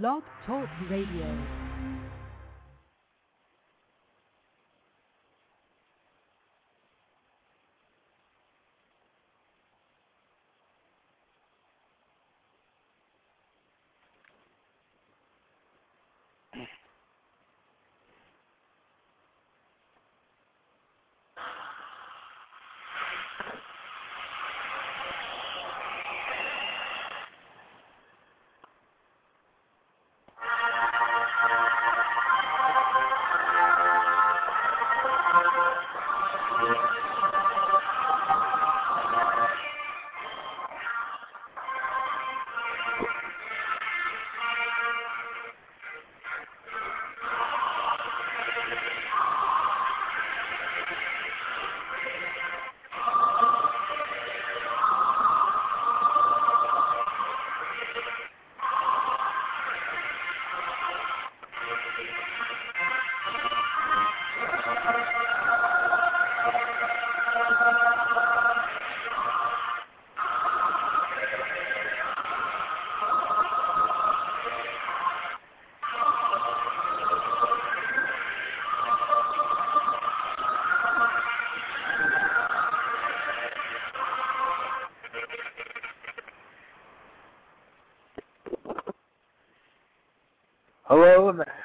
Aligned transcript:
Blog 0.00 0.22
Talk 0.46 0.70
Radio. 0.88 1.61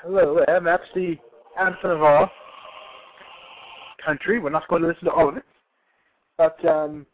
Hello, 0.10 0.42
there. 0.48 0.62
That's 0.62 0.88
the 0.96 1.18
anthem 1.60 1.92
of 1.92 2.02
our 2.02 2.32
country. 4.06 4.40
We're 4.40 4.52
not 4.52 4.66
going 4.70 4.82
to 4.84 4.88
listen 4.88 5.04
to 5.04 5.12
all 5.12 5.28
of 5.28 5.36
it, 5.36 5.44
but 6.38 6.64
um, 6.66 7.06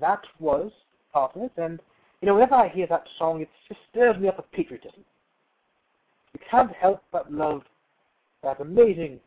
that 0.00 0.18
was 0.40 0.72
part 1.12 1.36
of 1.36 1.42
it. 1.42 1.52
And 1.56 1.78
you 2.20 2.26
know, 2.26 2.34
whenever 2.34 2.56
I 2.56 2.68
hear 2.68 2.88
that 2.88 3.04
song, 3.16 3.42
it 3.42 3.48
just 3.68 3.78
stirs 3.90 4.16
me 4.20 4.26
up 4.26 4.38
with 4.38 4.50
patriotism. 4.50 5.04
You 6.34 6.40
can't 6.50 6.72
help 6.72 7.00
but 7.12 7.32
love 7.32 7.62
that 8.42 8.60
amazing 8.60 9.20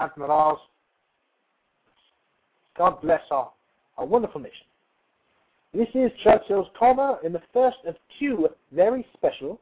anthem 0.00 0.22
of 0.22 0.30
ours. 0.30 0.58
God 2.78 3.02
bless 3.02 3.22
our, 3.32 3.50
our 3.98 4.06
wonderful 4.06 4.40
nation. 4.40 4.66
This 5.74 5.88
is 5.92 6.12
Churchill's 6.22 6.68
Corner 6.78 7.16
in 7.24 7.32
the 7.32 7.42
first 7.52 7.78
of 7.84 7.96
two 8.20 8.46
very 8.72 9.04
special 9.14 9.58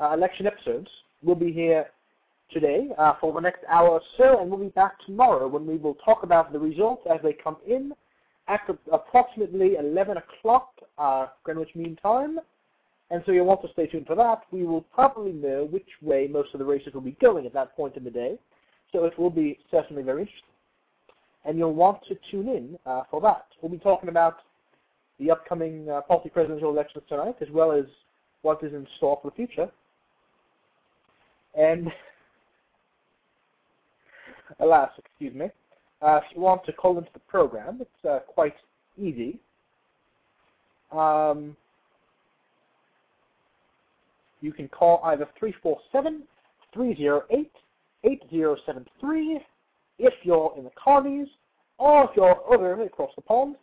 uh, 0.00 0.12
election 0.12 0.46
episodes. 0.46 0.88
We'll 1.22 1.36
be 1.36 1.52
here 1.52 1.86
today 2.50 2.88
uh, 2.98 3.14
for 3.20 3.32
the 3.32 3.40
next 3.40 3.60
hour 3.68 3.88
or 3.88 4.00
so, 4.18 4.40
and 4.40 4.50
we'll 4.50 4.60
be 4.60 4.68
back 4.68 4.94
tomorrow 5.06 5.48
when 5.48 5.66
we 5.66 5.76
will 5.76 5.94
talk 6.04 6.22
about 6.22 6.52
the 6.52 6.58
results 6.58 7.02
as 7.12 7.20
they 7.22 7.32
come 7.32 7.56
in 7.66 7.92
at 8.48 8.60
approximately 8.92 9.76
11 9.76 10.18
o'clock 10.18 10.70
uh, 10.98 11.26
Greenwich 11.42 11.70
Mean 11.74 11.96
Time. 12.02 12.38
And 13.10 13.22
so 13.26 13.32
you'll 13.32 13.46
want 13.46 13.62
to 13.62 13.68
stay 13.72 13.86
tuned 13.86 14.06
for 14.06 14.16
that. 14.16 14.42
We 14.50 14.64
will 14.64 14.82
probably 14.82 15.32
know 15.32 15.68
which 15.70 15.88
way 16.02 16.28
most 16.30 16.50
of 16.54 16.58
the 16.58 16.64
races 16.64 16.94
will 16.94 17.00
be 17.00 17.16
going 17.20 17.46
at 17.46 17.52
that 17.54 17.76
point 17.76 17.96
in 17.96 18.04
the 18.04 18.10
day. 18.10 18.38
So 18.92 19.04
it 19.04 19.18
will 19.18 19.30
be 19.30 19.58
certainly 19.70 20.02
very 20.02 20.22
interesting. 20.22 20.48
And 21.44 21.58
you'll 21.58 21.74
want 21.74 22.00
to 22.08 22.16
tune 22.30 22.48
in 22.48 22.78
uh, 22.86 23.02
for 23.10 23.20
that. 23.20 23.46
We'll 23.60 23.72
be 23.72 23.78
talking 23.78 24.08
about 24.08 24.38
the 25.20 25.30
upcoming 25.30 25.88
uh, 25.88 26.00
party 26.02 26.28
presidential 26.28 26.70
elections 26.70 27.04
tonight, 27.08 27.36
as 27.40 27.48
well 27.50 27.72
as 27.72 27.84
what 28.42 28.62
is 28.62 28.72
in 28.72 28.86
store 28.96 29.18
for 29.22 29.30
the 29.30 29.36
future. 29.36 29.70
And 31.56 31.88
alas, 34.60 34.90
excuse 34.98 35.34
me, 35.34 35.46
uh, 36.02 36.16
if 36.16 36.24
you 36.34 36.40
want 36.40 36.64
to 36.66 36.72
call 36.72 36.98
into 36.98 37.10
the 37.12 37.20
program, 37.20 37.78
it's 37.80 38.04
uh, 38.08 38.18
quite 38.26 38.54
easy. 38.98 39.38
Um, 40.92 41.56
you 44.40 44.52
can 44.52 44.68
call 44.68 45.00
either 45.04 45.28
347-308-8073 46.76 47.46
if 49.98 50.14
you're 50.22 50.52
in 50.58 50.64
the 50.64 50.70
colonies, 50.82 51.28
or 51.78 52.04
if 52.04 52.10
you're 52.16 52.36
over 52.52 52.82
across 52.82 53.10
the 53.16 53.22
pond 53.22 53.56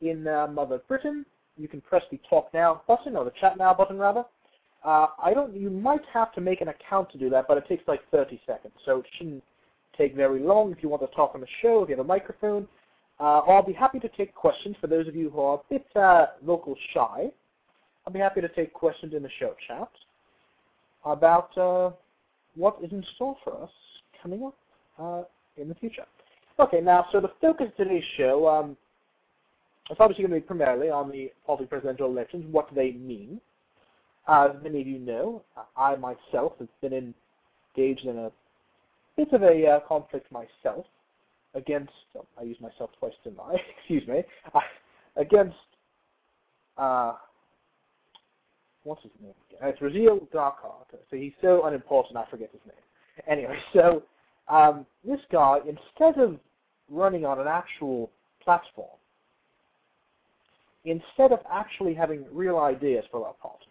in 0.00 0.28
uh, 0.28 0.46
Mother 0.46 0.80
Britain, 0.86 1.26
you 1.56 1.68
can 1.68 1.80
press 1.80 2.02
the 2.10 2.20
Talk 2.28 2.52
Now 2.54 2.82
button, 2.86 3.16
or 3.16 3.24
the 3.24 3.32
Chat 3.40 3.58
Now 3.58 3.74
button 3.74 3.98
rather. 3.98 4.24
Uh, 4.84 5.06
I 5.22 5.32
don't. 5.32 5.54
You 5.54 5.70
might 5.70 6.02
have 6.12 6.32
to 6.32 6.40
make 6.40 6.60
an 6.60 6.68
account 6.68 7.10
to 7.12 7.18
do 7.18 7.30
that, 7.30 7.46
but 7.46 7.56
it 7.56 7.66
takes 7.68 7.86
like 7.86 8.00
30 8.10 8.40
seconds, 8.46 8.74
so 8.84 8.98
it 8.98 9.06
shouldn't 9.16 9.42
take 9.96 10.16
very 10.16 10.40
long 10.40 10.72
if 10.72 10.82
you 10.82 10.88
want 10.88 11.02
to 11.02 11.14
talk 11.14 11.32
on 11.34 11.40
the 11.40 11.46
show, 11.60 11.82
if 11.82 11.88
you 11.88 11.96
have 11.96 12.04
a 12.04 12.08
microphone. 12.08 12.66
Uh, 13.20 13.40
I'll 13.40 13.62
be 13.62 13.72
happy 13.72 14.00
to 14.00 14.08
take 14.08 14.34
questions 14.34 14.74
for 14.80 14.88
those 14.88 15.06
of 15.06 15.14
you 15.14 15.30
who 15.30 15.40
are 15.40 15.56
a 15.56 15.60
bit 15.70 15.86
uh, 15.94 16.26
vocal 16.44 16.74
shy. 16.92 17.30
I'll 18.06 18.12
be 18.12 18.18
happy 18.18 18.40
to 18.40 18.48
take 18.48 18.72
questions 18.72 19.14
in 19.14 19.22
the 19.22 19.28
show 19.38 19.54
chat 19.68 19.88
about 21.04 21.56
uh, 21.56 21.90
what 22.56 22.78
is 22.82 22.90
in 22.90 23.04
store 23.14 23.36
for 23.44 23.62
us 23.62 23.70
coming 24.20 24.42
up 24.44 24.56
uh, 24.98 25.22
in 25.56 25.68
the 25.68 25.74
future. 25.76 26.04
Okay, 26.58 26.80
now, 26.80 27.06
so 27.12 27.20
the 27.20 27.32
focus 27.40 27.68
of 27.68 27.76
today's 27.76 28.04
show 28.16 28.48
um, 28.48 28.76
is 29.90 29.96
obviously 30.00 30.24
going 30.24 30.34
to 30.34 30.40
be 30.40 30.46
primarily 30.46 30.90
on 30.90 31.10
the 31.10 31.32
party 31.46 31.64
presidential 31.64 32.06
elections, 32.06 32.44
what 32.50 32.68
do 32.68 32.74
they 32.74 32.92
mean. 32.92 33.40
As 34.28 34.50
many 34.62 34.80
of 34.80 34.86
you 34.86 34.98
know, 34.98 35.42
I 35.76 35.96
myself 35.96 36.52
have 36.58 36.68
been 36.80 37.14
engaged 37.76 38.06
in 38.06 38.18
a 38.18 38.30
bit 39.16 39.32
of 39.32 39.42
a 39.42 39.66
uh, 39.66 39.80
conflict 39.88 40.30
myself 40.30 40.86
against, 41.54 41.92
oh, 42.16 42.24
I 42.38 42.44
use 42.44 42.56
myself 42.60 42.90
twice, 42.98 43.12
didn't 43.24 43.40
Excuse 43.78 44.06
me, 44.06 44.22
uh, 44.54 44.60
against, 45.16 45.56
uh, 46.78 47.14
what's 48.84 49.02
his 49.02 49.12
name 49.20 49.34
again? 49.50 49.68
It's 49.68 49.80
Raziel 49.80 50.26
Darkheart. 50.30 50.86
So 51.10 51.16
he's 51.16 51.32
so 51.40 51.66
unimportant, 51.66 52.16
I 52.16 52.24
forget 52.30 52.50
his 52.52 52.60
name. 52.64 53.26
Anyway, 53.28 53.58
so 53.72 54.02
um, 54.48 54.86
this 55.04 55.20
guy, 55.30 55.58
instead 55.58 56.22
of 56.22 56.38
running 56.88 57.24
on 57.24 57.40
an 57.40 57.48
actual 57.48 58.10
platform, 58.42 58.88
instead 60.84 61.32
of 61.32 61.40
actually 61.50 61.94
having 61.94 62.24
real 62.32 62.58
ideas 62.58 63.04
for 63.10 63.26
our 63.26 63.34
party, 63.34 63.66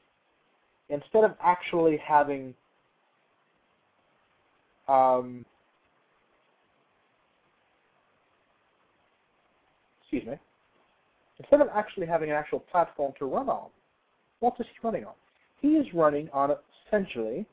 instead 0.92 1.24
of 1.24 1.36
actually 1.42 1.98
having 1.98 2.54
um, 4.88 5.46
excuse 10.02 10.26
me, 10.26 10.38
instead 11.40 11.62
of 11.62 11.70
actually 11.74 12.06
having 12.06 12.30
an 12.30 12.36
actual 12.36 12.60
platform 12.60 13.14
to 13.18 13.26
run 13.26 13.48
on, 13.48 13.70
what 14.42 14.54
is 14.60 14.66
he 14.68 14.86
running 14.86 15.06
on? 15.06 15.14
He 15.62 15.70
is 15.70 15.88
running 15.94 16.30
on 16.34 16.52
essentially 16.88 17.46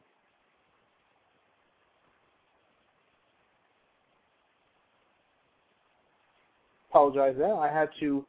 apologize 6.90 7.34
there. 7.38 7.54
I 7.54 7.72
had 7.72 7.90
to 8.00 8.24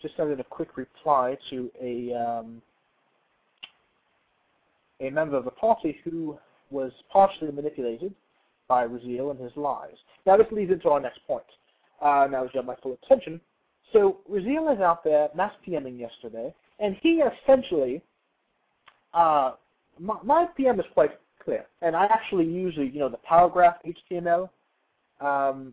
just 0.00 0.16
send 0.16 0.30
in 0.30 0.40
a 0.40 0.44
quick 0.44 0.76
reply 0.76 1.36
to 1.50 1.70
a 1.80 2.12
um, 2.14 2.62
a 5.00 5.10
member 5.10 5.36
of 5.36 5.44
the 5.44 5.50
party 5.50 5.98
who 6.04 6.38
was 6.70 6.92
partially 7.12 7.50
manipulated 7.52 8.14
by 8.68 8.86
Raziel 8.86 9.30
and 9.30 9.40
his 9.40 9.52
lies. 9.56 9.94
Now 10.26 10.36
this 10.36 10.46
leads 10.50 10.72
into 10.72 10.88
our 10.88 11.00
next 11.00 11.20
point. 11.26 11.44
Uh, 12.00 12.26
now 12.30 12.42
you 12.42 12.50
have 12.54 12.64
my 12.64 12.76
full 12.82 12.98
attention. 13.02 13.40
So 13.92 14.18
Raziel 14.30 14.74
is 14.74 14.80
out 14.80 15.04
there 15.04 15.28
mass 15.34 15.52
PMing 15.66 15.98
yesterday, 15.98 16.52
and 16.80 16.96
he 17.02 17.22
essentially, 17.22 18.02
uh, 19.14 19.52
my, 19.98 20.16
my 20.24 20.46
PM 20.56 20.80
is 20.80 20.86
quite 20.92 21.12
clear, 21.42 21.66
and 21.82 21.94
I 21.94 22.06
actually 22.06 22.46
use 22.46 22.74
you 22.76 22.98
know 22.98 23.08
the 23.08 23.18
paragraph 23.18 23.76
HTML, 24.10 24.50
um, 25.20 25.72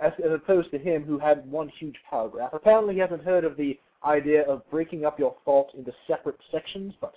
as, 0.00 0.12
as 0.24 0.32
opposed 0.32 0.70
to 0.70 0.78
him 0.78 1.04
who 1.04 1.18
had 1.18 1.48
one 1.50 1.68
huge 1.78 1.96
paragraph. 2.08 2.50
Apparently 2.52 2.94
he 2.94 3.00
hasn't 3.00 3.22
heard 3.22 3.44
of 3.44 3.56
the 3.56 3.78
idea 4.04 4.42
of 4.42 4.68
breaking 4.70 5.04
up 5.04 5.18
your 5.18 5.36
thought 5.44 5.68
into 5.76 5.92
separate 6.06 6.38
sections, 6.50 6.94
but 7.00 7.14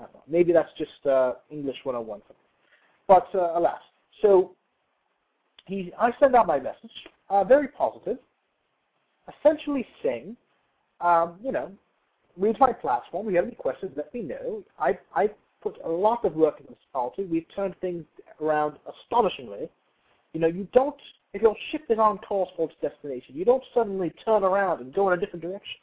I 0.00 0.04
don't 0.04 0.14
know. 0.14 0.22
Maybe 0.28 0.52
that's 0.52 0.70
just 0.78 1.06
uh, 1.06 1.34
English 1.50 1.76
101 1.82 2.22
for 2.26 2.32
me. 2.32 2.38
But 3.06 3.26
uh, 3.34 3.58
alas, 3.58 3.80
so 4.22 4.52
he, 5.66 5.92
I 5.98 6.10
send 6.18 6.34
out 6.34 6.46
my 6.46 6.58
message, 6.58 6.90
uh, 7.28 7.44
very 7.44 7.68
positive, 7.68 8.18
essentially 9.28 9.86
saying, 10.02 10.36
um, 11.00 11.36
you 11.42 11.52
know, 11.52 11.70
read 12.38 12.56
my 12.58 12.72
platform. 12.72 13.26
If 13.26 13.32
you 13.32 13.36
have 13.36 13.46
any 13.46 13.56
questions, 13.56 13.92
let 13.96 14.12
me 14.14 14.22
know. 14.22 14.62
I, 14.78 14.98
I 15.14 15.28
put 15.62 15.76
a 15.84 15.88
lot 15.88 16.24
of 16.24 16.34
work 16.34 16.60
into 16.60 16.70
this 16.70 16.78
policy. 16.92 17.24
We've 17.24 17.46
turned 17.54 17.74
things 17.80 18.04
around 18.40 18.76
astonishingly. 18.88 19.68
You 20.32 20.40
know, 20.40 20.46
you 20.46 20.66
don't, 20.72 20.96
if 21.34 21.42
your 21.42 21.56
ship 21.70 21.82
is 21.90 21.98
on 21.98 22.18
course 22.18 22.48
for 22.56 22.70
its 22.70 22.78
destination, 22.80 23.34
you 23.34 23.44
don't 23.44 23.62
suddenly 23.74 24.12
turn 24.24 24.44
around 24.44 24.80
and 24.80 24.94
go 24.94 25.10
in 25.10 25.18
a 25.18 25.20
different 25.20 25.42
direction. 25.42 25.80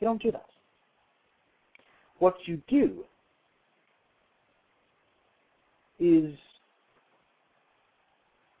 You 0.00 0.08
don't 0.08 0.20
do 0.20 0.32
that. 0.32 0.46
What 2.22 2.36
you 2.44 2.62
do 2.68 3.04
is 5.98 6.32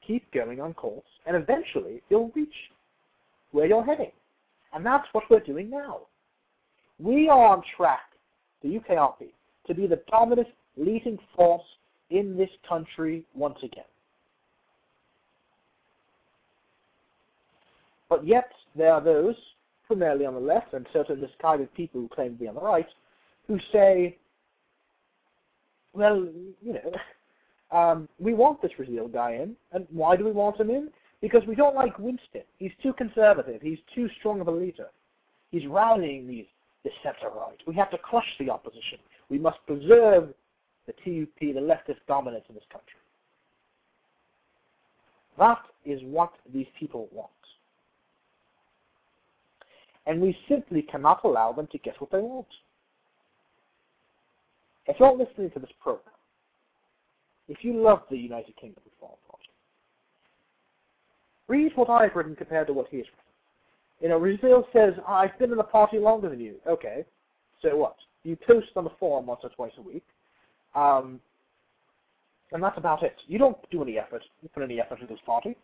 keep 0.04 0.28
going 0.32 0.60
on 0.60 0.74
course, 0.74 1.06
and 1.26 1.36
eventually 1.36 2.02
you'll 2.10 2.32
reach 2.34 2.52
where 3.52 3.66
you're 3.66 3.84
heading. 3.84 4.10
And 4.74 4.84
that's 4.84 5.06
what 5.12 5.22
we're 5.30 5.38
doing 5.38 5.70
now. 5.70 6.00
We 6.98 7.28
are 7.28 7.46
on 7.46 7.62
track, 7.76 8.00
the 8.64 8.80
UKRP, 8.80 9.28
to 9.68 9.74
be 9.74 9.86
the 9.86 10.02
dominant 10.10 10.48
leading 10.76 11.16
force 11.36 11.62
in 12.10 12.36
this 12.36 12.50
country 12.68 13.22
once 13.32 13.58
again. 13.62 13.84
But 18.08 18.26
yet, 18.26 18.50
there 18.74 18.92
are 18.92 19.00
those, 19.00 19.36
primarily 19.86 20.26
on 20.26 20.34
the 20.34 20.40
left, 20.40 20.74
and 20.74 20.84
certain 20.92 21.20
misguided 21.20 21.72
people 21.74 22.00
who 22.00 22.08
claim 22.08 22.32
to 22.32 22.40
be 22.40 22.48
on 22.48 22.56
the 22.56 22.60
right, 22.60 22.88
who 23.46 23.58
say, 23.72 24.18
well, 25.92 26.28
you 26.62 26.74
know, 26.74 27.76
um, 27.76 28.08
we 28.18 28.34
want 28.34 28.62
this 28.62 28.72
Raziel 28.78 29.12
guy 29.12 29.32
in. 29.32 29.56
And 29.72 29.86
why 29.90 30.16
do 30.16 30.24
we 30.24 30.32
want 30.32 30.60
him 30.60 30.70
in? 30.70 30.90
Because 31.20 31.42
we 31.46 31.54
don't 31.54 31.74
like 31.74 31.98
Winston. 31.98 32.42
He's 32.58 32.72
too 32.82 32.92
conservative. 32.94 33.62
He's 33.62 33.78
too 33.94 34.08
strong 34.18 34.40
of 34.40 34.48
a 34.48 34.52
leader. 34.52 34.88
He's 35.50 35.66
rallying 35.66 36.26
these 36.26 36.46
the 36.84 36.90
center 37.02 37.32
right. 37.34 37.58
We 37.66 37.74
have 37.76 37.90
to 37.90 37.98
crush 37.98 38.26
the 38.38 38.50
opposition. 38.50 38.98
We 39.28 39.38
must 39.38 39.58
preserve 39.66 40.34
the 40.86 40.92
TUP, 40.92 41.38
the 41.38 41.60
leftist 41.60 42.00
dominance 42.08 42.44
in 42.48 42.54
this 42.54 42.64
country. 42.72 42.98
That 45.38 45.60
is 45.84 46.00
what 46.04 46.32
these 46.52 46.66
people 46.78 47.08
want. 47.12 47.30
And 50.06 50.20
we 50.20 50.36
simply 50.48 50.82
cannot 50.82 51.20
allow 51.24 51.52
them 51.52 51.68
to 51.70 51.78
get 51.78 52.00
what 52.00 52.10
they 52.10 52.18
want. 52.18 52.48
If 54.86 54.96
you're 54.98 55.16
listening 55.16 55.50
to 55.52 55.58
this 55.58 55.70
program, 55.80 56.14
if 57.48 57.58
you 57.62 57.80
love 57.80 58.02
the 58.10 58.16
United 58.16 58.56
Kingdom 58.56 58.82
Reform 58.84 59.18
Party, 59.28 59.50
read 61.48 61.72
what 61.76 61.90
I've 61.90 62.14
written 62.14 62.34
compared 62.34 62.66
to 62.68 62.72
what 62.72 62.88
he 62.88 62.98
has 62.98 63.06
written. 63.06 63.18
You 64.00 64.08
know, 64.08 64.20
Raziel 64.20 64.64
says, 64.72 64.94
I've 65.06 65.38
been 65.38 65.52
in 65.52 65.58
the 65.58 65.62
party 65.62 65.98
longer 65.98 66.28
than 66.28 66.40
you. 66.40 66.56
Okay, 66.66 67.04
so 67.60 67.76
what? 67.76 67.96
You 68.24 68.36
post 68.46 68.68
on 68.76 68.84
the 68.84 68.90
forum 68.98 69.26
once 69.26 69.40
or 69.44 69.50
twice 69.50 69.72
a 69.78 69.82
week, 69.82 70.04
um, 70.74 71.20
and 72.52 72.62
that's 72.62 72.78
about 72.78 73.02
it. 73.02 73.16
You 73.26 73.38
don't 73.38 73.58
do 73.70 73.82
any 73.82 73.98
effort, 73.98 74.22
you 74.42 74.48
put 74.48 74.62
any 74.62 74.80
effort 74.80 75.00
into 75.00 75.12
this 75.12 75.22
party. 75.24 75.56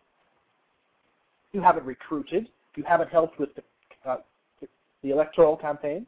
You 1.51 1.61
haven't 1.61 1.85
recruited. 1.85 2.47
You 2.75 2.83
haven't 2.83 3.09
helped 3.09 3.39
with 3.39 3.49
the, 3.55 3.63
uh, 4.09 4.17
the 5.01 5.09
electoral 5.09 5.57
campaigns. 5.57 6.07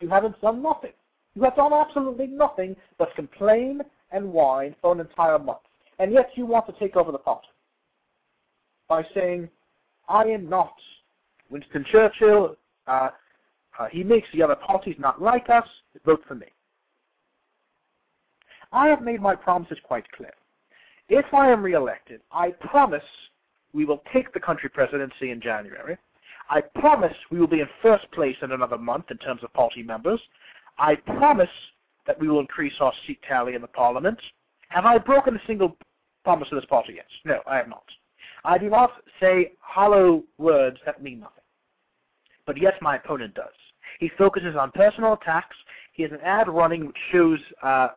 You 0.00 0.08
haven't 0.08 0.40
done 0.40 0.62
nothing. 0.62 0.92
You 1.38 1.44
have 1.44 1.54
done 1.54 1.72
absolutely 1.72 2.26
nothing 2.26 2.74
but 2.98 3.14
complain 3.14 3.80
and 4.10 4.32
whine 4.32 4.74
for 4.82 4.90
an 4.92 4.98
entire 4.98 5.38
month. 5.38 5.60
And 6.00 6.12
yet 6.12 6.30
you 6.34 6.44
want 6.44 6.66
to 6.66 6.72
take 6.80 6.96
over 6.96 7.12
the 7.12 7.18
pot 7.18 7.42
by 8.88 9.04
saying, 9.14 9.48
I 10.08 10.24
am 10.24 10.48
not 10.48 10.74
Winston 11.48 11.84
Churchill. 11.92 12.56
Uh, 12.88 13.10
uh, 13.78 13.86
he 13.86 14.02
makes 14.02 14.26
the 14.34 14.42
other 14.42 14.56
parties 14.56 14.96
not 14.98 15.22
like 15.22 15.48
us. 15.48 15.64
Vote 16.04 16.24
for 16.26 16.34
me. 16.34 16.48
I 18.72 18.88
have 18.88 19.02
made 19.02 19.22
my 19.22 19.36
promises 19.36 19.78
quite 19.84 20.10
clear. 20.10 20.34
If 21.08 21.32
I 21.32 21.52
am 21.52 21.62
reelected, 21.62 22.20
I 22.32 22.50
promise 22.50 23.04
we 23.72 23.84
will 23.84 24.02
take 24.12 24.32
the 24.32 24.40
country 24.40 24.70
presidency 24.70 25.30
in 25.30 25.40
January. 25.40 25.98
I 26.50 26.62
promise 26.62 27.14
we 27.30 27.38
will 27.38 27.46
be 27.46 27.60
in 27.60 27.68
first 27.80 28.10
place 28.10 28.36
in 28.42 28.50
another 28.50 28.78
month 28.78 29.12
in 29.12 29.18
terms 29.18 29.44
of 29.44 29.52
party 29.52 29.84
members. 29.84 30.20
I 30.78 30.94
promise 30.94 31.48
that 32.06 32.18
we 32.18 32.28
will 32.28 32.40
increase 32.40 32.74
our 32.80 32.92
seat 33.06 33.20
tally 33.28 33.54
in 33.54 33.62
the 33.62 33.68
parliament. 33.68 34.18
Have 34.68 34.86
I 34.86 34.98
broken 34.98 35.36
a 35.36 35.46
single 35.46 35.76
promise 36.24 36.48
to 36.50 36.54
this 36.54 36.64
party 36.66 36.94
yet? 36.94 37.06
No, 37.24 37.40
I 37.46 37.56
have 37.56 37.68
not. 37.68 37.84
I 38.44 38.58
do 38.58 38.70
not 38.70 38.90
say 39.20 39.52
hollow 39.60 40.24
words 40.38 40.78
that 40.86 41.02
mean 41.02 41.20
nothing. 41.20 41.34
But 42.46 42.60
yes, 42.60 42.74
my 42.80 42.96
opponent 42.96 43.34
does. 43.34 43.52
He 43.98 44.10
focuses 44.16 44.56
on 44.56 44.70
personal 44.72 45.14
attacks. 45.14 45.56
He 45.92 46.02
has 46.02 46.12
an 46.12 46.20
ad 46.22 46.48
running 46.48 46.86
which 46.86 46.96
shows 47.12 47.38
uh, 47.62 47.88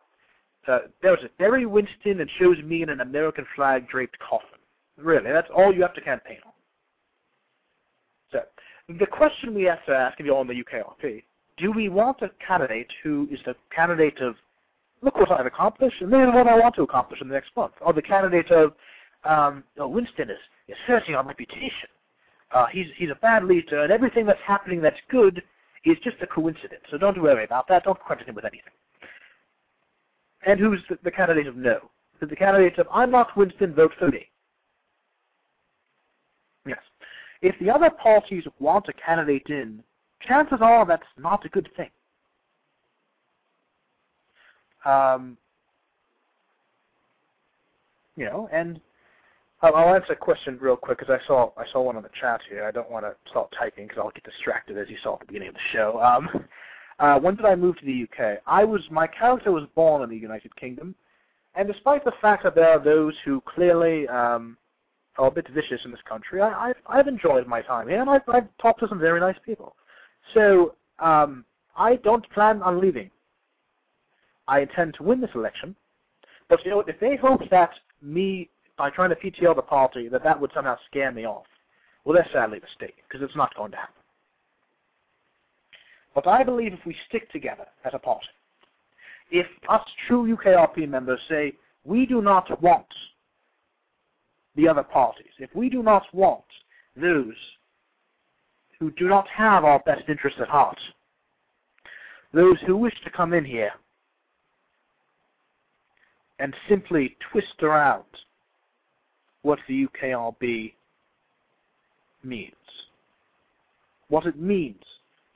uh, 0.66 0.78
there's 1.00 1.22
a 1.24 1.30
Barry 1.38 1.66
Winston 1.66 2.20
and 2.20 2.30
shows 2.38 2.56
me 2.64 2.82
in 2.82 2.88
an 2.88 3.00
American 3.00 3.46
flag 3.56 3.88
draped 3.88 4.18
coffin. 4.18 4.58
Really, 4.96 5.32
that's 5.32 5.48
all 5.54 5.72
you 5.72 5.82
have 5.82 5.94
to 5.94 6.00
campaign 6.00 6.38
on. 6.44 6.52
So, 8.30 8.40
the 8.98 9.06
question 9.06 9.54
we 9.54 9.64
have 9.64 9.84
to 9.86 9.92
ask 9.92 10.18
if 10.20 10.26
you're 10.26 10.36
on 10.36 10.46
the 10.46 10.62
UKRP 10.62 11.22
do 11.56 11.72
we 11.72 11.88
want 11.88 12.22
a 12.22 12.30
candidate 12.44 12.90
who 13.02 13.28
is 13.30 13.40
the 13.44 13.54
candidate 13.74 14.20
of, 14.20 14.36
look 15.02 15.16
what 15.16 15.30
I've 15.30 15.46
accomplished, 15.46 16.00
and 16.00 16.12
is 16.12 16.34
what 16.34 16.46
I 16.46 16.58
want 16.58 16.74
to 16.76 16.82
accomplish 16.82 17.20
in 17.20 17.28
the 17.28 17.34
next 17.34 17.50
month, 17.56 17.74
or 17.80 17.92
the 17.92 18.02
candidate 18.02 18.50
of, 18.50 18.74
um, 19.24 19.64
Winston 19.76 20.30
is, 20.30 20.38
is 20.68 20.76
hurting 20.86 21.14
our 21.14 21.24
reputation. 21.24 21.88
Uh, 22.52 22.66
he's, 22.66 22.86
he's 22.96 23.10
a 23.10 23.16
bad 23.16 23.44
leader, 23.44 23.82
and 23.82 23.92
everything 23.92 24.26
that's 24.26 24.40
happening 24.44 24.80
that's 24.80 25.00
good 25.10 25.42
is 25.84 25.96
just 26.04 26.16
a 26.22 26.26
coincidence, 26.26 26.82
so 26.90 26.98
don't 26.98 27.20
worry 27.20 27.44
about 27.44 27.66
that, 27.68 27.84
don't 27.84 27.98
credit 27.98 28.26
him 28.26 28.34
with 28.34 28.44
anything. 28.44 28.72
And 30.46 30.58
who's 30.58 30.80
the, 30.88 30.98
the 31.04 31.10
candidate 31.10 31.46
of 31.46 31.56
no? 31.56 31.90
The 32.20 32.36
candidate 32.36 32.78
of, 32.78 32.86
I'm 32.92 33.10
not 33.10 33.36
Winston, 33.36 33.74
vote 33.74 33.92
for 33.98 34.08
me. 34.08 34.28
Yes. 36.66 36.78
If 37.40 37.58
the 37.58 37.70
other 37.70 37.90
parties 37.90 38.44
want 38.60 38.88
a 38.88 38.92
candidate 38.92 39.46
in 39.48 39.82
chances 40.26 40.58
are 40.60 40.86
that's 40.86 41.02
not 41.18 41.44
a 41.44 41.48
good 41.48 41.68
thing. 41.76 41.90
Um, 44.84 45.36
you 48.16 48.24
know, 48.24 48.48
and 48.52 48.80
I'll 49.62 49.94
answer 49.94 50.12
a 50.12 50.16
question 50.16 50.58
real 50.60 50.76
quick 50.76 50.98
because 50.98 51.16
I 51.22 51.24
saw 51.26 51.50
I 51.56 51.64
saw 51.72 51.82
one 51.82 51.96
on 51.96 52.02
the 52.02 52.10
chat 52.20 52.40
here. 52.48 52.64
I 52.64 52.72
don't 52.72 52.90
want 52.90 53.04
to 53.04 53.14
start 53.30 53.54
typing 53.56 53.86
because 53.86 54.00
I'll 54.02 54.10
get 54.10 54.24
distracted 54.24 54.76
as 54.76 54.88
you 54.90 54.96
saw 55.02 55.14
at 55.14 55.20
the 55.20 55.26
beginning 55.26 55.48
of 55.48 55.54
the 55.54 55.60
show. 55.72 56.02
Um, 56.02 56.28
uh, 56.98 57.20
when 57.20 57.36
did 57.36 57.46
I 57.46 57.54
move 57.54 57.78
to 57.78 57.86
the 57.86 58.02
UK? 58.04 58.38
I 58.46 58.64
was 58.64 58.82
my 58.90 59.06
character 59.06 59.52
was 59.52 59.68
born 59.76 60.02
in 60.02 60.10
the 60.10 60.16
United 60.16 60.54
Kingdom, 60.56 60.94
and 61.54 61.68
despite 61.68 62.04
the 62.04 62.12
fact 62.20 62.42
that 62.42 62.56
there 62.56 62.68
are 62.70 62.82
those 62.82 63.14
who 63.24 63.40
clearly 63.42 64.08
um, 64.08 64.56
are 65.16 65.28
a 65.28 65.30
bit 65.30 65.46
vicious 65.48 65.80
in 65.84 65.92
this 65.92 66.00
country, 66.08 66.42
I, 66.42 66.70
I've 66.70 66.76
I've 66.86 67.08
enjoyed 67.08 67.46
my 67.46 67.62
time 67.62 67.88
here, 67.88 68.00
and 68.00 68.10
I've 68.10 68.28
I've 68.28 68.48
talked 68.60 68.80
to 68.80 68.88
some 68.88 68.98
very 68.98 69.20
nice 69.20 69.36
people. 69.46 69.76
So 70.34 70.74
um, 70.98 71.44
I 71.76 71.96
don't 71.96 72.28
plan 72.30 72.62
on 72.62 72.80
leaving. 72.80 73.10
I 74.48 74.60
intend 74.60 74.94
to 74.94 75.02
win 75.02 75.20
this 75.20 75.30
election. 75.34 75.74
But 76.48 76.64
you 76.64 76.70
know, 76.70 76.80
if 76.86 76.98
they 77.00 77.16
hope 77.16 77.48
that 77.50 77.70
me, 78.00 78.50
by 78.76 78.90
trying 78.90 79.10
to 79.10 79.16
PTL 79.16 79.56
the 79.56 79.62
party, 79.62 80.08
that 80.08 80.24
that 80.24 80.40
would 80.40 80.50
somehow 80.54 80.76
scare 80.90 81.12
me 81.12 81.24
off, 81.26 81.46
well, 82.04 82.14
they're 82.14 82.28
sadly 82.32 82.60
mistaken, 82.60 83.02
because 83.08 83.24
it's 83.24 83.36
not 83.36 83.54
going 83.54 83.70
to 83.70 83.76
happen. 83.76 83.94
But 86.14 86.26
I 86.26 86.42
believe 86.42 86.72
if 86.72 86.84
we 86.84 86.96
stick 87.08 87.30
together 87.30 87.66
as 87.84 87.92
a 87.94 87.98
party, 87.98 88.26
if 89.30 89.46
us 89.68 89.82
true 90.06 90.36
UKRP 90.36 90.88
members 90.88 91.20
say, 91.28 91.54
we 91.84 92.04
do 92.06 92.20
not 92.20 92.60
want 92.62 92.86
the 94.56 94.68
other 94.68 94.82
parties, 94.82 95.32
if 95.38 95.48
we 95.54 95.70
do 95.70 95.82
not 95.82 96.04
want 96.12 96.44
those 96.96 97.34
who 98.82 98.90
do 98.90 99.08
not 99.08 99.28
have 99.28 99.64
our 99.64 99.78
best 99.86 100.02
interests 100.08 100.40
at 100.42 100.48
heart. 100.48 100.78
Those 102.34 102.56
who 102.66 102.76
wish 102.76 102.94
to 103.04 103.10
come 103.10 103.32
in 103.32 103.44
here 103.44 103.70
and 106.40 106.52
simply 106.68 107.16
twist 107.30 107.62
around 107.62 108.02
what 109.42 109.60
the 109.68 109.86
UKRP 109.86 110.72
means. 112.24 112.54
What 114.08 114.26
it 114.26 114.40
means 114.40 114.82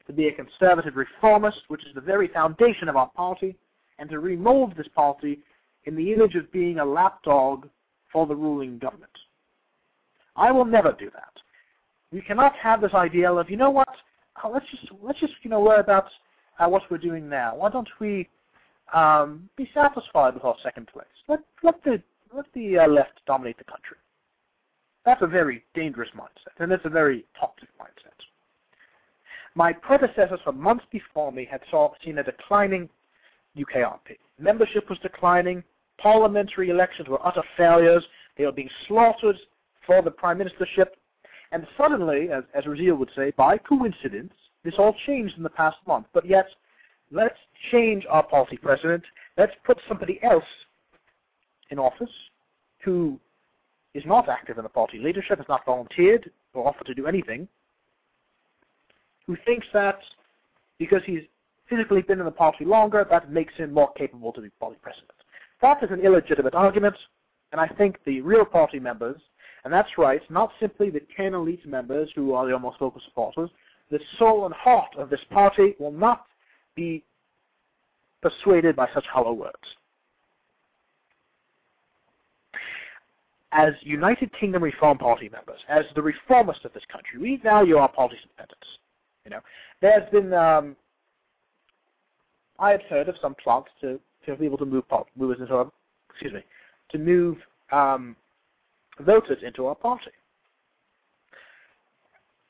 to 0.08 0.12
be 0.12 0.26
a 0.26 0.32
conservative 0.32 0.96
reformist, 0.96 1.58
which 1.68 1.86
is 1.86 1.94
the 1.94 2.00
very 2.00 2.26
foundation 2.26 2.88
of 2.88 2.96
our 2.96 3.10
party, 3.10 3.54
and 4.00 4.10
to 4.10 4.18
remold 4.18 4.76
this 4.76 4.88
party 4.92 5.38
in 5.84 5.94
the 5.94 6.12
image 6.12 6.34
of 6.34 6.50
being 6.50 6.80
a 6.80 6.84
lapdog 6.84 7.68
for 8.12 8.26
the 8.26 8.34
ruling 8.34 8.78
government. 8.78 9.12
I 10.34 10.50
will 10.50 10.64
never 10.64 10.96
do 10.98 11.10
that. 11.10 11.45
We 12.16 12.23
cannot 12.23 12.56
have 12.56 12.80
this 12.80 12.94
ideal 12.94 13.38
of, 13.38 13.50
you 13.50 13.58
know 13.58 13.68
what, 13.68 13.94
uh, 14.42 14.49
let's 14.49 14.64
just 14.70 14.90
let's 15.02 15.20
just 15.20 15.35
you 15.42 15.50
know 15.50 15.61
worry 15.61 15.80
about 15.80 16.06
uh, 16.58 16.66
what 16.66 16.80
we're 16.90 16.96
doing 16.96 17.28
now. 17.28 17.54
Why 17.56 17.68
don't 17.68 17.90
we 18.00 18.26
um, 18.94 19.50
be 19.54 19.68
satisfied 19.75 20.32
with 20.32 20.42
our 20.42 20.56
second 20.62 20.87
place? 20.87 21.04
Let 21.28 21.40
let 21.62 21.85
the 21.85 22.02
let 22.35 22.46
the 22.54 22.78
uh, 22.78 22.88
left 22.88 23.20
dominate 23.26 23.58
the 23.58 23.64
country. 23.64 23.99
That's 25.04 25.20
a 25.20 25.26
very 25.26 25.62
dangerous 25.75 26.08
mindset, 26.16 26.58
and 26.58 26.73
it's 26.73 26.87
a 26.87 26.88
very 26.88 27.26
toxic 27.38 27.68
mindset. 27.78 28.16
My 29.54 29.75
predecessors 29.75 30.40
for 30.42 30.52
months 30.52 30.87
before 30.90 31.30
me 31.32 31.46
had 31.50 31.61
saw, 31.70 31.92
seen 32.02 32.16
a 32.16 32.23
declining 32.23 32.88
UKRP. 33.58 34.16
Membership 34.38 34.88
was 34.88 34.99
declining. 35.00 35.62
Parliamentary 35.99 36.70
elections 36.70 37.08
were 37.08 37.25
utter 37.26 37.42
failures. 37.58 38.06
They 38.38 38.46
were 38.46 38.52
being 38.52 38.70
slaughtered 38.88 39.37
for 39.87 40.00
the 40.00 40.11
prime 40.11 40.38
ministership. 40.38 40.87
And 41.52 41.66
suddenly, 41.76 42.30
as, 42.30 42.44
as 42.54 42.64
would 42.66 43.10
say, 43.14 43.32
by 43.36 43.58
coincidence, 43.58 44.32
this 44.64 44.74
all 44.78 44.94
changed 45.06 45.36
in 45.36 45.42
the 45.42 45.50
past 45.50 45.76
month. 45.86 46.06
But 46.12 46.26
yet, 46.26 46.46
let's 47.10 47.38
change 47.70 48.04
our 48.08 48.22
party 48.22 48.56
president. 48.56 49.04
Let's 49.36 49.52
put 49.64 49.78
somebody 49.88 50.20
else 50.22 50.44
in 51.70 51.78
office 51.78 52.10
who 52.82 53.18
is 53.94 54.04
not 54.06 54.28
active 54.28 54.58
in 54.58 54.64
the 54.64 54.68
party 54.68 54.98
leadership, 54.98 55.38
has 55.38 55.48
not 55.48 55.64
volunteered 55.64 56.30
or 56.52 56.68
offered 56.68 56.86
to 56.86 56.94
do 56.94 57.06
anything, 57.06 57.48
who 59.26 59.36
thinks 59.44 59.66
that 59.72 59.98
because 60.78 61.00
he's 61.06 61.22
physically 61.68 62.02
been 62.02 62.18
in 62.18 62.24
the 62.24 62.30
party 62.30 62.64
longer, 62.64 63.06
that 63.10 63.32
makes 63.32 63.54
him 63.54 63.72
more 63.72 63.92
capable 63.94 64.32
to 64.32 64.40
be 64.40 64.50
party 64.60 64.76
president. 64.82 65.10
That 65.62 65.82
is 65.82 65.90
an 65.90 66.00
illegitimate 66.00 66.54
argument, 66.54 66.96
and 67.52 67.60
I 67.60 67.66
think 67.66 67.98
the 68.04 68.20
real 68.20 68.44
party 68.44 68.78
members, 68.78 69.16
and 69.66 69.73
that's 69.73 69.99
right, 69.99 70.23
not 70.30 70.52
simply 70.61 70.90
the 70.90 71.02
10 71.16 71.35
elite 71.35 71.66
members 71.66 72.08
who 72.14 72.35
are 72.35 72.49
the 72.49 72.56
most 72.56 72.78
vocal 72.78 73.00
supporters, 73.04 73.50
the 73.90 73.99
soul 74.16 74.46
and 74.46 74.54
heart 74.54 74.94
of 74.96 75.11
this 75.11 75.18
party 75.28 75.75
will 75.80 75.90
not 75.90 76.26
be 76.76 77.02
persuaded 78.23 78.76
by 78.76 78.87
such 78.94 79.04
hollow 79.06 79.32
words. 79.32 79.56
As 83.50 83.73
United 83.80 84.30
Kingdom 84.38 84.62
Reform 84.62 84.99
Party 84.99 85.28
members, 85.28 85.58
as 85.68 85.85
the 85.96 86.00
reformists 86.00 86.64
of 86.64 86.73
this 86.73 86.85
country, 86.88 87.18
we 87.20 87.40
value 87.42 87.76
our 87.76 87.88
party's 87.88 88.20
independence. 88.23 88.78
You 89.25 89.32
know, 89.32 89.40
there's 89.82 90.08
been 90.12 90.32
um, 90.32 90.76
I 92.61 92.70
had 92.70 92.82
heard 92.82 93.08
of 93.08 93.16
some 93.20 93.35
plots 93.35 93.70
to 93.80 93.99
to 94.26 94.37
be 94.37 94.44
able 94.44 94.58
to 94.58 94.64
move 94.64 94.85
into 95.40 95.52
our, 95.52 95.73
excuse 96.11 96.35
me, 96.35 96.44
to 96.90 96.99
move 96.99 97.38
um, 97.73 98.14
voters 99.00 99.38
into 99.42 99.66
our 99.66 99.74
party. 99.74 100.10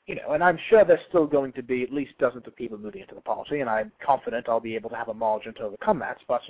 You 0.05 0.15
know, 0.15 0.31
and 0.31 0.43
I'm 0.43 0.57
sure 0.69 0.85
there's 0.85 1.01
still 1.09 1.27
going 1.27 1.51
to 1.53 1.63
be 1.63 1.83
at 1.83 1.91
least 1.91 2.17
dozens 2.17 2.47
of 2.47 2.55
people 2.55 2.77
moving 2.77 3.01
into 3.01 3.15
the 3.15 3.21
party, 3.21 3.59
and 3.59 3.69
I'm 3.69 3.91
confident 4.03 4.47
I'll 4.47 4.61
be 4.61 4.75
able 4.75 4.89
to 4.91 4.95
have 4.95 5.09
a 5.09 5.13
margin 5.13 5.53
to 5.55 5.63
overcome 5.63 5.99
that. 5.99 6.17
But 6.27 6.41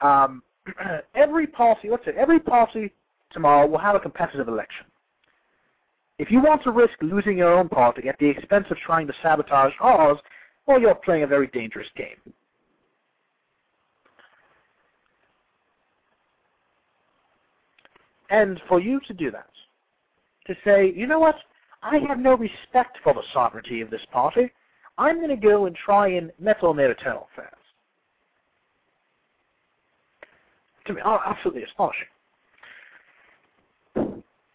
um, 0.00 0.42
every 1.14 1.46
party, 1.46 1.90
let's 1.90 2.04
say, 2.04 2.12
every 2.18 2.40
party 2.40 2.92
tomorrow 3.30 3.66
will 3.66 3.78
have 3.78 3.94
a 3.94 4.00
competitive 4.00 4.48
election. 4.48 4.86
If 6.18 6.30
you 6.30 6.40
want 6.40 6.62
to 6.64 6.70
risk 6.70 6.94
losing 7.02 7.38
your 7.38 7.52
own 7.52 7.68
party 7.68 8.08
at 8.08 8.18
the 8.18 8.28
expense 8.28 8.66
of 8.70 8.78
trying 8.78 9.06
to 9.06 9.14
sabotage 9.22 9.72
ours, 9.80 10.18
well, 10.66 10.80
you're 10.80 10.94
playing 10.94 11.22
a 11.22 11.26
very 11.26 11.48
dangerous 11.48 11.88
game. 11.96 12.16
And 18.30 18.60
for 18.68 18.80
you 18.80 19.00
to 19.06 19.12
do 19.12 19.30
that, 19.30 19.50
to 20.46 20.54
say, 20.64 20.92
you 20.94 21.06
know 21.06 21.18
what, 21.18 21.36
I 21.82 21.98
have 22.08 22.18
no 22.18 22.34
respect 22.36 22.98
for 23.02 23.14
the 23.14 23.22
sovereignty 23.32 23.80
of 23.80 23.90
this 23.90 24.04
party, 24.12 24.50
I'm 24.96 25.16
going 25.16 25.28
to 25.28 25.36
go 25.36 25.66
and 25.66 25.76
try 25.76 26.08
and 26.08 26.32
meddle 26.38 26.70
in 26.70 26.76
their 26.76 26.92
affairs. 26.92 27.28
To 30.86 30.94
me, 30.94 31.00
absolutely 31.04 31.64
astonishing. 31.64 32.06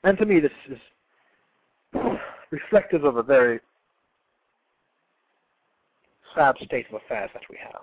And 0.04 0.18
to 0.18 0.26
me, 0.26 0.40
this 0.40 0.52
is 0.70 0.78
reflective 2.52 3.04
of 3.04 3.18
a 3.18 3.24
very 3.24 3.60
sad 6.36 6.56
state 6.64 6.86
of 6.90 6.96
affairs 6.96 7.30
that 7.34 7.44
we 7.50 7.58
have. 7.62 7.82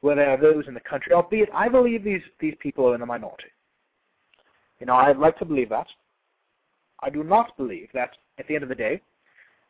Where 0.00 0.16
there 0.16 0.30
are 0.30 0.40
those 0.40 0.66
in 0.66 0.74
the 0.74 0.80
country, 0.80 1.12
albeit 1.12 1.50
I 1.52 1.68
believe 1.68 2.02
these, 2.02 2.22
these 2.40 2.54
people 2.58 2.86
are 2.88 2.94
in 2.94 3.00
the 3.00 3.06
minority. 3.06 3.48
You 4.78 4.86
know, 4.86 4.94
I'd 4.94 5.18
like 5.18 5.38
to 5.38 5.44
believe 5.44 5.68
that. 5.68 5.86
I 7.02 7.10
do 7.10 7.22
not 7.22 7.56
believe 7.56 7.88
that 7.92 8.10
at 8.38 8.48
the 8.48 8.54
end 8.54 8.62
of 8.62 8.68
the 8.68 8.74
day, 8.74 9.02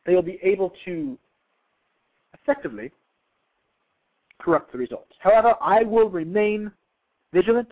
they 0.06 0.14
will 0.14 0.22
be 0.22 0.38
able 0.42 0.72
to 0.84 1.18
effectively 2.34 2.90
corrupt 4.38 4.72
the 4.72 4.78
results. 4.78 5.12
However, 5.18 5.54
I 5.60 5.82
will 5.82 6.08
remain 6.08 6.70
vigilant. 7.32 7.68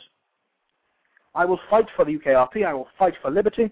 I 1.35 1.45
will 1.45 1.61
fight 1.71 1.87
for 1.97 2.05
the 2.05 2.19
UKRP. 2.19 2.67
I 2.67 2.75
will 2.75 2.89
fight 2.99 3.15
for 3.23 3.31
liberty. 3.31 3.71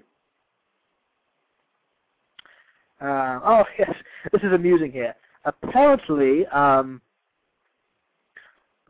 Uh, 3.00 3.40
oh 3.44 3.64
yes, 3.78 3.92
this 4.32 4.42
is 4.42 4.52
amusing 4.52 4.90
here. 4.90 5.14
Apparently, 5.44 6.46
um, 6.46 7.00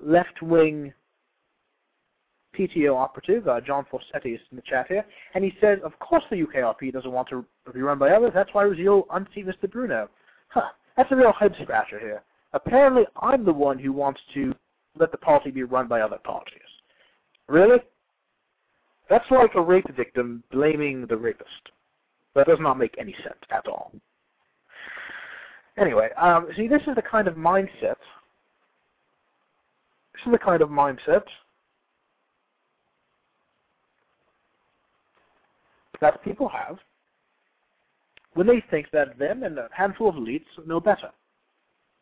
left-wing 0.00 0.93
PTO 2.57 2.97
operative 2.97 3.49
uh, 3.49 3.61
John 3.61 3.85
Forseti 3.93 4.35
is 4.35 4.41
in 4.50 4.57
the 4.57 4.62
chat 4.62 4.87
here, 4.88 5.05
and 5.35 5.45
he 5.45 5.53
says, 5.61 5.79
"Of 5.85 5.99
course 5.99 6.25
the 6.31 6.37
UKRP 6.37 6.93
doesn't 6.93 7.11
want 7.11 7.29
to 7.29 7.45
be 7.73 7.83
run 7.83 7.99
by 7.99 8.11
others. 8.11 8.33
That's 8.35 8.53
why 8.55 8.65
Raziel 8.65 9.05
unseat 9.11 9.47
Mr. 9.47 9.71
Bruno." 9.71 10.09
Huh, 10.49 10.71
that's 10.97 11.12
a 11.12 11.17
real 11.17 11.33
head 11.33 11.55
scratcher 11.62 11.99
here. 11.99 12.23
Apparently, 12.53 13.05
I'm 13.21 13.45
the 13.45 13.53
one 13.53 13.79
who 13.79 13.93
wants 13.93 14.21
to 14.35 14.55
let 14.99 15.11
the 15.11 15.19
party 15.19 15.50
be 15.50 15.62
run 15.62 15.88
by 15.88 16.00
other 16.00 16.19
parties. 16.25 16.61
Really? 17.49 17.79
That's 19.11 19.31
like 19.31 19.55
a 19.55 19.61
rape 19.61 19.95
victim 19.95 20.43
blaming 20.50 21.07
the 21.07 21.17
rapist. 21.17 21.50
That 22.35 22.47
does 22.47 22.59
not 22.61 22.79
make 22.79 22.95
any 22.99 23.15
sense 23.23 23.38
at 23.50 23.67
all. 23.67 23.93
Anyway, 25.79 26.09
um, 26.17 26.49
see, 26.57 26.67
this 26.67 26.83
is 26.87 26.95
the 26.97 27.03
kind 27.03 27.29
of 27.29 27.35
mindset. 27.35 27.97
This 30.16 30.26
is 30.26 30.32
the 30.32 30.38
kind 30.38 30.62
of 30.62 30.70
mindset 30.70 31.23
that 36.00 36.23
people 36.25 36.49
have 36.49 36.78
when 38.35 38.46
they 38.46 38.62
think 38.70 38.87
that 38.92 39.18
them 39.18 39.42
and 39.42 39.58
a 39.58 39.68
handful 39.73 40.08
of 40.08 40.14
elites 40.16 40.44
know 40.66 40.80
better. 40.80 41.11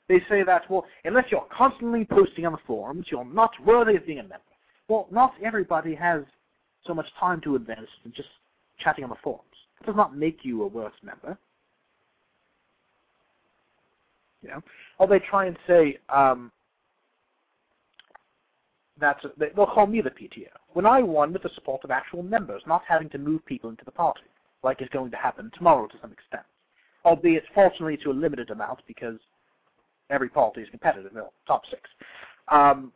They 0.09 0.21
say 0.29 0.43
that, 0.45 0.69
well, 0.71 0.85
unless 1.05 1.27
you're 1.31 1.47
constantly 1.57 2.05
posting 2.05 2.45
on 2.45 2.53
the 2.53 2.59
forums, 2.67 3.07
you're 3.11 3.25
not 3.25 3.53
worthy 3.65 3.97
of 3.97 4.07
being 4.07 4.19
a 4.19 4.23
member. 4.23 4.41
Well, 4.89 5.07
not 5.11 5.33
everybody 5.43 5.95
has 5.95 6.23
so 6.87 6.93
much 6.93 7.07
time 7.19 7.41
to 7.43 7.57
invest 7.57 7.81
in 8.05 8.13
just 8.13 8.29
chatting 8.79 9.05
on 9.05 9.11
the 9.11 9.17
forums. 9.23 9.43
It 9.81 9.87
does 9.87 9.97
not 9.97 10.17
make 10.17 10.41
you 10.43 10.63
a 10.63 10.67
worse 10.67 10.93
member. 11.03 11.39
You 14.43 14.51
know, 14.51 14.63
or 14.99 15.07
they 15.07 15.21
try 15.21 15.47
and 15.47 15.57
say 15.67 15.99
um, 16.11 16.53
that 18.99 19.21
they'll 19.39 19.67
call 19.67 19.87
me 19.87 20.01
the 20.01 20.11
PTO 20.11 20.49
when 20.73 20.87
I 20.87 21.03
won 21.03 21.33
with 21.33 21.43
the 21.43 21.51
support 21.55 21.83
of 21.85 21.91
actual 21.91 22.23
members, 22.23 22.63
not 22.67 22.83
having 22.87 23.09
to 23.11 23.19
move 23.19 23.45
people 23.47 23.71
into 23.71 23.85
the 23.85 23.91
party, 23.91 24.23
like 24.63 24.83
is 24.83 24.89
going 24.93 25.11
to 25.11 25.17
happen 25.17 25.51
tomorrow 25.57 25.87
to 25.87 25.95
some 26.01 26.13
extent, 26.13 26.45
albeit 27.05 27.45
fortunately 27.55 27.97
to 27.99 28.11
a 28.11 28.13
limited 28.13 28.51
amount 28.51 28.81
because 28.87 29.19
every 30.11 30.29
party 30.29 30.61
is 30.61 30.69
competitive, 30.71 31.13
know, 31.13 31.33
top 31.47 31.63
six. 31.71 31.83
Um, 32.49 32.93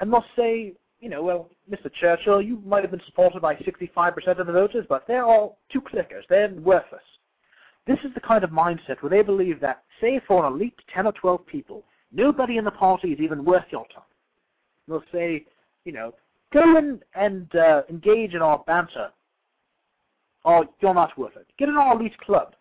and 0.00 0.12
they'll 0.12 0.24
say, 0.36 0.74
you 1.00 1.08
know, 1.08 1.22
well, 1.22 1.50
Mr. 1.70 1.90
Churchill, 2.00 2.42
you 2.42 2.60
might 2.64 2.82
have 2.82 2.90
been 2.90 3.02
supported 3.06 3.40
by 3.40 3.54
65% 3.56 4.38
of 4.38 4.46
the 4.46 4.52
voters, 4.52 4.86
but 4.88 5.04
they're 5.06 5.24
all 5.24 5.58
two 5.72 5.80
clickers. 5.80 6.22
They're 6.28 6.48
worthless. 6.48 7.02
This 7.86 7.98
is 8.04 8.12
the 8.14 8.20
kind 8.20 8.42
of 8.42 8.50
mindset 8.50 9.00
where 9.02 9.10
they 9.10 9.22
believe 9.22 9.60
that, 9.60 9.82
say, 10.00 10.20
for 10.26 10.44
an 10.44 10.52
elite 10.52 10.74
10 10.94 11.06
or 11.06 11.12
12 11.12 11.46
people, 11.46 11.84
nobody 12.14 12.56
in 12.56 12.64
the 12.64 12.70
party 12.70 13.12
is 13.12 13.20
even 13.20 13.44
worth 13.44 13.66
your 13.70 13.86
time. 13.94 14.04
They'll 14.88 15.04
say, 15.12 15.44
you 15.84 15.92
know, 15.92 16.14
go 16.52 16.76
in 16.76 17.00
and 17.14 17.54
uh, 17.56 17.82
engage 17.88 18.34
in 18.34 18.42
our 18.42 18.62
banter, 18.66 19.10
or 20.44 20.66
you're 20.80 20.94
not 20.94 21.16
worth 21.18 21.36
it. 21.36 21.46
Get 21.58 21.68
in 21.68 21.76
our 21.76 21.98
elite 21.98 22.16
club. 22.18 22.54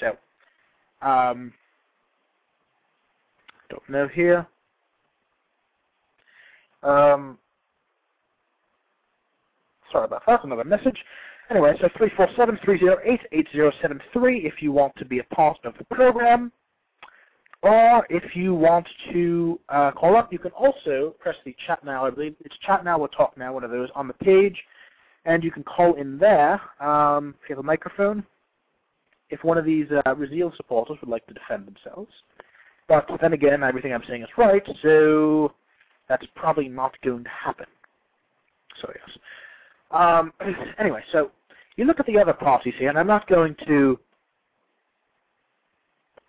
So, 0.00 0.16
um, 1.06 1.52
don't 3.70 3.88
know 3.88 4.08
here. 4.08 4.46
Um, 6.82 7.38
sorry 9.90 10.04
about 10.04 10.22
that, 10.26 10.44
another 10.44 10.64
message. 10.64 10.98
Anyway, 11.50 11.74
so 11.80 11.88
347-308-8073 11.88 14.44
if 14.44 14.60
you 14.60 14.72
want 14.72 14.94
to 14.96 15.04
be 15.04 15.18
a 15.18 15.24
part 15.24 15.58
of 15.64 15.74
the 15.78 15.84
program. 15.84 16.52
Or 17.62 18.04
if 18.10 18.34
you 18.34 18.54
want 18.54 18.88
to 19.12 19.60
uh, 19.68 19.92
call 19.92 20.16
up, 20.16 20.32
you 20.32 20.38
can 20.38 20.50
also 20.52 21.14
press 21.20 21.36
the 21.44 21.54
chat 21.66 21.84
now. 21.84 22.04
I 22.04 22.10
believe 22.10 22.34
it's 22.40 22.56
chat 22.66 22.84
now 22.84 22.98
or 22.98 23.08
talk 23.08 23.36
now, 23.36 23.52
one 23.52 23.62
of 23.62 23.70
those, 23.70 23.88
on 23.94 24.08
the 24.08 24.14
page 24.14 24.56
and 25.24 25.44
you 25.44 25.50
can 25.50 25.62
call 25.62 25.94
in 25.94 26.18
there 26.18 26.60
um, 26.80 27.34
if 27.42 27.48
you 27.48 27.56
have 27.56 27.64
a 27.64 27.66
microphone. 27.66 28.24
If 29.30 29.44
one 29.44 29.56
of 29.56 29.64
these 29.64 29.86
uh, 29.90 30.14
Raziel 30.14 30.54
supporters 30.56 30.98
would 31.00 31.08
like 31.08 31.26
to 31.26 31.34
defend 31.34 31.66
themselves, 31.66 32.12
but 32.88 33.08
then 33.20 33.32
again, 33.32 33.62
everything 33.62 33.94
I'm 33.94 34.02
saying 34.06 34.22
is 34.22 34.28
right, 34.36 34.62
so 34.82 35.54
that's 36.08 36.26
probably 36.34 36.68
not 36.68 36.94
going 37.02 37.24
to 37.24 37.30
happen. 37.30 37.66
So 38.80 38.92
yes. 38.94 39.18
Um, 39.90 40.32
anyway, 40.78 41.02
so 41.12 41.30
you 41.76 41.86
look 41.86 41.98
at 41.98 42.06
the 42.06 42.18
other 42.18 42.34
parties 42.34 42.74
here, 42.78 42.90
and 42.90 42.98
I'm 42.98 43.06
not 43.06 43.26
going 43.26 43.56
to 43.66 43.98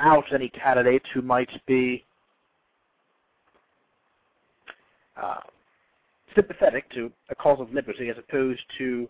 out 0.03 0.25
any 0.33 0.49
candidates 0.49 1.05
who 1.13 1.21
might 1.21 1.49
be 1.65 2.03
uh, 5.21 5.39
sympathetic 6.35 6.89
to 6.91 7.11
a 7.29 7.35
cause 7.35 7.59
of 7.59 7.73
liberty 7.73 8.09
as 8.09 8.17
opposed 8.17 8.61
to 8.77 9.07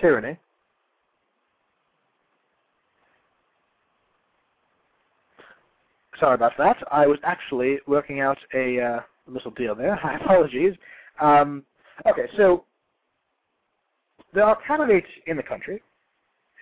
tyranny. 0.00 0.38
Sorry 6.20 6.34
about 6.34 6.52
that. 6.56 6.76
I 6.90 7.06
was 7.06 7.18
actually 7.24 7.78
working 7.86 8.20
out 8.20 8.38
a 8.54 8.80
uh, 8.80 9.00
little 9.26 9.50
deal 9.50 9.74
there. 9.74 9.98
My 10.02 10.16
apologies. 10.22 10.74
Um, 11.20 11.62
okay, 12.08 12.26
so 12.36 12.64
there 14.32 14.44
are 14.44 14.58
candidates 14.66 15.08
in 15.26 15.36
the 15.36 15.42
country 15.42 15.82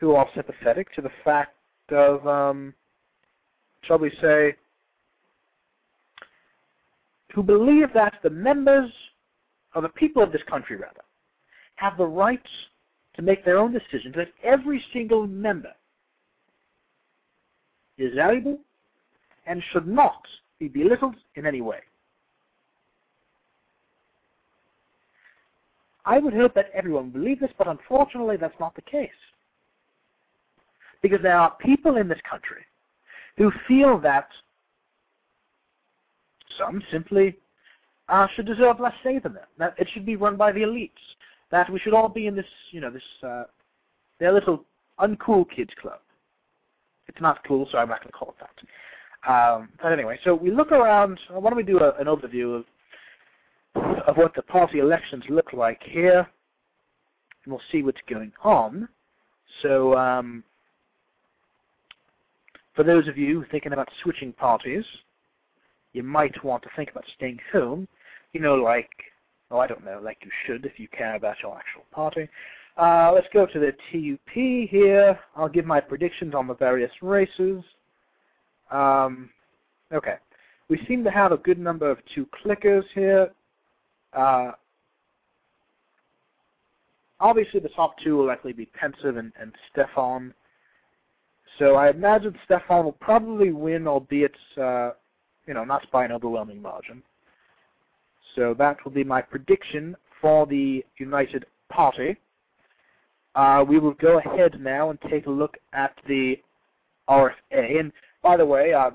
who 0.01 0.15
are 0.15 0.27
sympathetic 0.35 0.93
to 0.95 1.03
the 1.03 1.11
fact 1.25 1.55
of, 1.91 2.27
um, 2.27 2.75
shall 3.87 3.99
we 3.99 4.11
say, 4.21 4.55
who 7.35 7.43
believe 7.43 7.93
that 7.95 8.15
the 8.23 8.31
members, 8.31 8.91
or 9.75 9.83
the 9.83 9.89
people 9.89 10.23
of 10.23 10.33
this 10.33 10.43
country 10.49 10.77
rather, 10.77 11.03
have 11.77 11.97
the 11.97 12.07
right 12.07 12.41
to 13.15 13.23
make 13.23 13.45
their 13.45 13.59
own 13.59 13.73
decisions, 13.73 14.15
that 14.15 14.29
every 14.43 14.83
single 14.93 15.27
member 15.27 15.73
is 17.99 18.15
valuable 18.15 18.59
and 19.47 19.63
should 19.73 19.87
not 19.87 20.23
be 20.59 20.69
belittled 20.69 21.17
in 21.35 21.47
any 21.47 21.61
way. 21.61 21.81
I 26.07 26.19
would 26.19 26.35
hope 26.35 26.55
that 26.55 26.71
everyone 26.75 27.11
believe 27.11 27.41
this, 27.41 27.51
but 27.57 27.67
unfortunately 27.67 28.37
that's 28.37 28.59
not 28.61 28.75
the 28.75 28.83
case. 28.83 29.11
Because 31.03 31.21
there 31.23 31.37
are 31.37 31.57
people 31.61 31.97
in 31.97 32.09
this 32.09 32.19
country 32.29 32.65
who 33.37 33.51
feel 33.67 33.99
that 34.01 34.29
some 36.59 36.83
simply 36.93 37.37
uh, 38.09 38.27
should 38.35 38.47
deserve 38.47 38.81
less 38.81 38.95
say 39.03 39.19
than 39.19 39.35
them. 39.35 39.47
That 39.59 39.75
it 39.79 39.89
should 39.93 40.07
be 40.07 40.17
run 40.17 40.37
by 40.37 40.53
the 40.53 40.61
elites. 40.61 40.91
That 41.51 41.71
we 41.71 41.79
should 41.79 41.95
all 41.95 42.09
be 42.09 42.27
in 42.27 42.37
this, 42.37 42.47
you 42.71 42.81
know, 42.81 42.91
this 42.91 43.03
uh, 43.23 43.45
their 44.19 44.33
little 44.33 44.65
uncool 45.01 45.45
kids 45.55 45.71
club. 45.81 46.01
It's 47.07 47.21
not 47.21 47.45
cool, 47.47 47.69
so 47.71 47.79
I'm 47.79 47.89
not 47.89 48.01
going 48.01 48.13
to 48.13 48.19
call 48.19 48.35
it 48.39 48.45
that. 48.45 49.31
Um, 49.31 49.71
but 49.83 49.93
anyway, 49.93 50.19
so 50.25 50.35
we 50.35 50.51
look 50.51 50.73
around. 50.73 51.19
Why 51.31 51.51
don't 51.51 51.57
we 51.57 51.63
do 51.63 51.81
a, 51.81 51.93
an 51.99 52.07
overview 52.07 52.57
of 52.57 52.65
of 54.07 54.17
what 54.17 54.35
the 54.35 54.43
party 54.43 54.79
elections 54.79 55.25
look 55.29 55.53
like 55.53 55.81
here, 55.83 56.27
and 57.45 57.53
we'll 57.53 57.61
see 57.73 57.83
what's 57.83 58.01
going 58.09 58.33
on. 58.43 58.89
So, 59.63 59.97
um, 59.97 60.45
for 62.75 62.83
those 62.83 63.09
of 63.09 63.17
you 63.17 63.45
thinking 63.51 63.73
about 63.73 63.89
switching 64.03 64.33
parties, 64.33 64.85
you 65.93 66.03
might 66.03 66.45
want 66.45 66.63
to 66.65 66.69
think 66.77 66.91
about 66.91 67.05
staying 67.17 67.39
home. 67.53 67.87
You 68.33 68.41
know, 68.41 68.57
like, 68.57 68.91
oh, 69.51 69.59
I 69.59 69.67
don't 69.67 69.85
know, 69.85 70.01
like 70.03 70.19
you 70.23 70.31
should 70.47 70.67
if 70.67 70.79
you 70.79 70.89
care 70.89 71.15
about 71.15 71.37
your 71.43 71.57
actual 71.57 71.85
party. 71.93 72.29
Uh, 72.77 73.13
let's 73.15 73.29
go 73.33 73.47
to 73.47 73.59
the 73.61 73.73
TUP 73.93 74.69
here. 74.69 75.19
I'll 75.37 75.49
give 75.49 75.65
my 75.65 75.81
predictions 75.81 76.35
on 76.35 76.49
the 76.49 76.55
various 76.55 76.91
races. 77.01 77.63
Um, 78.71 79.31
okay. 79.93 80.17
We 80.69 80.81
seem 80.89 81.05
to 81.05 81.11
have 81.11 81.31
a 81.31 81.37
good 81.37 81.59
number 81.59 81.89
of 81.89 81.99
two 82.15 82.27
clickers 82.45 82.85
here. 82.95 83.31
Uh, 84.13 84.53
obviously, 87.21 87.61
the 87.61 87.69
top 87.69 87.95
two 88.03 88.17
will 88.17 88.27
likely 88.27 88.53
be 88.53 88.67
Pensive 88.67 89.19
and, 89.19 89.33
and 89.41 89.53
Stefan. 89.71 90.35
So 91.59 91.77
I 91.77 91.91
imagine 91.91 92.35
Stefan 92.45 92.85
will 92.85 92.93
probably 92.93 93.53
win, 93.53 93.87
albeit 93.87 94.35
uh, 94.57 94.91
you 95.47 95.55
know 95.55 95.65
not 95.65 95.89
by 95.93 96.05
an 96.05 96.13
overwhelming 96.13 96.61
margin. 96.61 97.03
So 98.35 98.55
that 98.59 98.85
will 98.85 98.93
be 98.93 99.05
my 99.05 99.23
prediction 99.23 99.97
for 100.21 100.47
the 100.47 100.85
United 100.99 101.47
Party. 101.69 102.17
Uh, 103.37 103.65
we 103.67 103.79
will 103.79 103.95
go 103.95 104.19
ahead 104.19 104.61
now 104.61 104.91
and 104.91 104.99
take 105.11 105.27
a 105.27 105.31
look 105.31 105.57
at 105.73 105.93
the 106.09 106.37
RFA. 107.09 107.81
And 107.81 107.93
by 108.23 108.37
the 108.37 108.47
way, 108.47 108.73
uh, 108.73 108.91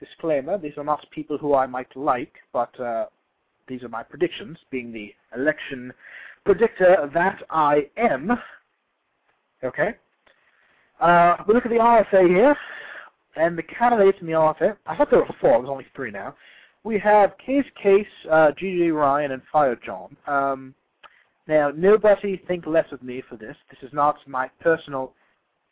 disclaimer: 0.00 0.58
these 0.58 0.76
are 0.76 0.84
not 0.84 1.06
people 1.10 1.38
who 1.38 1.54
I 1.54 1.66
might 1.66 1.94
like, 1.96 2.34
but 2.52 2.78
uh, 2.80 3.06
these 3.68 3.82
are 3.84 3.88
my 3.88 4.02
predictions, 4.02 4.58
being 4.70 4.92
the 4.92 5.14
election 5.36 5.92
predictor 6.44 7.08
that 7.14 7.42
I 7.50 7.88
am. 7.96 8.32
Okay. 9.62 9.94
Uh, 11.00 11.36
we 11.46 11.54
look 11.54 11.64
at 11.64 11.70
the 11.70 11.78
RFA 11.78 12.28
here, 12.28 12.56
and 13.36 13.56
the 13.56 13.62
candidates 13.62 14.18
in 14.20 14.26
the 14.26 14.32
RFA. 14.32 14.76
I 14.86 14.96
thought 14.96 15.10
there 15.10 15.20
were 15.20 15.34
four. 15.40 15.58
There's 15.58 15.70
only 15.70 15.86
three 15.94 16.10
now. 16.10 16.34
We 16.84 16.98
have 16.98 17.36
Case 17.38 17.64
Case, 17.80 18.06
uh, 18.30 18.52
GG 18.60 18.94
Ryan, 18.94 19.32
and 19.32 19.42
Fire 19.52 19.78
John. 19.84 20.16
Um, 20.26 20.74
now, 21.46 21.70
nobody 21.74 22.40
think 22.48 22.66
less 22.66 22.86
of 22.92 23.02
me 23.02 23.22
for 23.28 23.36
this. 23.36 23.56
This 23.70 23.86
is 23.86 23.92
not 23.94 24.16
my 24.26 24.50
personal, 24.60 25.12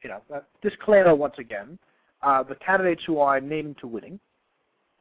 you 0.03 0.11
know, 0.11 0.23
uh, 0.35 0.41
disclaimer 0.63 1.15
once 1.15 1.35
again. 1.39 1.79
Uh, 2.23 2.43
the 2.43 2.55
candidates 2.57 3.03
who 3.07 3.21
I'm 3.21 3.49
naming 3.49 3.75
to 3.81 3.87
winning 3.87 4.19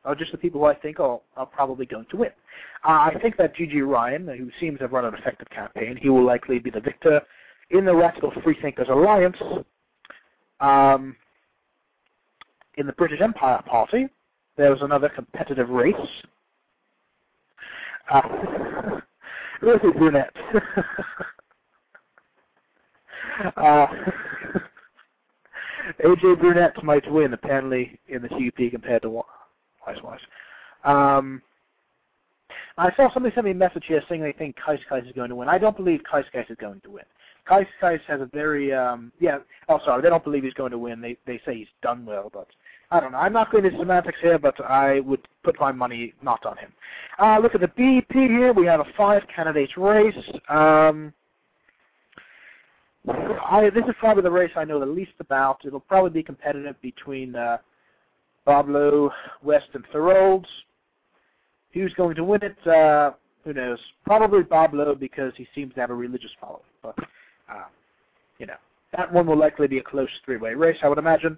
are 0.03 0.15
just 0.15 0.31
the 0.31 0.37
people 0.37 0.61
who 0.61 0.67
I 0.67 0.75
think 0.75 0.99
are, 0.99 1.19
are 1.37 1.45
probably 1.45 1.85
going 1.85 2.05
to 2.11 2.17
win. 2.17 2.31
Uh, 2.83 3.09
I 3.11 3.17
think 3.21 3.37
that 3.37 3.55
GG 3.55 3.87
Ryan, 3.87 4.27
who 4.27 4.49
seems 4.59 4.79
to 4.79 4.83
have 4.83 4.91
run 4.91 5.05
an 5.05 5.13
effective 5.15 5.49
campaign, 5.49 5.97
he 5.99 6.09
will 6.09 6.25
likely 6.25 6.59
be 6.59 6.69
the 6.69 6.81
victor 6.81 7.21
in 7.71 7.85
the 7.85 7.95
Radical 7.95 8.31
Freethinkers 8.43 8.87
Alliance. 8.89 9.37
Um, 10.59 11.15
in 12.77 12.87
the 12.87 12.93
British 12.93 13.21
Empire 13.21 13.61
Party, 13.65 14.07
there 14.57 14.71
was 14.71 14.81
another 14.81 15.09
competitive 15.09 15.69
race. 15.69 15.95
Uh, 18.09 18.21
Rosie 19.61 19.91
Brunette. 19.97 20.35
uh, 23.57 23.87
AJ 26.03 26.39
Brunette 26.39 26.83
might 26.83 27.09
win, 27.11 27.33
apparently, 27.33 27.99
in 28.07 28.21
the 28.21 28.29
CUP 28.29 28.71
compared 28.71 29.01
to 29.03 29.09
Wise 29.09 30.01
Wise. 30.03 30.19
Um, 30.83 31.41
I 32.77 32.93
saw 32.95 33.11
somebody 33.13 33.33
send 33.33 33.45
me 33.45 33.51
a 33.51 33.55
message 33.55 33.85
here 33.87 34.03
saying 34.09 34.21
they 34.21 34.33
think 34.33 34.55
Kais 34.63 34.79
Kais 34.89 35.05
is 35.05 35.11
going 35.13 35.29
to 35.29 35.35
win. 35.35 35.47
I 35.47 35.57
don't 35.57 35.77
believe 35.77 36.01
Kais 36.09 36.25
Kais 36.31 36.45
is 36.49 36.57
going 36.59 36.81
to 36.81 36.91
win. 36.91 37.05
Kais 37.47 37.67
Kais 37.79 37.99
has 38.07 38.21
a 38.21 38.25
very 38.25 38.73
um 38.73 39.11
yeah 39.19 39.37
oh 39.69 39.79
sorry, 39.85 40.01
they 40.01 40.09
don't 40.09 40.23
believe 40.23 40.43
he's 40.43 40.53
going 40.53 40.71
to 40.71 40.77
win. 40.77 41.01
They 41.01 41.17
they 41.25 41.39
say 41.45 41.55
he's 41.55 41.67
done 41.81 42.05
well, 42.05 42.29
but 42.33 42.47
I 42.91 42.99
don't 42.99 43.11
know. 43.11 43.17
I'm 43.17 43.33
not 43.33 43.51
going 43.51 43.65
into 43.65 43.77
semantics 43.77 44.19
here, 44.21 44.37
but 44.37 44.59
I 44.63 44.99
would 45.01 45.27
put 45.43 45.59
my 45.59 45.71
money 45.71 46.13
not 46.21 46.45
on 46.45 46.57
him. 46.57 46.73
Uh 47.19 47.39
look 47.39 47.55
at 47.55 47.61
the 47.61 47.67
BP 47.67 48.13
here, 48.13 48.53
we 48.53 48.65
have 48.65 48.79
a 48.79 48.85
five 48.97 49.23
candidates 49.33 49.73
race. 49.77 50.15
Um 50.49 51.13
I 53.07 53.69
this 53.73 53.85
is 53.87 53.95
probably 53.99 54.23
the 54.23 54.31
race 54.31 54.51
I 54.55 54.65
know 54.65 54.79
the 54.79 54.85
least 54.85 55.13
about. 55.19 55.61
It'll 55.65 55.79
probably 55.79 56.09
be 56.11 56.23
competitive 56.23 56.75
between 56.81 57.35
uh 57.35 57.57
Lowe, 58.47 59.11
West, 59.43 59.67
and 59.73 59.83
Thorolds. 59.91 60.47
Who's 61.73 61.93
going 61.95 62.15
to 62.15 62.23
win 62.23 62.41
it? 62.43 62.67
Uh, 62.67 63.11
who 63.43 63.53
knows? 63.53 63.79
Probably 64.05 64.43
Bob 64.43 64.73
Lowe 64.73 64.95
because 64.95 65.33
he 65.35 65.47
seems 65.53 65.73
to 65.75 65.81
have 65.81 65.89
a 65.89 65.95
religious 65.95 66.31
following. 66.39 66.63
But, 66.81 66.95
uh, 67.49 67.65
you 68.39 68.45
know, 68.45 68.55
that 68.95 69.11
one 69.11 69.27
will 69.27 69.37
likely 69.37 69.67
be 69.67 69.79
a 69.79 69.83
close 69.83 70.09
three-way 70.23 70.53
race, 70.53 70.77
I 70.83 70.87
would 70.87 70.97
imagine. 70.97 71.37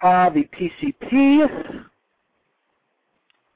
Uh, 0.00 0.30
the 0.30 0.48
PCP, 0.58 1.84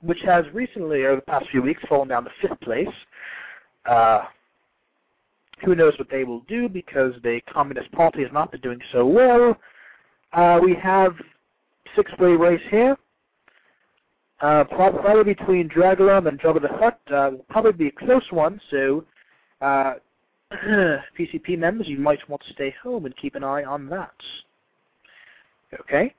which 0.03 0.21
has 0.23 0.45
recently, 0.53 1.07
over 1.07 1.17
the 1.17 1.23
past 1.23 1.47
few 1.51 1.63
weeks, 1.63 1.83
fallen 1.89 2.09
down 2.09 2.25
to 2.25 2.31
fifth 2.41 2.61
place. 2.61 2.89
Uh, 3.87 4.23
who 5.65 5.75
knows 5.75 5.97
what 5.99 6.11
they 6.11 6.25
will 6.25 6.41
do 6.49 6.69
because 6.69 7.15
the 7.23 7.41
Communist 7.53 7.91
Party 7.93 8.23
has 8.23 8.33
not 8.33 8.51
been 8.51 8.61
doing 8.61 8.81
so 8.91 9.07
well. 9.07 9.57
Uh, 10.33 10.59
we 10.63 10.75
have 10.75 11.15
six-way 11.95 12.33
race 12.33 12.63
here. 12.71 12.97
Uh, 14.41 14.65
probably 14.65 15.35
between 15.35 15.69
Dragulum 15.69 16.27
and 16.27 16.41
Jabba 16.41 16.61
the 16.61 16.69
Hutt. 16.69 17.01
Uh, 17.07 17.31
will 17.33 17.47
probably 17.49 17.73
be 17.73 17.87
a 17.87 17.93
close 17.93 18.25
one, 18.31 18.61
so 18.73 19.05
uh, 19.61 19.95
PCP 21.19 21.59
members, 21.59 21.89
you 21.89 21.99
might 21.99 22.27
want 22.29 22.43
to 22.47 22.53
stay 22.53 22.75
home 22.83 23.07
and 23.07 23.17
keep 23.17 23.35
an 23.35 23.45
eye 23.45 23.65
on 23.65 23.89
that. 23.89 24.15
Okay. 25.81 26.15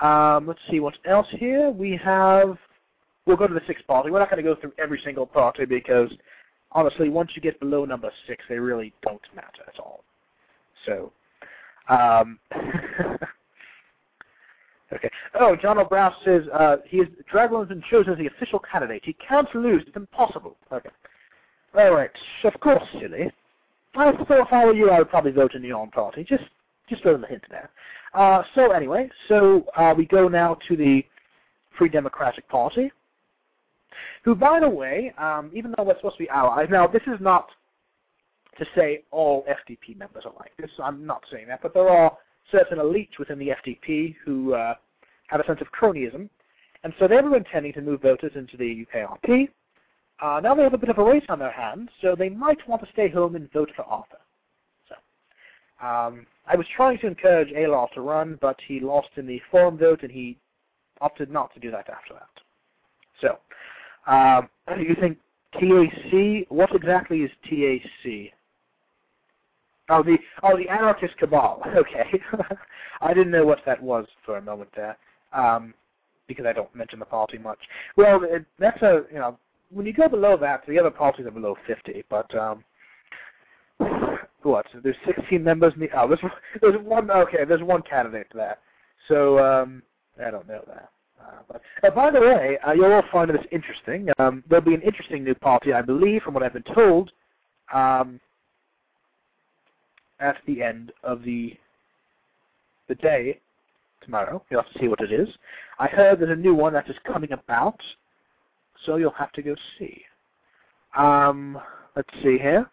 Um, 0.00 0.46
let's 0.46 0.60
see 0.70 0.80
what 0.80 0.94
else 1.04 1.26
here. 1.30 1.70
We 1.70 1.98
have. 2.02 2.58
We'll 3.26 3.36
go 3.36 3.46
to 3.46 3.54
the 3.54 3.62
sixth 3.66 3.86
party. 3.86 4.10
We're 4.10 4.20
not 4.20 4.30
going 4.30 4.42
to 4.44 4.54
go 4.54 4.58
through 4.60 4.72
every 4.78 5.00
single 5.04 5.26
party 5.26 5.64
because 5.64 6.10
honestly, 6.72 7.08
once 7.08 7.30
you 7.34 7.42
get 7.42 7.58
below 7.58 7.84
number 7.84 8.10
six, 8.26 8.44
they 8.48 8.58
really 8.58 8.92
don't 9.02 9.20
matter 9.34 9.62
at 9.66 9.80
all. 9.80 10.04
So, 10.84 11.12
um, 11.88 12.38
okay. 14.92 15.10
Oh, 15.40 15.56
John 15.60 15.78
O'Brien 15.78 16.12
says 16.24 16.42
uh, 16.52 16.76
he 16.86 16.98
is 16.98 17.08
Dragon's 17.30 17.68
been 17.68 17.82
chosen 17.90 18.12
as 18.12 18.18
the 18.18 18.26
official 18.26 18.60
candidate. 18.60 19.02
He 19.04 19.14
can't 19.14 19.52
lose. 19.54 19.82
It's 19.86 19.96
impossible. 19.96 20.56
Okay. 20.72 20.90
All 21.76 21.92
right. 21.92 22.10
Of 22.44 22.60
course, 22.60 22.82
silly. 23.00 23.32
I 23.96 24.12
thought 24.12 24.46
if 24.46 24.52
I 24.52 24.64
were 24.64 24.74
you, 24.74 24.90
I 24.90 24.98
would 24.98 25.10
probably 25.10 25.32
vote 25.32 25.54
in 25.54 25.62
the 25.62 25.72
own 25.72 25.90
party. 25.90 26.24
Just, 26.24 26.44
just 26.88 27.02
them 27.02 27.24
a 27.24 27.26
hint 27.26 27.44
there. 27.50 27.70
Uh, 28.14 28.42
so 28.54 28.72
anyway, 28.72 29.10
so 29.28 29.64
uh, 29.76 29.94
we 29.96 30.06
go 30.06 30.28
now 30.28 30.56
to 30.68 30.76
the 30.76 31.04
Free 31.76 31.88
Democratic 31.88 32.48
Party, 32.48 32.90
who, 34.22 34.34
by 34.34 34.60
the 34.60 34.68
way, 34.68 35.12
um, 35.18 35.50
even 35.54 35.74
though 35.76 35.84
we're 35.84 35.96
supposed 35.96 36.16
to 36.16 36.24
be 36.24 36.28
allies, 36.28 36.68
now 36.70 36.86
this 36.86 37.02
is 37.06 37.20
not 37.20 37.48
to 38.58 38.66
say 38.74 39.04
all 39.10 39.44
FDP 39.44 39.96
members 39.96 40.24
are 40.24 40.32
like 40.38 40.56
this. 40.58 40.70
I'm 40.82 41.04
not 41.06 41.22
saying 41.30 41.46
that, 41.48 41.62
but 41.62 41.74
there 41.74 41.88
are 41.88 42.16
certain 42.50 42.78
elites 42.78 43.18
within 43.18 43.38
the 43.38 43.48
FDP 43.48 44.16
who 44.24 44.54
uh, 44.54 44.74
have 45.28 45.40
a 45.40 45.46
sense 45.46 45.60
of 45.60 45.66
cronyism, 45.78 46.28
and 46.84 46.92
so 46.98 47.08
they 47.08 47.20
were 47.20 47.36
intending 47.36 47.72
to 47.74 47.82
move 47.82 48.02
voters 48.02 48.32
into 48.34 48.56
the 48.56 48.86
UKRP. 48.86 49.48
Uh, 50.20 50.40
now 50.42 50.54
they 50.54 50.62
have 50.62 50.74
a 50.74 50.78
bit 50.78 50.88
of 50.88 50.98
a 50.98 51.04
race 51.04 51.24
on 51.28 51.38
their 51.38 51.52
hands, 51.52 51.90
so 52.00 52.14
they 52.16 52.28
might 52.28 52.66
want 52.68 52.82
to 52.82 52.88
stay 52.92 53.08
home 53.08 53.36
and 53.36 53.52
vote 53.52 53.70
for 53.76 53.82
Arthur. 53.84 54.18
So, 54.88 55.86
um, 55.86 56.26
I 56.46 56.56
was 56.56 56.66
trying 56.74 56.98
to 57.00 57.06
encourage 57.06 57.50
Aylar 57.50 57.90
to 57.92 58.00
run, 58.00 58.38
but 58.40 58.56
he 58.66 58.80
lost 58.80 59.08
in 59.16 59.26
the 59.26 59.40
forum 59.50 59.76
vote, 59.76 60.02
and 60.02 60.10
he 60.10 60.38
opted 61.00 61.30
not 61.30 61.52
to 61.54 61.60
do 61.60 61.70
that 61.70 61.90
after 61.90 62.14
that. 62.14 62.28
So, 63.20 63.38
um, 64.10 64.48
you 64.78 64.96
think 64.98 65.18
TAC? 65.52 66.46
What 66.48 66.74
exactly 66.74 67.20
is 67.20 67.30
TAC? 67.44 68.32
Oh, 69.88 70.02
the 70.02 70.18
oh 70.42 70.56
the 70.56 70.68
anarchist 70.68 71.16
cabal. 71.18 71.62
Okay, 71.76 72.20
I 73.00 73.12
didn't 73.12 73.30
know 73.30 73.44
what 73.44 73.60
that 73.66 73.82
was 73.82 74.06
for 74.24 74.38
a 74.38 74.42
moment 74.42 74.70
there, 74.74 74.96
um, 75.32 75.74
because 76.26 76.46
I 76.46 76.52
don't 76.52 76.74
mention 76.74 76.98
the 76.98 77.04
party 77.04 77.38
much. 77.38 77.58
Well, 77.96 78.22
it, 78.24 78.44
that's 78.58 78.80
a 78.82 79.02
you 79.12 79.18
know 79.18 79.38
when 79.70 79.86
you 79.86 79.92
go 79.92 80.08
below 80.08 80.36
that, 80.36 80.62
the 80.66 80.78
other 80.78 80.90
parties 80.90 81.26
are 81.26 81.30
below 81.30 81.56
50. 81.66 82.04
But 82.08 82.34
um, 82.34 82.64
what? 84.42 84.66
There's 84.82 84.96
16 85.06 85.42
members 85.42 85.74
in 85.74 85.80
the. 85.80 85.88
Oh, 85.94 86.08
there's 86.08 86.20
there's 86.60 86.80
one. 86.82 87.10
Okay, 87.10 87.44
there's 87.46 87.62
one 87.62 87.82
candidate 87.82 88.28
there. 88.34 88.58
So 89.08 89.38
um, 89.38 89.82
I 90.24 90.30
don't 90.30 90.48
know 90.48 90.62
that. 90.66 90.90
Uh, 91.20 91.42
but 91.48 91.62
uh, 91.82 91.90
by 91.90 92.10
the 92.10 92.20
way, 92.20 92.58
uh, 92.66 92.72
you'll 92.72 92.92
all 92.92 93.02
find 93.10 93.30
this 93.30 93.44
interesting. 93.50 94.08
Um, 94.18 94.44
there'll 94.48 94.64
be 94.64 94.74
an 94.74 94.82
interesting 94.82 95.24
new 95.24 95.34
party, 95.34 95.72
I 95.72 95.82
believe, 95.82 96.22
from 96.22 96.34
what 96.34 96.42
I've 96.42 96.52
been 96.52 96.74
told. 96.74 97.10
Um, 97.72 98.20
at 100.20 100.36
the 100.46 100.62
end 100.62 100.92
of 101.02 101.22
the 101.22 101.54
the 102.88 102.94
day 102.94 103.40
tomorrow. 104.02 104.42
You'll 104.50 104.62
have 104.62 104.72
to 104.72 104.78
see 104.78 104.88
what 104.88 105.00
it 105.00 105.12
is. 105.12 105.28
I 105.78 105.88
heard 105.88 106.20
there's 106.20 106.30
a 106.30 106.40
new 106.40 106.54
one 106.54 106.72
that 106.74 106.88
is 106.88 106.96
coming 107.04 107.32
about, 107.32 107.80
so 108.84 108.96
you'll 108.96 109.10
have 109.12 109.32
to 109.32 109.42
go 109.42 109.54
see. 109.78 110.02
Um, 110.96 111.58
let's 111.94 112.08
see 112.22 112.38
here. 112.38 112.68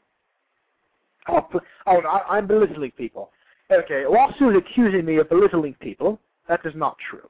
Oh, 1.28 1.48
oh 1.88 2.02
I, 2.02 2.38
I'm 2.38 2.48
belittling 2.48 2.92
people. 2.92 3.32
Okay, 3.72 4.04
Wasu 4.08 4.52
is 4.52 4.58
accusing 4.58 5.06
me 5.06 5.18
of 5.18 5.30
belittling 5.30 5.76
people. 5.80 6.20
That 6.48 6.60
is 6.66 6.74
not 6.76 6.98
true. 7.10 7.30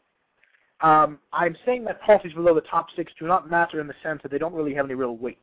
Um, 0.81 1.19
I'm 1.31 1.55
saying 1.65 1.85
that 1.85 2.01
parties 2.01 2.33
below 2.33 2.53
the 2.53 2.61
top 2.61 2.87
six 2.95 3.11
do 3.17 3.25
not 3.25 3.49
matter 3.49 3.79
in 3.79 3.87
the 3.87 3.93
sense 4.03 4.19
that 4.23 4.31
they 4.31 4.37
don't 4.37 4.53
really 4.53 4.73
have 4.73 4.85
any 4.85 4.95
real 4.95 5.15
weight. 5.15 5.37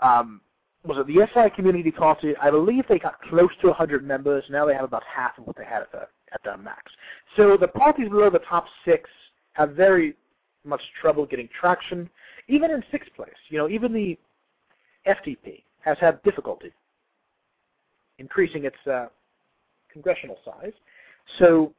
Um, 0.00 0.40
was 0.84 0.98
it 0.98 1.06
the 1.06 1.26
SI 1.32 1.54
Community 1.56 1.90
Party? 1.90 2.34
I 2.40 2.50
believe 2.50 2.84
they 2.88 2.98
got 2.98 3.20
close 3.22 3.48
to 3.62 3.68
100 3.68 4.06
members. 4.06 4.44
Now 4.50 4.66
they 4.66 4.74
have 4.74 4.84
about 4.84 5.02
half 5.04 5.38
of 5.38 5.46
what 5.46 5.56
they 5.56 5.64
had 5.64 5.82
at 5.82 5.92
the 5.92 6.06
at 6.32 6.42
the 6.44 6.62
max. 6.62 6.92
So 7.36 7.56
the 7.56 7.68
parties 7.68 8.08
below 8.08 8.28
the 8.28 8.40
top 8.40 8.66
six 8.84 9.08
have 9.52 9.70
very 9.70 10.16
much 10.64 10.82
trouble 11.00 11.24
getting 11.24 11.48
traction, 11.58 12.10
even 12.48 12.70
in 12.70 12.82
sixth 12.90 13.10
place. 13.14 13.30
You 13.48 13.58
know, 13.58 13.68
even 13.68 13.92
the 13.92 14.18
FDP 15.06 15.62
has 15.80 15.96
had 16.00 16.22
difficulty 16.22 16.72
increasing 18.18 18.64
its 18.64 18.76
uh, 18.90 19.06
congressional 19.92 20.38
size. 20.44 20.72
So, 21.38 21.72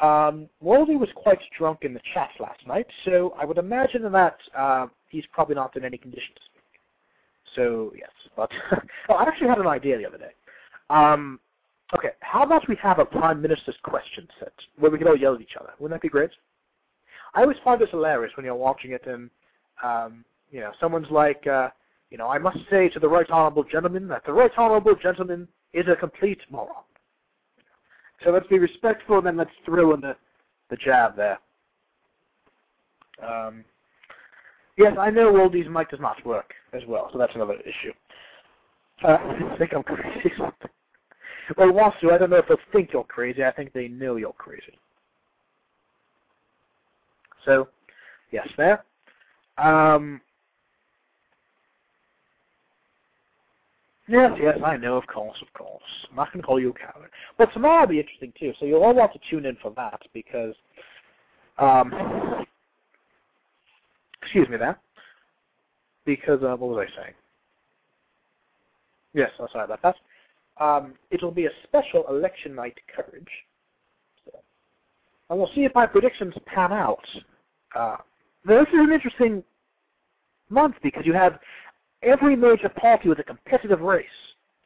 Um, 0.00 0.48
Woldy 0.64 0.98
was 0.98 1.10
quite 1.14 1.38
drunk 1.58 1.80
in 1.82 1.92
the 1.92 2.00
chat 2.14 2.30
last 2.40 2.66
night, 2.66 2.86
so 3.04 3.34
I 3.38 3.44
would 3.44 3.58
imagine 3.58 4.10
that 4.10 4.36
uh, 4.56 4.86
he's 5.08 5.24
probably 5.32 5.54
not 5.54 5.76
in 5.76 5.84
any 5.84 5.98
condition 5.98 6.34
to 6.34 6.40
speak. 6.46 6.80
So, 7.54 7.92
yes. 7.96 8.10
But 8.36 8.50
oh, 9.10 9.14
I 9.14 9.24
actually 9.24 9.48
had 9.48 9.58
an 9.58 9.66
idea 9.66 9.98
the 9.98 10.06
other 10.06 10.18
day. 10.18 10.32
Um, 10.90 11.38
okay, 11.94 12.10
how 12.20 12.42
about 12.42 12.68
we 12.68 12.76
have 12.82 12.98
a 12.98 13.04
Prime 13.04 13.40
Minister's 13.40 13.76
question 13.82 14.28
set 14.38 14.52
where 14.76 14.90
we 14.90 14.98
can 14.98 15.06
all 15.06 15.16
yell 15.16 15.34
at 15.34 15.40
each 15.40 15.56
other? 15.58 15.70
Wouldn't 15.78 15.96
that 15.96 16.02
be 16.02 16.10
great? 16.10 16.30
I 17.34 17.42
always 17.42 17.56
find 17.64 17.80
this 17.80 17.90
hilarious 17.90 18.32
when 18.36 18.44
you're 18.44 18.56
watching 18.56 18.90
it 18.90 19.06
and, 19.06 19.30
um, 19.84 20.24
you 20.50 20.60
know, 20.60 20.72
someone's 20.80 21.10
like, 21.10 21.46
uh, 21.46 21.68
you 22.10 22.18
know, 22.18 22.28
I 22.28 22.38
must 22.38 22.58
say 22.68 22.88
to 22.88 22.98
the 22.98 23.08
Right 23.08 23.30
Honourable 23.30 23.62
Gentleman 23.62 24.08
that 24.08 24.26
the 24.26 24.32
Right 24.32 24.50
Honourable 24.58 24.96
Gentleman 24.96 25.46
is 25.72 25.86
a 25.86 25.94
complete 25.94 26.40
moron. 26.50 26.82
So 28.24 28.30
let's 28.30 28.48
be 28.48 28.58
respectful 28.58 29.18
and 29.18 29.26
then 29.26 29.36
let's 29.36 29.50
throw 29.64 29.94
in 29.94 30.00
the, 30.00 30.16
the 30.70 30.76
jab 30.76 31.16
there. 31.16 31.38
Um, 33.24 33.64
yes, 34.76 34.96
I 34.98 35.10
know 35.10 35.32
Woldy's 35.32 35.68
mic 35.68 35.90
does 35.90 36.00
not 36.00 36.24
work 36.26 36.52
as 36.72 36.82
well, 36.88 37.10
so 37.12 37.18
that's 37.18 37.34
another 37.36 37.60
issue. 37.60 37.92
Uh, 39.04 39.18
I 39.52 39.56
think 39.56 39.72
I'm 39.72 39.84
crazy. 39.84 40.32
well, 41.56 41.72
Wasu, 41.72 42.12
I 42.12 42.18
don't 42.18 42.30
know 42.30 42.36
if 42.36 42.48
they'll 42.48 42.56
think 42.72 42.90
you're 42.92 43.04
crazy. 43.04 43.44
I 43.44 43.52
think 43.52 43.72
they 43.72 43.88
know 43.88 44.16
you're 44.16 44.32
crazy. 44.32 44.78
So, 47.44 47.68
yes, 48.30 48.48
there. 48.56 48.84
Um, 49.58 50.20
Yes, 54.08 54.32
yes, 54.42 54.58
I 54.64 54.76
know, 54.76 54.96
of 54.96 55.06
course, 55.06 55.38
of 55.40 55.52
course. 55.52 55.82
I'm 56.10 56.16
not 56.16 56.32
going 56.32 56.42
to 56.42 56.46
call 56.46 56.58
you 56.58 56.70
a 56.70 56.72
coward. 56.72 57.10
But 57.38 57.52
tomorrow 57.52 57.82
will 57.82 57.90
be 57.90 58.00
interesting, 58.00 58.32
too, 58.36 58.52
so 58.58 58.66
you'll 58.66 58.82
all 58.82 58.92
want 58.92 59.12
to 59.12 59.20
tune 59.30 59.46
in 59.46 59.56
for 59.62 59.72
that, 59.76 60.00
because 60.12 60.56
um, 61.58 61.92
Excuse 64.22 64.48
me 64.48 64.56
there. 64.56 64.78
Because, 66.04 66.42
uh, 66.42 66.56
what 66.56 66.70
was 66.70 66.86
I 66.88 67.02
saying? 67.02 67.14
Yes, 69.12 69.30
I'm 69.40 69.48
sorry 69.52 69.64
about 69.64 69.82
that. 69.82 69.96
Um, 70.60 70.94
it'll 71.10 71.30
be 71.30 71.46
a 71.46 71.50
special 71.64 72.04
election 72.08 72.54
night 72.54 72.78
coverage. 72.94 73.28
And 75.30 75.38
we'll 75.38 75.50
see 75.54 75.64
if 75.64 75.74
my 75.74 75.86
predictions 75.86 76.34
pan 76.46 76.72
out. 76.72 77.04
Uh, 77.74 77.96
this 78.44 78.66
is 78.68 78.74
an 78.74 78.92
interesting 78.92 79.42
month 80.50 80.74
because 80.82 81.06
you 81.06 81.14
have 81.14 81.38
every 82.02 82.36
major 82.36 82.68
party 82.68 83.08
with 83.08 83.18
a 83.20 83.22
competitive 83.22 83.80
race. 83.80 84.06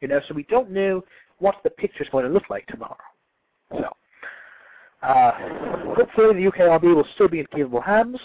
You 0.01 0.09
know, 0.09 0.21
so 0.27 0.35
we 0.35 0.43
don't 0.45 0.71
know 0.71 1.05
what 1.39 1.57
the 1.63 1.71
picture's 1.71 2.09
going 2.11 2.25
to 2.25 2.31
look 2.31 2.51
like 2.51 2.67
tomorrow. 2.67 2.97
So, 3.71 3.89
uh, 5.03 5.33
hopefully 5.95 6.35
the 6.35 6.51
UKRP 6.51 6.95
will 6.95 7.07
still 7.15 7.29
be 7.29 7.41
in 7.41 7.47
capable 7.47 7.81
hands. 7.81 8.19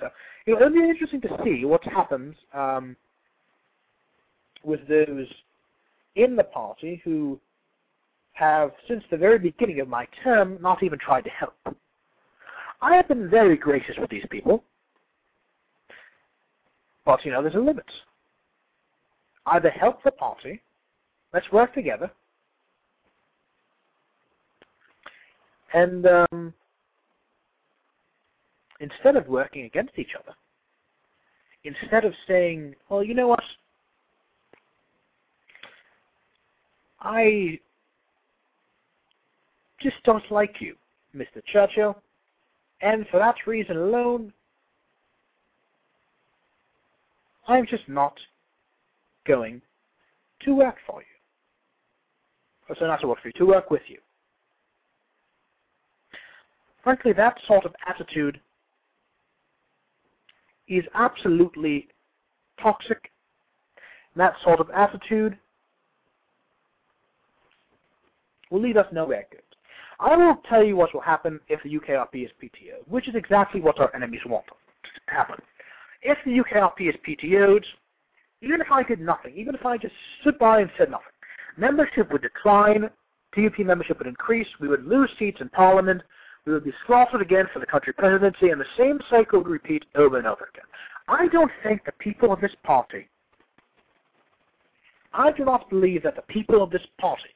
So, 0.00 0.08
you 0.46 0.54
know, 0.54 0.66
it'll 0.66 0.72
be 0.72 0.88
interesting 0.88 1.20
to 1.22 1.40
see 1.44 1.64
what 1.64 1.84
happens 1.84 2.34
um, 2.54 2.96
with 4.64 4.80
those 4.88 5.26
in 6.16 6.36
the 6.36 6.44
party 6.44 7.00
who 7.04 7.38
have, 8.32 8.72
since 8.88 9.02
the 9.10 9.16
very 9.16 9.38
beginning 9.38 9.80
of 9.80 9.88
my 9.88 10.06
term, 10.22 10.58
not 10.60 10.82
even 10.82 10.98
tried 10.98 11.24
to 11.24 11.30
help. 11.30 11.54
I 12.80 12.96
have 12.96 13.08
been 13.08 13.30
very 13.30 13.56
gracious 13.56 13.96
with 13.98 14.10
these 14.10 14.24
people, 14.30 14.64
but, 17.04 17.24
you 17.24 17.30
know, 17.30 17.42
there's 17.42 17.54
a 17.54 17.58
limit. 17.58 17.84
Either 19.46 19.70
help 19.70 20.02
the 20.02 20.10
party, 20.10 20.60
let's 21.32 21.50
work 21.52 21.74
together, 21.74 22.10
and 25.74 26.06
um, 26.06 26.54
instead 28.80 29.16
of 29.16 29.26
working 29.28 29.64
against 29.64 29.98
each 29.98 30.14
other, 30.18 30.34
instead 31.64 32.04
of 32.04 32.12
saying, 32.26 32.74
well, 32.88 33.02
you 33.02 33.14
know 33.14 33.28
what, 33.28 33.42
I 37.02 37.58
just 39.80 39.96
don't 40.04 40.30
like 40.30 40.60
you, 40.60 40.76
Mr. 41.14 41.42
Churchill, 41.52 42.00
and 42.80 43.06
for 43.10 43.18
that 43.18 43.34
reason 43.46 43.76
alone, 43.76 44.32
I'm 47.48 47.66
just 47.66 47.88
not 47.88 48.14
going 49.26 49.60
to 50.44 50.54
work 50.54 50.76
for 50.86 51.00
you. 51.00 51.06
Or 52.68 52.76
so 52.78 52.86
not 52.86 53.00
to 53.00 53.08
work 53.08 53.20
for 53.20 53.28
you, 53.28 53.32
to 53.32 53.46
work 53.46 53.70
with 53.70 53.82
you. 53.88 53.98
Frankly, 56.84 57.12
that 57.12 57.36
sort 57.46 57.64
of 57.64 57.74
attitude 57.86 58.40
is 60.68 60.84
absolutely 60.94 61.88
toxic. 62.60 63.10
That 64.14 64.34
sort 64.44 64.60
of 64.60 64.70
attitude 64.70 65.36
will 68.52 68.60
lead 68.60 68.76
us 68.76 68.86
nowhere 68.92 69.24
good. 69.30 69.40
I 69.98 70.14
will 70.14 70.36
tell 70.48 70.62
you 70.62 70.76
what 70.76 70.92
will 70.92 71.00
happen 71.00 71.40
if 71.48 71.62
the 71.62 71.70
UKRP 71.70 72.24
is 72.24 72.30
PTO, 72.40 72.86
which 72.86 73.08
is 73.08 73.14
exactly 73.14 73.60
what 73.60 73.80
our 73.80 73.94
enemies 73.96 74.20
want 74.26 74.44
to 74.46 75.14
happen. 75.14 75.36
If 76.02 76.18
the 76.24 76.38
UKRP 76.38 76.88
is 76.88 76.94
PTO'd, 77.06 77.64
even 78.42 78.60
if 78.60 78.66
I 78.70 78.82
did 78.82 79.00
nothing, 79.00 79.34
even 79.36 79.54
if 79.54 79.64
I 79.64 79.78
just 79.78 79.94
stood 80.20 80.38
by 80.38 80.60
and 80.60 80.70
said 80.76 80.90
nothing, 80.90 81.06
membership 81.56 82.12
would 82.12 82.22
decline, 82.22 82.90
DUP 83.34 83.64
membership 83.64 83.98
would 83.98 84.06
increase, 84.06 84.48
we 84.60 84.68
would 84.68 84.84
lose 84.84 85.10
seats 85.18 85.40
in 85.40 85.48
Parliament, 85.48 86.02
we 86.44 86.52
would 86.52 86.64
be 86.64 86.72
slaughtered 86.86 87.22
again 87.22 87.46
for 87.52 87.60
the 87.60 87.66
country 87.66 87.92
presidency, 87.92 88.50
and 88.50 88.60
the 88.60 88.66
same 88.76 88.98
cycle 89.08 89.38
would 89.38 89.48
repeat 89.48 89.84
over 89.94 90.18
and 90.18 90.26
over 90.26 90.50
again. 90.52 90.66
I 91.08 91.28
don't 91.28 91.52
think 91.62 91.84
the 91.84 91.92
people 91.92 92.32
of 92.32 92.40
this 92.40 92.54
party, 92.64 93.08
I 95.14 95.30
do 95.32 95.44
not 95.44 95.70
believe 95.70 96.02
that 96.02 96.16
the 96.16 96.22
people 96.22 96.62
of 96.62 96.70
this 96.70 96.82
party 96.98 97.30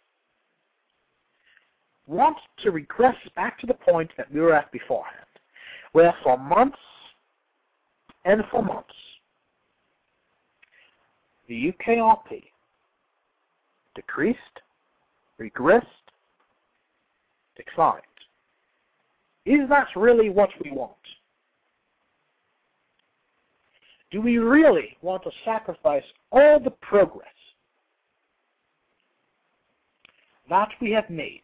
want 2.06 2.36
to 2.62 2.70
regress 2.70 3.16
back 3.34 3.58
to 3.60 3.66
the 3.66 3.74
point 3.74 4.10
that 4.16 4.32
we 4.32 4.40
were 4.40 4.54
at 4.54 4.70
beforehand, 4.72 5.26
where 5.92 6.14
for 6.22 6.38
months 6.38 6.78
and 8.24 8.42
for 8.50 8.62
months, 8.62 8.88
the 11.48 11.72
UKRP 11.72 12.44
decreased, 13.94 14.38
regressed, 15.40 15.84
declined. 17.56 18.02
Is 19.44 19.68
that 19.68 19.86
really 19.94 20.28
what 20.28 20.50
we 20.62 20.70
want? 20.70 20.92
Do 24.10 24.20
we 24.20 24.38
really 24.38 24.96
want 25.02 25.22
to 25.24 25.30
sacrifice 25.44 26.04
all 26.30 26.60
the 26.60 26.70
progress 26.70 27.26
that 30.48 30.68
we 30.80 30.90
have 30.92 31.10
made 31.10 31.42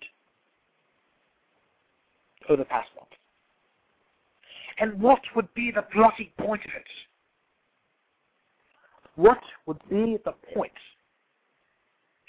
over 2.49 2.63
the 2.63 2.65
past 2.69 2.89
month? 2.97 3.09
And 4.79 5.01
what 5.01 5.21
would 5.37 5.53
be 5.55 5.71
the 5.71 5.85
bloody 5.95 6.33
point 6.39 6.63
of 6.65 6.71
it? 6.75 6.87
What 9.17 9.41
would 9.67 9.79
be 9.91 10.19
the 10.25 10.33
point 10.55 10.73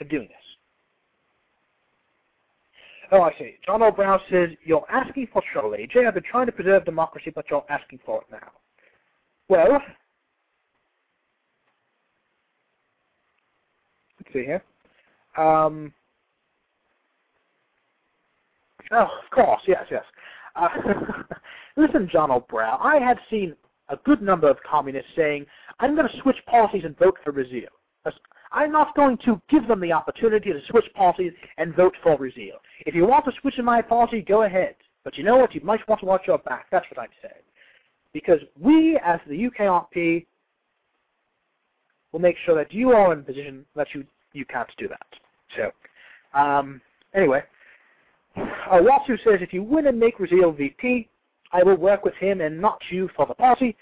of 0.01 0.09
doing 0.09 0.27
this? 0.27 0.37
Oh, 3.11 3.21
I 3.21 3.31
see. 3.37 3.55
John 3.65 3.81
O'Brown 3.81 4.19
says, 4.29 4.49
you're 4.63 4.85
asking 4.89 5.27
for 5.31 5.41
trouble, 5.51 5.71
AJ. 5.71 6.07
I've 6.07 6.15
been 6.15 6.23
trying 6.23 6.47
to 6.47 6.51
preserve 6.51 6.83
democracy, 6.83 7.31
but 7.33 7.45
you're 7.49 7.65
asking 7.69 7.99
for 8.05 8.21
it 8.21 8.27
now. 8.31 8.51
Well, 9.49 9.79
let's 14.19 14.33
see 14.33 14.45
here. 14.45 14.63
Um, 15.37 15.93
oh, 18.93 19.09
of 19.23 19.31
course, 19.31 19.61
yes, 19.67 19.85
yes. 19.91 20.03
Uh, 20.55 20.69
listen, 21.77 22.09
John 22.11 22.31
O'Brown, 22.31 22.79
I 22.81 22.97
have 22.97 23.17
seen 23.29 23.55
a 23.89 23.97
good 23.97 24.21
number 24.21 24.49
of 24.49 24.57
communists 24.69 25.11
saying, 25.15 25.45
I'm 25.79 25.95
going 25.95 26.07
to 26.07 26.21
switch 26.21 26.37
policies 26.47 26.83
and 26.85 26.97
vote 26.97 27.17
for 27.23 27.33
Raziel. 27.33 27.67
I'm 28.53 28.71
not 28.71 28.95
going 28.95 29.17
to 29.25 29.41
give 29.49 29.67
them 29.67 29.79
the 29.79 29.91
opportunity 29.91 30.53
to 30.53 30.59
switch 30.69 30.85
policies 30.93 31.33
and 31.57 31.75
vote 31.75 31.95
for 32.03 32.17
Raziel. 32.17 32.59
If 32.85 32.93
you 32.93 33.05
want 33.07 33.25
to 33.25 33.31
switch 33.41 33.57
in 33.57 33.65
my 33.65 33.81
policy, 33.81 34.21
go 34.21 34.43
ahead. 34.43 34.75
But 35.03 35.17
you 35.17 35.23
know 35.23 35.37
what? 35.37 35.55
You 35.55 35.61
might 35.63 35.85
want 35.87 36.01
to 36.01 36.05
watch 36.05 36.21
your 36.27 36.37
back. 36.37 36.67
That's 36.71 36.85
what 36.91 37.01
I'm 37.01 37.09
saying. 37.21 37.43
Because 38.13 38.39
we, 38.59 38.99
as 39.03 39.19
the 39.27 39.49
UKRP, 39.49 40.25
will 42.11 42.19
make 42.19 42.35
sure 42.45 42.55
that 42.55 42.71
you 42.71 42.91
are 42.91 43.11
in 43.11 43.19
a 43.19 43.23
position 43.23 43.65
that 43.75 43.87
you, 43.93 44.05
you 44.33 44.45
can't 44.45 44.69
do 44.77 44.87
that. 44.87 45.07
So, 45.57 46.39
um, 46.39 46.79
anyway, 47.15 47.43
uh, 48.35 48.79
Watsu 48.79 49.17
says, 49.23 49.39
if 49.41 49.53
you 49.53 49.63
win 49.63 49.87
and 49.87 49.99
make 49.99 50.17
Raziel 50.17 50.55
VP, 50.57 51.09
I 51.51 51.63
will 51.63 51.77
work 51.77 52.03
with 52.03 52.15
him 52.15 52.41
and 52.41 52.59
not 52.59 52.81
you 52.89 53.09
for 53.15 53.25
the 53.25 53.35
party, 53.35 53.75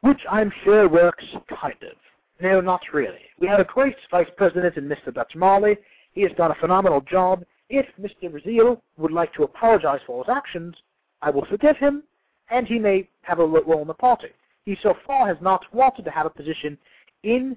which 0.00 0.20
I'm 0.28 0.52
sure 0.64 0.88
works 0.88 1.24
kind 1.48 1.76
of. 1.82 1.96
No, 2.40 2.60
not 2.60 2.80
really. 2.92 3.20
We 3.38 3.46
have 3.46 3.60
a 3.60 3.64
great 3.64 3.94
vice 4.10 4.26
president 4.36 4.76
in 4.76 4.88
Mr. 4.88 5.14
Marley. 5.36 5.76
He 6.12 6.22
has 6.22 6.32
done 6.36 6.50
a 6.50 6.56
phenomenal 6.56 7.00
job. 7.00 7.44
If 7.68 7.86
Mr. 8.00 8.30
Raziel 8.30 8.80
would 8.96 9.12
like 9.12 9.32
to 9.34 9.44
apologize 9.44 10.00
for 10.06 10.24
his 10.24 10.34
actions, 10.34 10.74
I 11.22 11.30
will 11.30 11.46
forgive 11.46 11.76
him, 11.76 12.02
and 12.50 12.66
he 12.66 12.78
may 12.78 13.08
have 13.22 13.38
a 13.38 13.46
role 13.46 13.82
in 13.82 13.86
the 13.86 13.94
party. 13.94 14.28
He 14.64 14.76
so 14.82 14.94
far 15.06 15.28
has 15.28 15.36
not 15.40 15.64
wanted 15.72 16.04
to 16.04 16.10
have 16.10 16.26
a 16.26 16.30
position 16.30 16.76
in 17.22 17.56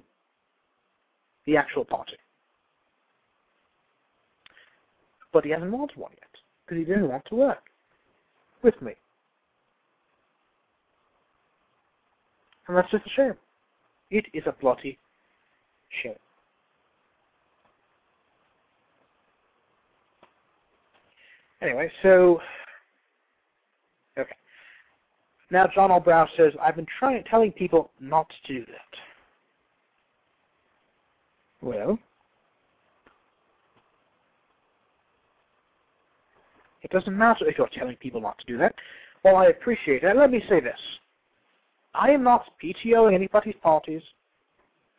the 1.46 1.56
actual 1.56 1.84
party. 1.84 2.16
But 5.32 5.44
he 5.44 5.50
hasn't 5.50 5.70
wanted 5.70 5.96
one 5.96 6.12
yet, 6.12 6.35
because 6.66 6.78
he 6.78 6.84
didn't 6.84 7.08
want 7.08 7.24
to 7.26 7.34
work 7.34 7.64
with 8.62 8.80
me. 8.82 8.92
And 12.68 12.76
that's 12.76 12.90
just 12.90 13.06
a 13.06 13.10
shame. 13.10 13.34
It 14.10 14.26
is 14.32 14.42
a 14.46 14.52
bloody 14.60 14.98
shame. 16.02 16.14
Anyway, 21.62 21.90
so 22.02 22.40
okay. 24.18 24.34
Now 25.50 25.68
John 25.74 25.90
O'Brown 25.90 26.28
says, 26.36 26.52
I've 26.60 26.76
been 26.76 26.86
trying 26.98 27.22
telling 27.24 27.52
people 27.52 27.90
not 28.00 28.28
to 28.28 28.52
do 28.52 28.66
that. 28.66 28.98
Well, 31.62 31.98
it 36.86 36.92
doesn't 36.92 37.18
matter 37.18 37.48
if 37.48 37.58
you're 37.58 37.68
telling 37.76 37.96
people 37.96 38.20
not 38.20 38.38
to 38.38 38.44
do 38.46 38.56
that. 38.58 38.72
Well, 39.24 39.34
I 39.34 39.46
appreciate 39.46 40.02
that. 40.02 40.16
Let 40.16 40.30
me 40.30 40.40
say 40.48 40.60
this. 40.60 40.78
I 41.94 42.10
am 42.10 42.22
not 42.22 42.44
PTOing 42.62 43.12
anybody's 43.12 43.56
parties. 43.60 44.02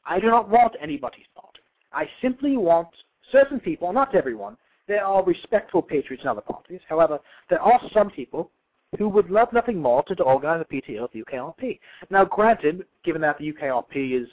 I 0.06 0.20
do 0.20 0.28
not 0.28 0.50
want 0.50 0.74
anybody's 0.82 1.28
party. 1.34 1.60
I 1.94 2.10
simply 2.22 2.58
want 2.58 2.90
certain 3.32 3.62
people, 3.62 3.94
not 3.94 4.14
everyone, 4.16 4.58
there 4.90 5.06
are 5.06 5.24
respectful 5.24 5.82
patriots 5.82 6.24
in 6.24 6.30
other 6.30 6.42
parties. 6.42 6.82
However, 6.90 7.20
there 7.50 7.62
are 7.62 7.80
some 7.94 8.10
people 8.10 8.52
who 8.98 9.08
would 9.08 9.30
love 9.30 9.54
nothing 9.54 9.82
more 9.82 10.04
to 10.04 10.24
organize 10.24 10.66
a 10.70 10.74
PTO 10.74 11.06
of 11.06 11.10
the 11.14 11.24
UKRP. 11.24 11.80
Now, 12.10 12.26
granted, 12.26 12.84
given 13.06 13.22
that 13.22 13.38
the 13.38 13.54
UKRP 13.54 14.22
is 14.22 14.28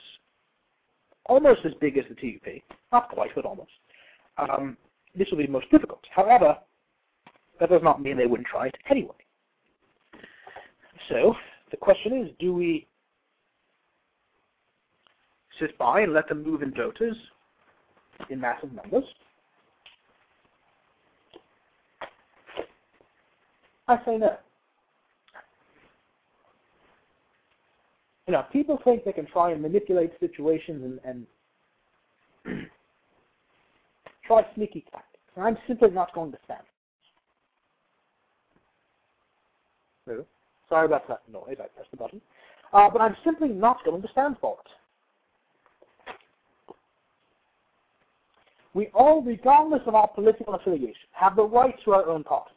almost 1.26 1.60
as 1.64 1.72
big 1.80 1.98
as 1.98 2.04
the 2.08 2.16
TUP, 2.16 2.62
not 2.90 3.10
quite, 3.10 3.30
but 3.36 3.44
almost, 3.44 3.70
um, 4.38 4.76
this 5.16 5.28
will 5.30 5.38
be 5.38 5.46
most 5.46 5.70
difficult. 5.70 6.02
However, 6.10 6.58
that 7.60 7.70
does 7.70 7.82
not 7.82 8.02
mean 8.02 8.16
they 8.16 8.26
wouldn't 8.26 8.48
try 8.48 8.66
it 8.66 8.74
anyway. 8.90 9.14
So, 11.08 11.34
the 11.70 11.76
question 11.76 12.24
is, 12.24 12.30
do 12.38 12.54
we 12.54 12.86
sit 15.60 15.76
by 15.78 16.00
and 16.00 16.12
let 16.12 16.28
them 16.28 16.42
move 16.42 16.62
in 16.62 16.72
dotas 16.72 17.14
in 18.30 18.40
massive 18.40 18.72
numbers? 18.72 19.04
I 23.86 23.98
say 24.04 24.16
no. 24.16 24.36
You 28.26 28.32
know, 28.32 28.44
people 28.50 28.78
think 28.82 29.04
they 29.04 29.12
can 29.12 29.26
try 29.26 29.52
and 29.52 29.60
manipulate 29.60 30.12
situations 30.18 30.98
and, 31.04 31.26
and 32.46 32.66
try 34.26 34.46
sneaky 34.54 34.84
tactics. 34.90 35.22
And 35.36 35.44
I'm 35.44 35.58
simply 35.68 35.90
not 35.90 36.14
going 36.14 36.32
to 36.32 36.38
stand. 36.44 36.62
No. 40.06 40.24
Sorry 40.68 40.86
about 40.86 41.08
that 41.08 41.22
noise. 41.30 41.56
I 41.60 41.66
pressed 41.68 41.90
the 41.90 41.96
button. 41.96 42.20
Uh, 42.72 42.90
but 42.90 43.00
I'm 43.00 43.16
simply 43.24 43.48
not 43.48 43.84
going 43.84 44.02
to 44.02 44.08
stand 44.08 44.36
for 44.40 44.56
it. 44.64 44.70
We 48.74 48.88
all, 48.92 49.22
regardless 49.22 49.82
of 49.86 49.94
our 49.94 50.08
political 50.08 50.54
affiliation, 50.54 51.08
have 51.12 51.36
the 51.36 51.44
right 51.44 51.74
to 51.84 51.92
our 51.92 52.08
own 52.08 52.24
parties. 52.24 52.56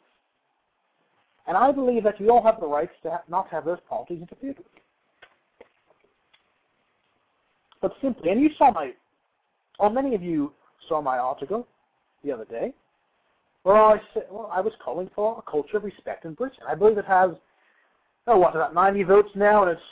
And 1.46 1.56
I 1.56 1.70
believe 1.70 2.02
that 2.04 2.20
we 2.20 2.28
all 2.28 2.42
have 2.42 2.60
the 2.60 2.66
right 2.66 2.90
to 3.04 3.10
ha 3.10 3.22
not 3.28 3.48
have 3.50 3.64
those 3.64 3.78
parties 3.88 4.20
interfered 4.20 4.58
with. 4.58 4.66
But 7.80 7.92
simply, 8.02 8.30
and 8.30 8.40
you 8.40 8.50
saw 8.58 8.72
my, 8.72 8.90
or 9.78 9.90
many 9.90 10.14
of 10.16 10.22
you 10.22 10.52
saw 10.88 11.00
my 11.00 11.18
article 11.18 11.66
the 12.24 12.32
other 12.32 12.44
day, 12.44 12.74
where 13.68 13.76
I 13.76 14.00
said, 14.14 14.22
well, 14.30 14.50
I 14.50 14.62
was 14.62 14.72
calling 14.82 15.10
for 15.14 15.42
a 15.46 15.50
culture 15.50 15.76
of 15.76 15.84
respect 15.84 16.24
in 16.24 16.32
Britain. 16.32 16.60
I 16.66 16.74
believe 16.74 16.96
it 16.96 17.04
has, 17.04 17.32
oh, 18.26 18.38
what, 18.38 18.56
about 18.56 18.72
90 18.72 19.02
votes 19.02 19.28
now, 19.34 19.62
and 19.62 19.72
it's 19.72 19.82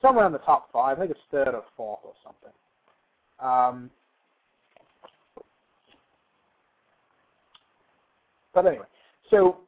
somewhere 0.00 0.26
in 0.26 0.32
the 0.32 0.38
top 0.38 0.68
five. 0.72 0.96
I 0.96 1.02
think 1.02 1.12
it's 1.12 1.20
third 1.30 1.54
or 1.54 1.62
fourth 1.76 2.00
or 2.02 2.12
something. 2.24 2.50
Um, 3.38 3.88
but 8.52 8.66
anyway, 8.66 8.86
so 9.30 9.58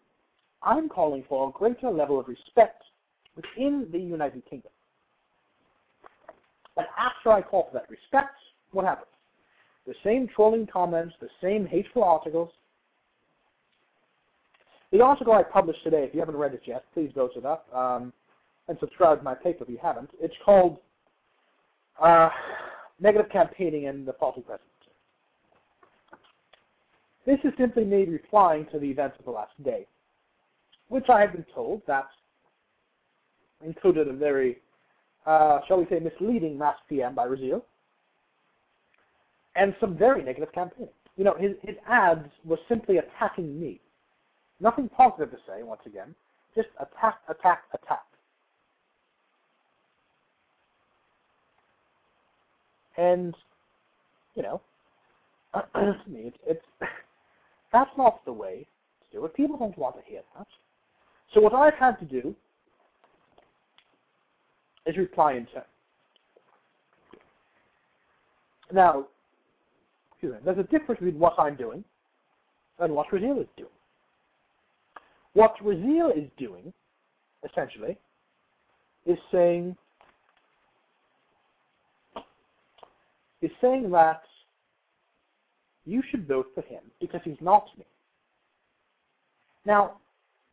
I'm 0.65 0.89
calling 0.89 1.23
for 1.29 1.49
a 1.49 1.53
greater 1.53 1.91
level 1.91 2.19
of 2.19 2.27
respect 2.27 2.83
within 3.37 3.87
the 3.93 3.99
United 3.99 4.43
Kingdom. 4.51 4.73
And 6.77 6.87
after 6.99 7.31
I 7.31 7.43
call 7.43 7.69
for 7.71 7.79
that 7.79 7.89
respect, 7.89 8.35
what 8.73 8.85
happens? 8.85 9.07
The 9.87 9.95
same 10.03 10.27
trolling 10.35 10.67
comments, 10.67 11.15
the 11.21 11.29
same 11.41 11.65
hateful 11.65 12.03
articles. 12.03 12.51
The 14.95 15.01
article 15.01 15.33
I 15.33 15.43
published 15.43 15.83
today, 15.83 16.05
if 16.05 16.15
you 16.15 16.21
haven't 16.21 16.37
read 16.37 16.55
it 16.55 16.63
yet, 16.67 16.85
please 16.95 17.11
go 17.17 17.27
to 17.27 17.41
that 17.41 17.65
um, 17.77 18.13
and 18.69 18.79
subscribe 18.79 19.19
to 19.19 19.25
my 19.25 19.35
paper 19.35 19.65
if 19.65 19.69
you 19.69 19.79
haven't. 19.83 20.09
It's 20.21 20.37
called 20.45 20.79
uh, 22.01 22.29
Negative 23.01 23.29
Campaigning 23.29 23.89
and 23.89 24.07
the 24.07 24.13
Faulty 24.13 24.43
Presidency. 24.43 24.71
This 27.27 27.41
is 27.43 27.53
simply 27.59 27.85
me 27.85 28.05
replying 28.05 28.67
to 28.71 28.79
the 28.79 28.87
events 28.87 29.17
of 29.19 29.25
the 29.25 29.33
last 29.33 29.61
day, 29.65 29.85
which 30.91 31.09
I 31.09 31.23
have 31.23 31.33
been 31.33 31.47
told 31.53 31.83
that 31.89 32.07
included 33.65 34.07
a 34.07 34.13
very 34.13 34.59
uh, 35.27 35.59
shall 35.67 35.79
we 35.79 35.87
say, 35.87 35.99
misleading 35.99 36.57
mass 36.57 36.77
PM 36.89 37.17
by 37.17 37.27
Raziel, 37.27 37.63
and 39.57 39.75
some 39.81 39.97
very 39.97 40.23
negative 40.23 40.53
campaigning. 40.53 40.93
You 41.17 41.25
know, 41.25 41.35
his, 41.37 41.53
his 41.63 41.75
ads 41.89 42.29
were 42.45 42.59
simply 42.69 42.99
attacking 42.99 43.61
me. 43.61 43.81
Nothing 44.61 44.89
positive 44.89 45.31
to 45.31 45.37
say, 45.47 45.63
once 45.63 45.83
again, 45.87 46.15
just 46.55 46.69
attack, 46.79 47.19
attack, 47.29 47.65
attack. 47.73 48.05
And, 52.97 53.35
you 54.35 54.43
know, 54.43 54.61
to 55.75 55.97
me, 56.09 56.33
it's, 56.33 56.37
it's 56.47 56.65
that's 57.73 57.91
not 57.99 58.25
the 58.25 58.33
way 58.33 58.67
to 59.03 59.19
do 59.19 59.25
it. 59.25 59.35
People 59.35 59.59
don't 59.59 59.77
want 59.77 59.97
to 59.97 60.03
hear 60.09 60.21
that. 60.37 60.47
So 61.33 61.41
what 61.41 61.53
I've 61.53 61.75
had 61.75 61.99
to 61.99 62.05
do 62.05 62.35
is 64.87 64.97
reply 64.97 65.35
in 65.35 65.47
turn. 65.47 65.63
Now, 68.73 69.07
me, 70.21 70.41
there's 70.45 70.59
a 70.59 70.63
difference 70.65 71.01
between 71.01 71.19
what 71.19 71.35
I'm 71.39 71.57
doing 71.57 71.85
and 72.79 72.95
what 72.95 73.09
Raziel 73.09 73.41
is 73.41 73.49
doing. 73.57 73.69
What 75.35 75.55
Raziel 75.63 76.17
is 76.17 76.29
doing, 76.39 76.73
essentially, 77.49 77.99
is 79.07 79.19
saying 79.31 79.77
is 83.43 83.51
saying 83.61 83.91
that 83.91 84.23
you 85.85 86.03
should 86.11 86.27
vote 86.27 86.47
for 86.55 86.63
him 86.63 86.81
because 86.99 87.21
he's 87.25 87.37
not 87.43 87.67
me. 87.77 87.85
Now, 89.67 89.99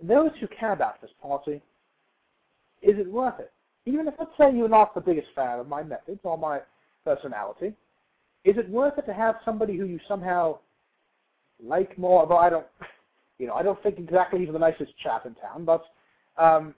those 0.04 0.32
who 0.42 0.48
care 0.48 0.74
about 0.74 1.02
this 1.02 1.12
party, 1.22 1.62
is 2.82 3.00
it 3.00 3.10
worth 3.10 3.40
it? 3.40 3.54
even 3.86 4.08
if 4.08 4.14
let's 4.20 4.32
say 4.38 4.56
you're 4.56 4.70
not 4.70 4.94
the 4.94 5.02
biggest 5.02 5.28
fan 5.36 5.60
of 5.60 5.68
my 5.68 5.84
methods 5.84 6.20
or 6.24 6.38
my 6.38 6.60
personality, 7.04 7.74
is 8.44 8.58
it 8.58 8.70
worth 8.70 8.98
it 8.98 9.06
to 9.06 9.14
have 9.14 9.36
somebody 9.44 9.78
who 9.78 9.86
you 9.86 10.00
somehow 10.08 10.58
like 11.64 11.98
more? 11.98 12.22
Although 12.22 12.38
I 12.38 12.50
don't, 12.50 12.66
you 13.42 13.48
know, 13.48 13.56
I 13.56 13.64
don't 13.64 13.82
think 13.82 13.98
exactly 13.98 14.42
he's 14.42 14.54
the 14.54 14.60
nicest 14.60 14.92
chap 15.02 15.26
in 15.26 15.34
town, 15.34 15.66
but 15.66 15.84
um, 16.38 16.76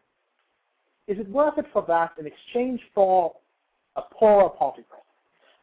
is 1.09 1.19
it 1.19 1.27
worth 1.27 1.57
it 1.57 1.65
for 1.73 1.83
that 1.89 2.11
in 2.17 2.25
exchange 2.25 2.79
for 2.95 3.33
a 3.97 4.01
poorer 4.01 4.49
party 4.49 4.83
president? 4.87 5.03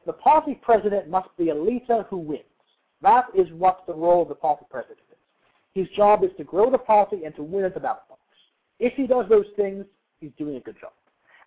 The 0.04 0.12
party 0.12 0.60
president 0.60 1.08
must 1.08 1.30
be 1.38 1.48
a 1.48 1.54
leader 1.54 2.04
who 2.10 2.18
wins. 2.18 2.44
That 3.00 3.24
is 3.34 3.46
what 3.52 3.84
the 3.86 3.94
role 3.94 4.22
of 4.22 4.28
the 4.28 4.34
party 4.34 4.66
president 4.70 4.98
is. 5.10 5.16
His 5.72 5.88
job 5.96 6.22
is 6.22 6.30
to 6.36 6.44
grow 6.44 6.70
the 6.70 6.76
party 6.76 7.24
and 7.24 7.34
to 7.36 7.42
win 7.42 7.64
at 7.64 7.72
the 7.72 7.80
ballot 7.80 8.02
box. 8.06 8.20
If 8.78 8.92
he 8.94 9.06
does 9.06 9.24
those 9.30 9.46
things, 9.56 9.86
he's 10.20 10.32
doing 10.36 10.56
a 10.56 10.60
good 10.60 10.76
job. 10.78 10.92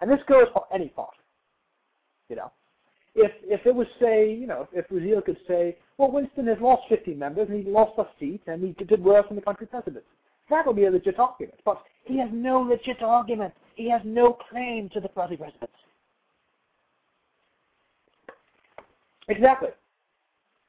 And 0.02 0.10
this 0.10 0.20
goes 0.28 0.48
for 0.52 0.66
any 0.74 0.90
party. 0.90 1.20
You 2.28 2.38
know, 2.38 2.52
if 3.16 3.32
if 3.44 3.66
it 3.66 3.76
was 3.76 3.88
say, 4.00 4.34
you 4.34 4.48
know, 4.48 4.68
if, 4.74 4.88
Raziel 4.90 5.24
could 5.24 5.38
say, 5.48 5.78
well, 5.98 6.12
Winston 6.12 6.48
has 6.48 6.58
lost 6.60 6.84
50 6.90 7.14
members 7.14 7.48
and 7.50 7.64
he 7.64 7.70
lost 7.70 7.98
a 7.98 8.06
seat 8.20 8.42
and 8.48 8.64
he 8.64 8.72
did 8.84 9.04
worse 9.04 9.26
in 9.30 9.36
the 9.36 9.42
country 9.42 9.68
presidency, 9.68 10.06
that 10.50 10.66
would 10.66 10.76
be 10.76 10.86
a 10.86 10.92
legit 10.92 11.20
argument. 11.20 11.60
But 11.64 11.82
he 12.06 12.18
has 12.20 12.30
no 12.32 12.60
legit 12.60 13.02
argument. 13.02 13.54
He 13.76 13.90
has 13.90 14.02
no 14.04 14.38
claim 14.50 14.90
to 14.90 15.00
the 15.00 15.10
party 15.10 15.38
presidency. 15.38 15.72
Exactly. 19.30 19.70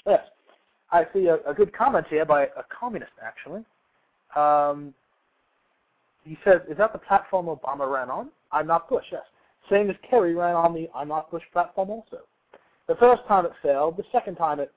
Yes. 0.06 0.20
I 0.90 1.06
see 1.12 1.26
a, 1.26 1.36
a 1.46 1.54
good 1.54 1.72
comment 1.72 2.06
here 2.08 2.24
by 2.24 2.44
a 2.44 2.62
communist, 2.70 3.12
actually. 3.22 3.64
Um, 4.36 4.94
he 6.24 6.38
says, 6.44 6.60
is 6.68 6.78
that 6.78 6.92
the 6.92 6.98
platform 6.98 7.46
Obama 7.46 7.90
ran 7.90 8.10
on? 8.10 8.28
I'm 8.52 8.66
not 8.66 8.88
Bush, 8.88 9.04
yes. 9.10 9.22
Same 9.70 9.90
as 9.90 9.96
Kerry 10.08 10.34
ran 10.34 10.54
on 10.54 10.72
the 10.72 10.88
I'm 10.94 11.08
not 11.08 11.30
Bush 11.30 11.42
platform 11.52 11.90
also. 11.90 12.20
The 12.86 12.96
first 12.96 13.22
time 13.26 13.46
it 13.46 13.52
failed, 13.62 13.96
the 13.96 14.04
second 14.12 14.36
time 14.36 14.60
it, 14.60 14.72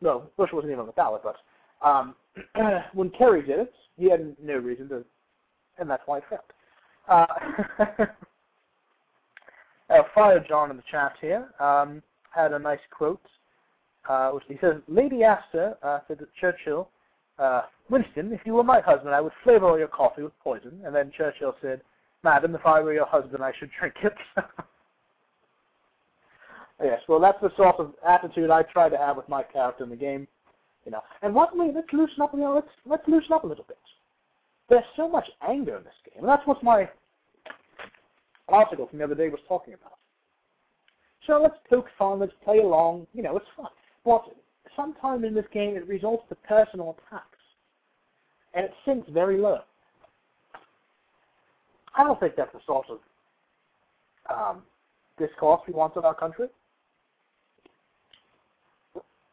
no, 0.00 0.24
Bush 0.36 0.50
wasn't 0.52 0.72
even 0.72 0.80
on 0.80 0.86
the 0.86 0.92
ballot, 0.92 1.22
but 1.24 1.36
um, 1.86 2.14
when 2.94 3.10
Kerry 3.10 3.42
did 3.42 3.60
it, 3.60 3.72
he 3.96 4.10
had 4.10 4.36
no 4.42 4.56
reason 4.56 4.88
to, 4.90 5.04
and 5.78 5.88
that's 5.88 6.02
why 6.06 6.18
it 6.18 6.24
failed. 6.28 6.42
Uh, 7.08 7.26
uh, 9.90 10.02
Fire 10.14 10.44
John 10.46 10.70
in 10.70 10.76
the 10.76 10.82
chat 10.90 11.12
here 11.20 11.48
um, 11.60 12.02
had 12.34 12.52
a 12.52 12.58
nice 12.58 12.80
quote, 12.90 13.22
uh, 14.08 14.30
which 14.30 14.44
he 14.48 14.58
says, 14.60 14.74
Lady 14.86 15.22
Astor 15.22 15.76
uh, 15.82 16.00
said 16.06 16.18
that 16.18 16.28
Churchill, 16.38 16.90
uh, 17.38 17.62
Winston, 17.88 18.32
if 18.32 18.40
you 18.44 18.54
were 18.54 18.64
my 18.64 18.80
husband, 18.80 19.14
I 19.14 19.20
would 19.20 19.32
flavor 19.44 19.66
all 19.66 19.78
your 19.78 19.88
coffee 19.88 20.22
with 20.22 20.38
poison. 20.42 20.80
And 20.84 20.94
then 20.94 21.12
Churchill 21.16 21.54
said, 21.62 21.80
Madam, 22.22 22.54
if 22.54 22.66
I 22.66 22.80
were 22.80 22.92
your 22.94 23.06
husband, 23.06 23.42
I 23.42 23.52
should 23.58 23.70
drink 23.78 23.94
it. 24.02 24.14
yes, 26.82 27.00
well, 27.08 27.20
that's 27.20 27.40
the 27.40 27.50
sort 27.56 27.76
of 27.78 27.94
attitude 28.06 28.50
I 28.50 28.62
try 28.62 28.88
to 28.88 28.96
have 28.96 29.16
with 29.16 29.28
my 29.28 29.42
character 29.42 29.84
in 29.84 29.90
the 29.90 29.96
game. 29.96 30.26
You 30.84 30.92
know, 30.92 31.02
and 31.22 31.34
what 31.34 31.56
we 31.56 31.72
let's 31.74 31.92
loosen 31.92 32.22
up. 32.22 32.32
You 32.32 32.40
know, 32.40 32.54
let's 32.54 32.68
let's 32.84 33.02
loosen 33.08 33.32
up 33.32 33.42
a 33.42 33.46
little 33.46 33.64
bit. 33.66 33.78
There's 34.68 34.84
so 34.96 35.08
much 35.08 35.26
anger 35.46 35.76
in 35.76 35.84
this 35.84 35.92
game, 36.04 36.20
and 36.20 36.28
that's 36.28 36.46
what 36.46 36.62
my 36.62 36.88
article 38.48 38.86
from 38.86 38.98
the 38.98 39.04
other 39.04 39.14
day 39.14 39.28
was 39.28 39.40
talking 39.48 39.74
about. 39.74 39.98
So 41.26 41.40
let's 41.42 41.56
poke 41.68 41.86
fun, 41.98 42.20
let's 42.20 42.32
play 42.44 42.58
along. 42.58 43.08
You 43.12 43.22
know, 43.22 43.36
it's 43.36 43.46
fun. 43.56 43.70
But 44.04 44.22
sometimes 44.76 45.24
in 45.24 45.34
this 45.34 45.46
game, 45.52 45.76
it 45.76 45.88
results 45.88 46.24
to 46.28 46.36
personal 46.36 46.96
attacks, 47.08 47.38
and 48.54 48.66
it 48.66 48.72
sinks 48.84 49.08
very 49.10 49.38
low. 49.38 49.60
I 51.96 52.04
don't 52.04 52.20
think 52.20 52.34
that's 52.36 52.52
the 52.52 52.60
sort 52.66 52.86
of 52.90 52.98
um, 54.32 54.62
discourse 55.18 55.62
we 55.66 55.72
want 55.72 55.96
in 55.96 56.04
our 56.04 56.14
country. 56.14 56.46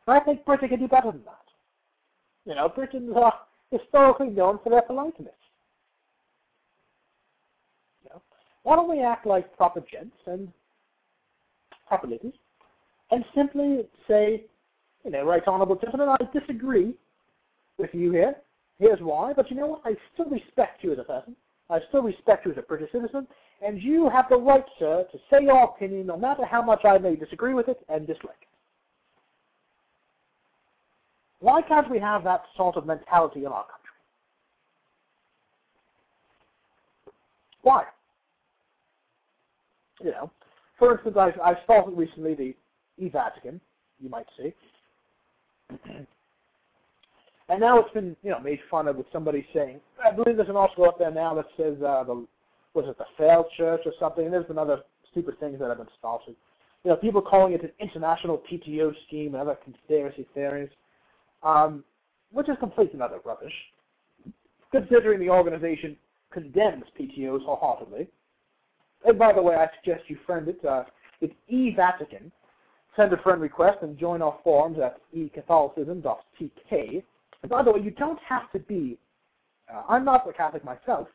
I 0.07 0.19
think 0.19 0.45
Britain 0.45 0.69
can 0.69 0.79
do 0.79 0.87
better 0.87 1.11
than 1.11 1.23
that. 1.25 1.39
You 2.45 2.55
know, 2.55 2.67
Britons 2.67 3.11
are 3.15 3.33
historically 3.71 4.29
known 4.29 4.59
for 4.63 4.69
their 4.69 4.81
politeness. 4.81 5.33
You 8.03 8.09
know, 8.09 8.21
why 8.63 8.75
don't 8.75 8.89
we 8.89 9.01
act 9.01 9.25
like 9.25 9.55
proper 9.55 9.79
gents 9.79 10.17
and 10.25 10.51
proper 11.87 12.07
ladies 12.07 12.33
and 13.11 13.23
simply 13.35 13.87
say, 14.07 14.43
you 15.05 15.11
know, 15.11 15.23
right 15.23 15.43
honourable 15.47 15.75
gentlemen, 15.75 16.09
I 16.09 16.37
disagree 16.37 16.93
with 17.77 17.89
you 17.93 18.11
here. 18.11 18.35
Here's 18.79 18.99
why, 18.99 19.33
but 19.33 19.49
you 19.49 19.57
know 19.57 19.67
what? 19.67 19.81
I 19.85 19.95
still 20.13 20.29
respect 20.29 20.83
you 20.83 20.93
as 20.93 20.99
a 20.99 21.03
person. 21.03 21.35
I 21.69 21.79
still 21.89 22.01
respect 22.01 22.45
you 22.45 22.51
as 22.51 22.57
a 22.57 22.61
British 22.61 22.91
citizen, 22.91 23.27
and 23.65 23.81
you 23.81 24.09
have 24.09 24.25
the 24.29 24.35
right, 24.35 24.65
sir, 24.79 25.05
to 25.11 25.17
say 25.29 25.43
your 25.43 25.63
opinion 25.63 26.07
no 26.07 26.17
matter 26.17 26.45
how 26.45 26.61
much 26.61 26.83
I 26.83 26.97
may 26.97 27.15
disagree 27.15 27.53
with 27.53 27.69
it 27.69 27.79
and 27.87 28.05
dislike 28.05 28.41
it. 28.41 28.52
Why 31.43 31.61
can't 31.61 31.91
we 31.91 31.99
have 31.99 32.23
that 32.23 32.43
sort 32.55 32.77
of 32.77 32.85
mentality 32.85 33.41
in 33.41 33.47
our 33.47 33.65
country? 33.65 33.89
Why? 37.63 37.83
You 40.01 40.11
know, 40.11 40.31
for 40.79 40.93
instance, 40.93 41.17
I, 41.19 41.33
I 41.43 41.55
saw 41.67 41.83
recently 41.93 42.33
the 42.33 42.55
e-Vatican, 42.97 43.59
you 43.99 44.07
might 44.07 44.25
see. 44.37 44.53
and 47.49 47.59
now 47.59 47.77
it's 47.79 47.93
been, 47.93 48.15
you 48.23 48.31
know, 48.31 48.39
made 48.39 48.59
fun 48.71 48.87
of 48.87 48.95
with 48.95 49.07
somebody 49.11 49.45
saying, 49.53 49.81
I 50.01 50.11
believe 50.15 50.37
there's 50.37 50.47
an 50.47 50.55
article 50.55 50.85
up 50.85 50.97
there 50.97 51.11
now 51.11 51.35
that 51.35 51.47
says, 51.57 51.75
uh, 51.85 52.05
the, 52.05 52.25
was 52.73 52.85
it 52.87 52.97
the 52.97 53.05
failed 53.17 53.47
church 53.57 53.81
or 53.85 53.91
something? 53.99 54.23
And 54.23 54.33
there's 54.33 54.45
been 54.45 54.57
other 54.57 54.79
stupid 55.11 55.37
things 55.41 55.59
that 55.59 55.67
have 55.67 55.77
been 55.77 55.87
spouted. 55.97 56.37
You 56.85 56.91
know, 56.91 56.95
people 56.95 57.21
calling 57.21 57.51
it 57.51 57.63
an 57.63 57.71
international 57.81 58.41
PTO 58.49 58.93
scheme 59.07 59.35
and 59.35 59.41
other 59.41 59.57
conspiracy 59.61 60.25
theories, 60.33 60.69
um, 61.43 61.83
which 62.31 62.49
is 62.49 62.57
complete 62.59 62.93
and 62.93 63.01
utter 63.01 63.19
rubbish, 63.25 63.53
considering 64.71 65.19
the 65.19 65.29
organization 65.29 65.95
condemns 66.31 66.83
PTOs 66.99 67.45
wholeheartedly. 67.45 68.07
And 69.05 69.19
by 69.19 69.33
the 69.33 69.41
way, 69.41 69.55
I 69.55 69.69
suggest 69.77 70.09
you 70.09 70.17
friend 70.25 70.47
it. 70.47 70.63
Uh, 70.65 70.83
it's 71.21 71.33
eVatican. 71.51 72.31
Send 72.95 73.11
a 73.13 73.17
friend 73.17 73.41
request 73.41 73.79
and 73.81 73.97
join 73.97 74.21
our 74.21 74.37
forums 74.43 74.77
at 74.79 74.99
ecatholicism.tk. 75.15 77.03
And 77.41 77.49
by 77.49 77.63
the 77.63 77.71
way, 77.71 77.81
you 77.81 77.91
don't 77.91 78.19
have 78.27 78.51
to 78.51 78.59
be, 78.59 78.97
uh, 79.73 79.83
I'm 79.89 80.05
not 80.05 80.27
a 80.27 80.33
Catholic 80.33 80.63
myself, 80.63 81.07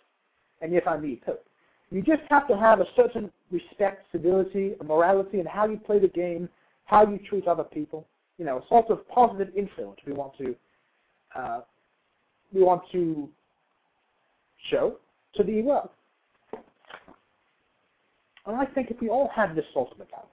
and 0.60 0.72
yet 0.72 0.86
I'm 0.86 1.02
the 1.02 1.20
Pope. 1.24 1.44
You 1.90 2.02
just 2.02 2.22
have 2.28 2.46
to 2.48 2.56
have 2.56 2.80
a 2.80 2.86
certain 2.96 3.30
respect, 3.50 4.04
civility, 4.12 4.74
morality, 4.84 5.38
and 5.38 5.48
how 5.48 5.66
you 5.66 5.78
play 5.78 5.98
the 5.98 6.08
game, 6.08 6.48
how 6.84 7.08
you 7.08 7.18
treat 7.28 7.46
other 7.46 7.64
people. 7.64 8.06
You 8.38 8.44
know, 8.44 8.58
a 8.58 8.68
sort 8.68 8.90
of 8.90 9.06
positive 9.08 9.48
influence 9.56 9.98
we 10.06 10.12
want 10.12 10.32
to 10.38 10.56
uh, 11.36 11.60
we 12.52 12.62
want 12.62 12.82
to 12.92 13.28
show 14.70 14.96
to 15.34 15.42
the 15.42 15.62
world. 15.62 15.90
And 18.46 18.56
I 18.56 18.64
think 18.64 18.90
if 18.90 19.00
we 19.00 19.08
all 19.08 19.30
had 19.34 19.54
this 19.54 19.64
sort 19.74 19.92
of 19.92 19.98
mentality, 19.98 20.28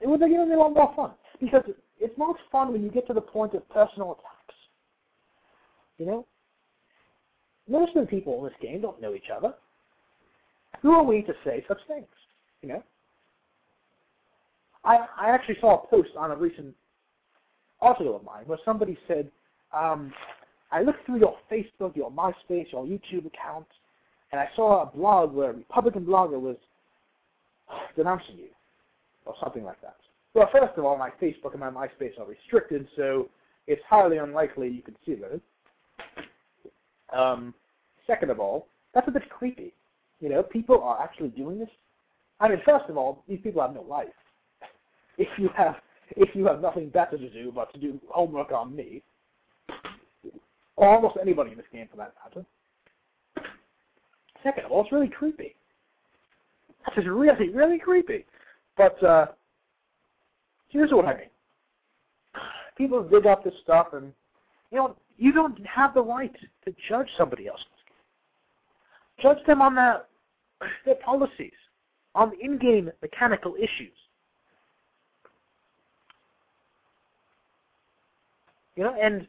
it 0.00 0.08
would 0.08 0.22
it 0.22 0.30
a 0.30 0.58
lot 0.58 0.74
more 0.74 0.92
fun. 0.96 1.10
Because 1.40 1.62
it's 2.00 2.16
not 2.18 2.36
fun 2.50 2.72
when 2.72 2.82
you 2.82 2.90
get 2.90 3.06
to 3.08 3.12
the 3.12 3.20
point 3.20 3.54
of 3.54 3.68
personal 3.68 4.12
attacks. 4.12 4.54
You 5.98 6.06
know? 6.06 6.26
Most 7.68 7.96
of 7.96 8.02
the 8.02 8.10
people 8.10 8.38
in 8.38 8.44
this 8.44 8.52
game 8.60 8.80
don't 8.80 9.00
know 9.00 9.14
each 9.14 9.30
other. 9.34 9.54
Who 10.82 10.92
are 10.92 11.02
we 11.02 11.22
to 11.22 11.32
say 11.44 11.64
such 11.68 11.78
things? 11.88 12.06
You 12.62 12.68
know? 12.70 12.82
I 14.84 15.06
I 15.18 15.30
actually 15.30 15.56
saw 15.60 15.82
a 15.82 15.86
post 15.86 16.10
on 16.16 16.30
a 16.30 16.36
recent 16.36 16.74
article 17.80 18.16
of 18.16 18.24
mine 18.24 18.44
where 18.46 18.58
somebody 18.64 18.96
said, 19.06 19.30
um, 19.72 20.12
I 20.72 20.82
looked 20.82 21.04
through 21.06 21.20
your 21.20 21.36
Facebook, 21.50 21.96
your 21.96 22.10
MySpace, 22.10 22.72
your 22.72 22.84
YouTube 22.84 23.26
account, 23.26 23.66
and 24.32 24.40
I 24.40 24.48
saw 24.56 24.82
a 24.82 24.86
blog 24.86 25.32
where 25.32 25.50
a 25.50 25.54
Republican 25.54 26.04
blogger 26.04 26.40
was 26.40 26.56
denouncing 27.96 28.36
you, 28.36 28.48
or 29.26 29.34
something 29.42 29.64
like 29.64 29.80
that. 29.82 29.96
Well, 30.34 30.48
first 30.52 30.76
of 30.76 30.84
all, 30.84 30.98
my 30.98 31.10
Facebook 31.22 31.52
and 31.52 31.60
my 31.60 31.70
MySpace 31.70 32.18
are 32.18 32.26
restricted, 32.26 32.88
so 32.96 33.28
it's 33.66 33.82
highly 33.88 34.18
unlikely 34.18 34.68
you 34.68 34.82
can 34.82 34.96
see 35.06 35.14
those. 35.14 35.40
Um, 37.12 37.54
second 38.06 38.30
of 38.30 38.40
all, 38.40 38.66
that's 38.94 39.06
a 39.06 39.12
bit 39.12 39.28
creepy. 39.30 39.72
You 40.20 40.28
know, 40.28 40.42
people 40.42 40.82
are 40.82 41.00
actually 41.02 41.28
doing 41.28 41.58
this. 41.58 41.68
I 42.40 42.48
mean, 42.48 42.60
first 42.64 42.86
of 42.88 42.96
all, 42.96 43.22
these 43.28 43.40
people 43.42 43.62
have 43.62 43.74
no 43.74 43.82
life. 43.82 44.08
If 45.18 45.28
you 45.38 45.48
have 45.56 45.76
if 46.16 46.34
you 46.34 46.46
have 46.46 46.60
nothing 46.60 46.90
better 46.90 47.16
to 47.16 47.30
do 47.30 47.50
but 47.54 47.72
to 47.74 47.80
do 47.80 48.00
homework 48.08 48.52
on 48.52 48.74
me, 48.74 49.02
or 50.76 50.88
almost 50.88 51.16
anybody 51.20 51.52
in 51.52 51.56
this 51.56 51.66
game 51.72 51.88
for 51.90 51.96
that 51.96 52.14
matter. 52.24 52.44
Second 54.42 54.66
of 54.66 54.72
all, 54.72 54.82
it's 54.82 54.92
really 54.92 55.08
creepy. 55.08 55.54
That 56.84 56.98
is 56.98 57.08
really, 57.08 57.48
really 57.48 57.78
creepy. 57.78 58.26
But 58.76 59.02
uh, 59.02 59.26
here's 60.68 60.90
what 60.90 61.06
I 61.06 61.14
mean. 61.14 61.30
People 62.76 63.02
dig 63.02 63.26
up 63.26 63.44
this 63.44 63.54
stuff, 63.62 63.88
and 63.92 64.12
you 64.70 64.78
know, 64.78 64.96
you 65.16 65.32
don't 65.32 65.58
have 65.66 65.94
the 65.94 66.02
right 66.02 66.34
to 66.64 66.74
judge 66.88 67.08
somebody 67.16 67.46
else. 67.46 67.60
Judge 69.22 69.38
them 69.46 69.62
on 69.62 69.76
their 69.76 70.02
their 70.84 70.96
policies, 70.96 71.52
on 72.14 72.32
in-game 72.40 72.90
mechanical 73.00 73.54
issues. 73.54 73.96
You 78.76 78.84
know, 78.84 78.96
and 79.00 79.26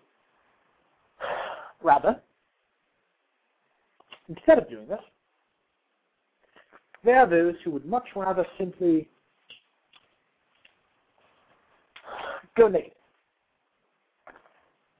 rather, 1.84 2.20
instead 4.28 4.58
of 4.58 4.70
doing 4.70 4.88
this, 4.88 5.00
there 7.04 7.20
are 7.20 7.30
those 7.30 7.54
who 7.64 7.72
would 7.72 7.86
much 7.86 8.08
rather 8.16 8.46
simply 8.58 9.08
go 12.58 12.68
naked. 12.68 12.92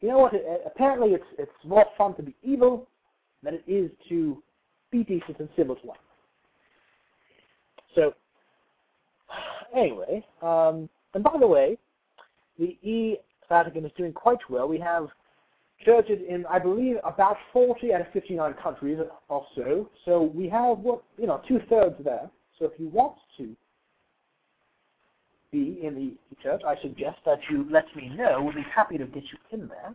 You 0.02 0.10
know 0.10 0.20
what? 0.20 0.34
Apparently, 0.66 1.12
it's 1.12 1.26
it's 1.40 1.52
more 1.66 1.86
fun 1.98 2.16
to 2.18 2.22
be 2.22 2.36
evil 2.44 2.88
than 3.42 3.56
it 3.56 3.64
is 3.68 3.90
to 4.10 4.44
be 4.92 5.04
decent 5.04 5.40
and 5.40 5.50
civil 5.56 5.76
to 5.78 5.88
one. 5.88 5.98
So, 7.96 8.14
anyway, 9.76 10.24
um, 10.44 10.88
and 11.16 11.24
by 11.24 11.38
the 11.40 11.48
way, 11.48 11.78
the 12.60 12.78
E 12.88 13.18
Vatican 13.50 13.86
is 13.86 13.92
doing 13.98 14.14
quite 14.14 14.40
well. 14.50 14.68
We 14.68 14.80
have 14.80 15.08
churches 15.84 16.20
in, 16.28 16.46
I 16.48 16.60
believe, 16.60 16.98
about 17.04 17.38
40 17.52 17.94
out 17.94 18.02
of 18.02 18.08
59 18.14 18.54
countries 18.62 19.00
or 19.30 19.46
so. 19.56 19.90
So 20.06 20.32
we 20.34 20.48
have, 20.50 20.80
what 20.80 21.04
you 21.18 21.28
know, 21.28 21.42
two 21.48 21.60
thirds 21.70 21.96
there. 22.04 22.30
So 22.58 22.66
if 22.66 22.72
you 22.80 22.88
want 22.88 23.16
to 23.38 23.56
be 25.52 25.80
in 25.84 25.96
the 26.30 26.36
church, 26.42 26.62
I 26.66 26.76
suggest 26.82 27.18
that 27.26 27.40
you 27.50 27.68
let 27.70 27.86
me 27.96 28.10
know. 28.10 28.42
We'll 28.44 28.56
be 28.56 28.66
happy 28.74 28.98
to 28.98 29.06
get 29.06 29.24
you 29.24 29.38
in 29.52 29.68
there. 29.68 29.94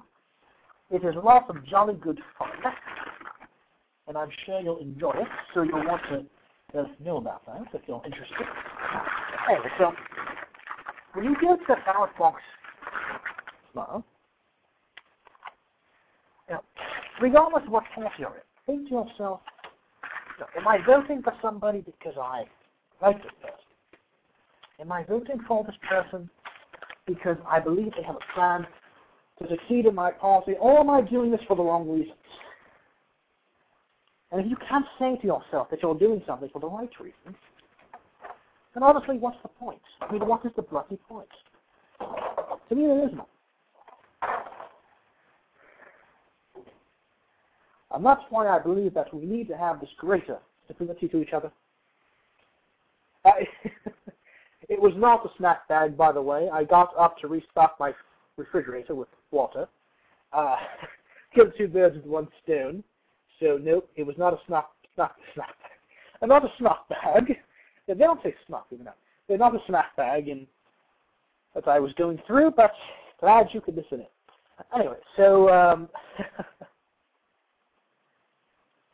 It 0.91 1.05
is 1.05 1.15
lots 1.23 1.49
of 1.49 1.65
jolly 1.67 1.95
good 1.95 2.19
fun, 2.39 2.51
and 4.09 4.19
I'm 4.19 4.31
sure 4.45 4.61
you'll 4.61 4.81
enjoy 4.81 5.13
it. 5.13 5.29
So 5.55 5.63
you'll 5.63 5.87
want 5.87 6.03
to 6.11 6.25
let 6.75 6.87
us 6.87 6.91
know 7.05 7.19
about 7.19 7.47
that 7.47 7.63
if 7.73 7.83
you're 7.87 8.03
interested. 8.05 8.47
Anyway, 9.49 9.69
so 9.79 9.93
when 11.15 11.25
you 11.25 11.37
go 11.41 11.57
to 11.57 11.63
the 11.69 11.77
ballot 11.87 12.11
box 12.19 12.43
now, 13.75 14.05
regardless 17.21 17.62
of 17.66 17.71
what 17.71 17.85
party 17.95 18.11
you're 18.18 18.29
in, 18.29 18.43
think 18.66 18.89
to 18.89 18.95
yourself, 18.95 19.41
am 20.57 20.66
I 20.66 20.79
voting 20.85 21.23
for 21.23 21.33
somebody 21.41 21.81
because 21.81 22.14
I 22.21 22.45
like 23.03 23.23
this 23.23 23.33
person? 23.41 23.57
Am 24.81 24.91
I 24.91 25.05
voting 25.05 25.41
for 25.47 25.64
this 25.64 25.77
person 25.89 26.29
because 27.07 27.37
I 27.47 27.61
believe 27.61 27.93
they 27.97 28.03
have 28.03 28.16
a 28.16 28.35
plan 28.35 28.66
to 29.41 29.49
succeed 29.49 29.87
in 29.87 29.95
my 29.95 30.11
policy, 30.11 30.53
or 30.61 30.81
am 30.81 30.91
I 30.91 31.01
doing 31.01 31.31
this 31.31 31.41
for 31.47 31.57
the 31.57 31.62
wrong 31.62 31.89
reasons? 31.89 32.16
And 34.33 34.41
if 34.41 34.47
you 34.49 34.57
can't 34.68 34.87
say 34.99 35.16
to 35.16 35.27
yourself 35.27 35.71
that 35.71 35.83
you're 35.83 35.99
doing 35.99 36.23
something 36.27 36.49
for 36.53 36.61
the 36.61 36.68
right 36.68 36.91
reasons, 37.01 37.37
then 38.75 38.83
honestly, 38.83 39.18
what's 39.18 39.39
the 39.43 39.49
point? 39.49 39.81
I 40.01 40.12
mean, 40.12 40.27
what 40.27 40.45
is 40.47 40.53
the 40.55 40.62
bloody 40.62 40.99
point? 41.09 41.29
To 42.68 42.75
me, 42.75 42.87
there 42.87 43.05
is 43.05 43.12
none. 43.12 43.27
And 47.93 48.05
that's 48.05 48.22
why 48.30 48.49
I 48.49 48.59
believe 48.59 48.95
that 48.95 49.12
we 49.14 49.26
need 49.26 49.49
to 49.49 49.57
have 49.57 49.80
this 49.80 49.91
greater 49.99 50.38
civility 50.68 51.09
to 51.09 51.20
each 51.20 51.32
other. 51.32 51.51
It 54.70 54.80
was 54.80 54.93
not 54.97 55.26
a 55.26 55.28
snack 55.36 55.66
bag, 55.68 55.97
by 55.97 56.12
the 56.12 56.22
way. 56.22 56.49
I 56.51 56.62
got 56.62 56.97
up 56.97 57.18
to 57.18 57.28
restock 57.28 57.74
my 57.80 57.93
refrigerator 58.36 58.95
with 58.95 59.09
water. 59.32 59.66
Uh, 60.32 60.57
killed 61.34 61.53
two 61.59 61.66
birds 61.66 61.97
with 61.97 62.07
one 62.07 62.28
stone. 62.45 62.84
So 63.41 63.59
nope, 63.61 63.91
it 63.97 64.07
was 64.07 64.16
not 64.16 64.32
a 64.32 64.38
snack 64.47 64.66
a 64.97 65.09
snack 65.34 65.49
bag. 65.49 65.49
They're 66.20 66.28
not 66.28 66.45
a 66.45 66.53
snack 66.59 66.88
bag. 66.88 67.36
They 67.88 67.95
don't 67.95 68.22
say 68.22 68.32
snack 68.47 68.64
even 68.70 68.84
now. 68.84 68.95
They're 69.26 69.38
not 69.38 69.57
a 69.57 69.61
snack 69.66 69.97
bag 69.97 70.28
in 70.28 70.47
that 71.57 71.66
I 71.66 71.80
was 71.80 71.93
going 71.95 72.20
through, 72.24 72.53
but 72.53 72.72
glad 73.18 73.49
you 73.53 73.61
could 73.61 73.74
listen 73.74 74.01
in. 74.01 74.07
Anyway, 74.78 74.99
so 75.16 75.53
um, 75.53 75.88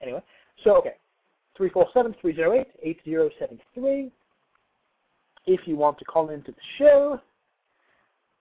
anyway, 0.07 0.23
so 0.65 0.77
okay, 0.77 0.95
three 1.57 1.71
four 1.71 1.87
seven 1.93 2.15
three 2.21 2.35
zero 2.35 2.53
eight 2.59 2.69
eight 2.83 2.99
zero 3.05 3.29
seven 3.39 3.59
three. 3.75 4.11
If 5.47 5.61
you 5.67 5.77
want 5.77 5.99
to 5.99 6.05
call 6.05 6.31
into 6.31 6.51
the 6.51 6.59
show, 6.79 7.21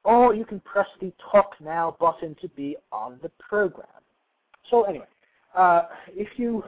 or 0.03 0.34
you 0.34 0.45
can 0.45 0.59
press 0.61 0.88
the 1.01 1.11
Talk 1.32 1.51
Now 1.59 1.97
button 1.99 2.36
to 2.41 2.47
be 2.49 2.78
on 2.91 3.20
the 3.22 3.30
program. 3.39 3.88
So 4.72 4.84
anyway, 4.84 5.05
uh, 5.55 5.84
if 6.09 6.28
you 6.38 6.63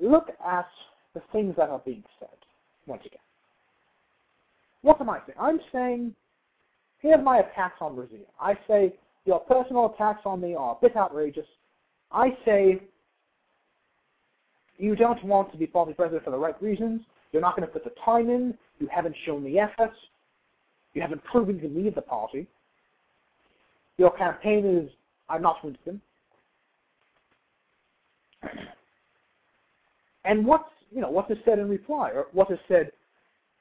look 0.00 0.28
at 0.44 0.68
the 1.14 1.22
things 1.32 1.54
that 1.56 1.70
are 1.70 1.82
being 1.84 2.04
said, 2.18 2.28
once 2.86 3.02
again, 3.06 3.18
what 4.82 5.00
am 5.00 5.10
I 5.10 5.18
saying? 5.26 5.38
I'm 5.40 5.60
saying, 5.72 6.14
here's 6.98 7.22
my 7.24 7.38
attacks 7.38 7.76
on 7.80 7.96
Raziel. 7.96 8.26
I 8.40 8.54
say, 8.68 8.94
your 9.24 9.40
personal 9.40 9.94
attacks 9.94 10.22
on 10.24 10.40
me 10.40 10.54
are 10.54 10.76
a 10.76 10.80
bit 10.80 10.96
outrageous. 10.96 11.46
I 12.10 12.30
say, 12.44 12.80
you 14.78 14.96
don't 14.96 15.22
want 15.24 15.52
to 15.52 15.58
be 15.58 15.66
party 15.66 15.92
president 15.92 16.24
for 16.24 16.30
the 16.30 16.38
right 16.38 16.60
reasons. 16.62 17.02
You're 17.32 17.42
not 17.42 17.56
going 17.56 17.66
to 17.66 17.72
put 17.72 17.84
the 17.84 17.92
time 18.04 18.28
in. 18.28 18.54
You 18.78 18.88
haven't 18.94 19.16
shown 19.24 19.44
the 19.44 19.58
efforts. 19.58 19.96
You 20.94 21.02
haven't 21.02 21.24
proven 21.24 21.60
to 21.60 21.68
lead 21.68 21.94
the 21.94 22.02
party. 22.02 22.46
Your 23.96 24.16
campaign 24.16 24.66
is, 24.66 24.90
I'm 25.28 25.42
not 25.42 25.56
Winston. 25.64 26.00
And 30.24 30.46
what's, 30.46 30.70
you 30.92 31.00
know, 31.00 31.10
what 31.10 31.28
is 31.32 31.38
said 31.44 31.58
in 31.58 31.68
reply, 31.68 32.10
or 32.10 32.26
what 32.32 32.48
is 32.52 32.58
said 32.68 32.92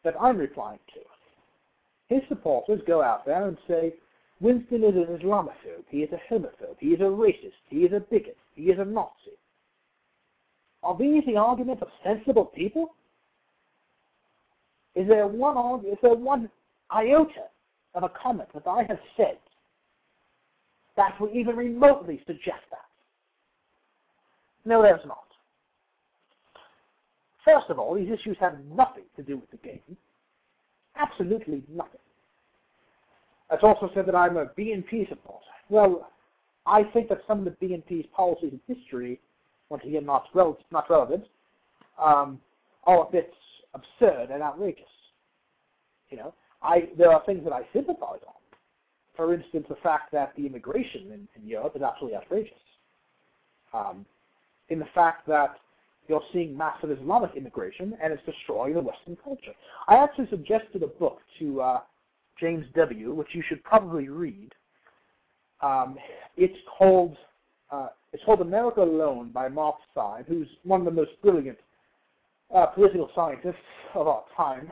that 0.03 0.13
I'm 0.21 0.37
replying 0.37 0.79
to? 0.93 2.13
His 2.13 2.21
supporters 2.29 2.81
go 2.85 3.01
out 3.01 3.25
there 3.25 3.47
and 3.47 3.57
say, 3.67 3.95
Winston 4.41 4.83
is 4.83 4.95
an 4.95 5.17
Islamophobe, 5.17 5.85
he 5.89 5.99
is 5.99 6.09
a 6.11 6.33
homophobe, 6.33 6.77
he 6.79 6.89
is 6.89 6.99
a 6.99 7.05
racist, 7.05 7.57
he 7.69 7.77
is 7.77 7.93
a 7.93 7.99
bigot, 7.99 8.37
he 8.55 8.63
is 8.63 8.79
a 8.79 8.85
Nazi. 8.85 9.37
Are 10.83 10.97
these 10.97 11.23
the 11.25 11.37
arguments 11.37 11.81
of 11.81 11.89
sensible 12.03 12.45
people? 12.45 12.95
Is 14.95 15.07
there 15.07 15.27
one 15.27 15.85
is 15.85 15.97
there 16.01 16.15
one 16.15 16.49
iota 16.89 17.45
of 17.93 18.03
a 18.03 18.09
comment 18.09 18.49
that 18.53 18.67
I 18.67 18.83
have 18.83 18.99
said 19.15 19.37
that 20.97 21.19
would 21.21 21.35
even 21.35 21.55
remotely 21.55 22.21
suggest 22.25 22.63
that? 22.71 22.79
No, 24.65 24.81
there's 24.81 25.05
not. 25.05 25.17
First 27.45 27.69
of 27.69 27.79
all, 27.79 27.95
these 27.95 28.11
issues 28.11 28.37
have 28.39 28.57
nothing 28.75 29.03
to 29.15 29.23
do 29.23 29.37
with 29.37 29.49
the 29.49 29.57
game. 29.57 29.97
Absolutely 30.95 31.63
nothing. 31.73 31.99
It's 33.51 33.63
also 33.63 33.89
said 33.93 34.05
that 34.05 34.15
I'm 34.15 34.37
a 34.37 34.45
BNP 34.45 35.09
supporter. 35.09 35.45
Well, 35.69 36.09
I 36.65 36.83
think 36.83 37.09
that 37.09 37.21
some 37.27 37.39
of 37.39 37.45
the 37.45 37.65
BNP's 37.65 38.07
policies 38.15 38.51
and 38.51 38.77
history, 38.77 39.19
once 39.71 39.83
again 39.85 40.05
not, 40.05 40.25
rel- 40.33 40.59
not 40.69 40.89
relevant, 40.89 41.23
um, 41.99 42.39
are 42.83 43.07
a 43.07 43.11
bit 43.11 43.31
absurd 43.73 44.29
and 44.29 44.43
outrageous. 44.43 44.83
You 46.09 46.17
know, 46.17 46.33
I 46.61 46.89
there 46.97 47.11
are 47.11 47.23
things 47.25 47.43
that 47.45 47.53
I 47.53 47.61
sympathize 47.71 48.19
on. 48.27 48.33
For 49.15 49.33
instance, 49.33 49.65
the 49.69 49.77
fact 49.81 50.11
that 50.11 50.33
the 50.35 50.45
immigration 50.45 51.11
in, 51.13 51.27
in 51.41 51.47
Europe 51.47 51.73
is 51.75 51.81
absolutely 51.81 52.17
outrageous. 52.17 52.53
Um, 53.73 54.05
in 54.67 54.79
the 54.79 54.87
fact 54.93 55.25
that 55.27 55.55
you're 56.07 56.21
seeing 56.33 56.57
massive 56.57 56.91
Islamic 56.91 57.31
immigration 57.35 57.95
and 58.03 58.11
it's 58.11 58.25
destroying 58.25 58.73
the 58.73 58.81
Western 58.81 59.15
culture. 59.23 59.53
I 59.87 59.95
actually 59.95 60.27
suggested 60.29 60.83
a 60.83 60.87
book 60.87 61.19
to 61.39 61.61
uh, 61.61 61.81
James 62.39 62.65
W., 62.75 63.13
which 63.13 63.29
you 63.33 63.43
should 63.47 63.63
probably 63.63 64.09
read. 64.09 64.51
Um, 65.61 65.97
it's 66.35 66.57
called 66.77 67.15
uh, 67.71 67.87
it's 68.13 68.23
called 68.25 68.41
America 68.41 68.81
Alone 68.81 69.29
by 69.33 69.47
Steyn, 69.91 70.25
who's 70.27 70.47
one 70.63 70.81
of 70.81 70.85
the 70.85 70.91
most 70.91 71.11
brilliant 71.21 71.57
uh, 72.53 72.65
political 72.67 73.09
scientists 73.15 73.55
of 73.95 74.07
our 74.07 74.23
time. 74.35 74.71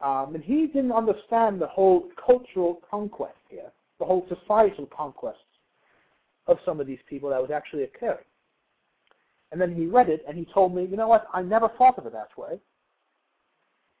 Um, 0.00 0.34
and 0.34 0.42
he 0.42 0.66
didn't 0.66 0.92
understand 0.92 1.60
the 1.60 1.66
whole 1.66 2.08
cultural 2.24 2.80
conquest 2.90 3.36
here, 3.50 3.70
the 3.98 4.06
whole 4.06 4.26
societal 4.28 4.86
conquest 4.86 5.38
of 6.46 6.56
some 6.64 6.80
of 6.80 6.86
these 6.86 6.98
people 7.08 7.28
that 7.30 7.40
was 7.40 7.50
actually 7.50 7.82
occurring. 7.82 8.24
And 9.52 9.60
then 9.60 9.74
he 9.74 9.86
read 9.86 10.08
it 10.08 10.24
and 10.26 10.38
he 10.38 10.46
told 10.54 10.74
me, 10.74 10.86
you 10.86 10.96
know 10.96 11.08
what, 11.08 11.26
I 11.34 11.42
never 11.42 11.68
thought 11.76 11.98
of 11.98 12.06
it 12.06 12.12
that 12.12 12.30
way. 12.38 12.58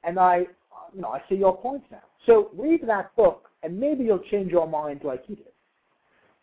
And 0.04 0.18
I, 0.18 0.46
you 0.94 1.02
know, 1.02 1.08
I 1.08 1.20
see 1.28 1.34
your 1.34 1.56
point 1.56 1.82
now. 1.90 2.02
So 2.24 2.50
read 2.56 2.80
that 2.86 3.14
book 3.14 3.50
and 3.62 3.78
maybe 3.78 4.04
you'll 4.04 4.24
change 4.30 4.50
your 4.50 4.66
mind 4.66 5.02
like 5.04 5.26
he 5.26 5.34
did. 5.34 5.52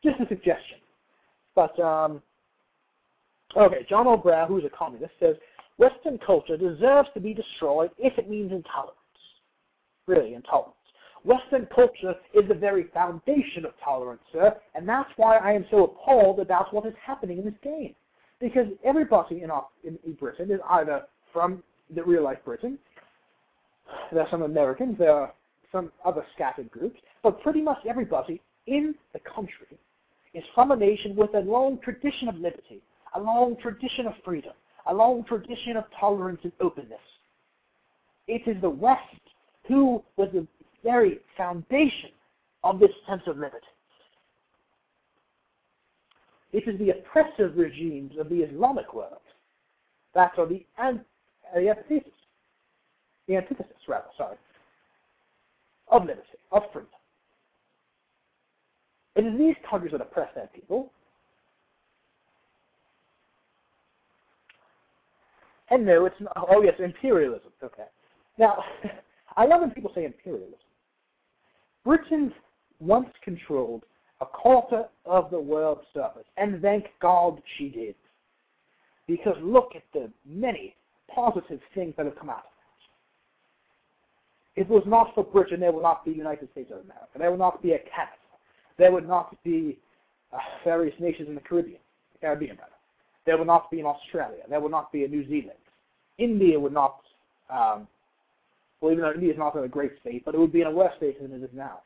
Just 0.04 0.20
a 0.20 0.28
suggestion. 0.28 0.78
But, 1.58 1.80
um, 1.80 2.22
okay, 3.58 3.84
John 3.90 4.06
O'Brien, 4.06 4.48
who's 4.48 4.64
a 4.64 4.70
communist, 4.70 5.14
says, 5.20 5.36
Western 5.78 6.20
culture 6.20 6.56
deserves 6.56 7.10
to 7.16 7.20
be 7.20 7.34
destroyed 7.34 7.90
if 7.98 8.16
it 8.20 8.30
means 8.30 8.52
intolerance. 8.52 8.94
Really, 10.06 10.36
intolerance. 10.36 10.76
Western 11.24 11.68
culture 11.74 12.14
is 12.36 12.48
the 12.48 12.54
very 12.54 12.84
foundation 12.94 13.66
of 13.66 13.72
tolerance, 13.84 14.22
sir, 14.32 14.56
and 14.76 14.88
that's 14.88 15.10
why 15.18 15.38
I 15.38 15.52
am 15.52 15.66
so 15.72 15.86
appalled 15.86 16.40
about 16.40 16.72
what 16.76 16.86
is 16.86 16.94
happening 17.04 17.40
in 17.40 17.46
this 17.46 17.56
game 17.64 17.96
because 18.40 18.68
everybody 18.86 19.42
in, 19.42 19.50
our, 19.50 19.66
in, 19.84 19.98
in 20.06 20.14
Britain 20.14 20.52
is 20.52 20.60
either 20.70 21.02
from 21.34 21.64
the 21.96 22.04
real 22.04 22.24
life 22.24 22.38
Britain, 22.46 22.78
there 24.12 24.22
are 24.22 24.30
some 24.30 24.44
Americans, 24.44 24.96
there 25.00 25.12
are 25.12 25.34
some 25.72 25.92
other 26.06 26.24
scattered 26.36 26.70
groups, 26.70 27.00
but 27.24 27.42
pretty 27.42 27.64
much 27.64 27.80
everybody 27.90 28.40
in 28.68 28.94
the 29.14 29.20
country 29.22 29.80
is 30.38 30.44
from 30.54 30.70
a 30.70 30.76
nation 30.76 31.16
with 31.16 31.34
a 31.34 31.40
long 31.40 31.80
tradition 31.84 32.28
of 32.28 32.36
liberty, 32.36 32.82
a 33.16 33.20
long 33.20 33.56
tradition 33.60 34.06
of 34.06 34.14
freedom, 34.24 34.54
a 34.86 34.94
long 34.94 35.24
tradition 35.24 35.76
of 35.76 35.84
tolerance 36.00 36.40
and 36.44 36.52
openness. 36.62 37.00
It 38.28 38.44
is 38.46 38.62
the 38.62 38.70
West 38.70 39.02
who 39.68 40.04
was 40.16 40.30
the 40.34 40.46
very 40.84 41.20
foundation 41.36 42.12
of 42.64 42.80
this 42.80 42.92
sense 43.10 43.24
of 43.26 43.38
liberty. 43.38 43.66
It 46.54 46.68
is 46.68 46.78
the 46.80 46.92
oppressive 46.92 47.58
regimes 47.58 48.14
of 48.20 48.30
the 48.30 48.42
Islamic 48.42 48.94
world 48.94 49.18
that 50.14 50.32
are 50.38 50.48
the, 50.48 50.64
the 51.56 51.70
antithesis, 51.70 52.12
the 53.28 53.38
antithesis, 53.38 53.76
rather, 53.88 54.06
sorry, 54.18 54.38
of 55.90 56.04
liberty, 56.04 56.22
of 56.52 56.62
freedom. 56.72 56.90
It 59.18 59.26
is 59.26 59.38
these 59.38 59.56
countries 59.68 59.92
that 59.94 60.02
oppress 60.02 60.30
their 60.36 60.48
people. 60.54 60.92
And 65.70 65.86
no, 65.86 66.06
it's 66.06 66.16
not. 66.20 66.48
Oh, 66.50 66.62
yes, 66.62 66.76
imperialism. 66.80 67.52
Okay. 67.64 67.88
Now, 68.38 68.64
I 69.38 69.46
love 69.46 69.62
when 69.62 69.72
people 69.72 69.92
say 69.94 70.06
imperialism. 70.06 70.54
Britain 71.84 72.32
once 72.80 73.10
controlled 73.24 73.84
a 74.22 74.26
quarter 74.26 74.86
of 75.06 75.32
the 75.32 75.40
world's 75.40 75.82
surface. 75.94 76.26
And 76.38 76.62
thank 76.62 76.86
God 77.02 77.42
she 77.58 77.70
did. 77.70 77.96
Because 79.08 79.36
look 79.42 79.72
at 79.76 79.84
the 79.94 80.12
many 80.26 80.76
positive 81.14 81.60
things 81.74 81.94
that 81.98 82.06
have 82.06 82.18
come 82.18 82.30
out 82.30 82.38
of. 82.38 82.44
If 84.56 84.68
it 84.68 84.74
was 84.74 84.84
not 84.86 85.14
for 85.16 85.24
Britain, 85.24 85.60
there 85.60 85.72
would 85.72 85.84
not 85.84 86.04
be 86.04 86.12
the 86.12 86.18
United 86.18 86.50
States 86.52 86.72
of 86.72 86.80
America. 86.84 87.08
There 87.18 87.30
would 87.30 87.40
not 87.40 87.62
be 87.62 87.72
a 87.72 87.80
Canada. 87.80 88.18
There 88.78 88.92
would 88.92 89.08
not 89.08 89.36
be 89.44 89.78
uh, 90.34 90.38
various 90.64 90.96
nations 91.00 91.30
in 91.30 91.36
the 91.36 91.42
Caribbean, 91.42 91.80
Caribbean 92.22 92.56
better. 92.56 92.70
There 93.26 93.38
would 93.38 93.48
not 93.48 93.70
be 93.72 93.80
an 93.80 93.86
Australia. 93.86 94.44
There 94.50 94.60
would 94.60 94.72
not 94.72 94.92
be 94.92 95.04
a 95.04 95.08
New 95.08 95.28
Zealand. 95.28 95.60
India 96.18 96.60
would 96.60 96.74
not, 96.74 97.02
um, 97.50 97.88
well, 98.82 98.92
even 98.92 99.04
though 99.04 99.14
India 99.14 99.32
is 99.32 99.38
not 99.38 99.56
in 99.56 99.64
a 99.64 99.68
great 99.68 99.92
state, 100.02 100.24
but 100.26 100.34
it 100.34 100.40
would 100.40 100.54
be 100.54 100.62
in 100.62 100.68
a 100.68 100.72
worse 100.72 100.94
state 100.98 101.22
than 101.22 101.32
it 101.32 101.44
is 101.44 101.50
now 101.54 101.80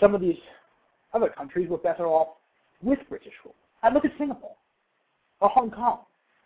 some 0.00 0.14
of 0.14 0.20
these 0.20 0.36
other 1.14 1.28
countries 1.28 1.68
were 1.68 1.78
better 1.78 2.06
off 2.06 2.28
with 2.82 2.98
British 3.08 3.32
rule. 3.44 3.54
I 3.82 3.92
look 3.92 4.04
at 4.04 4.12
Singapore 4.18 4.56
or 5.40 5.48
Hong 5.50 5.70
Kong. 5.70 6.00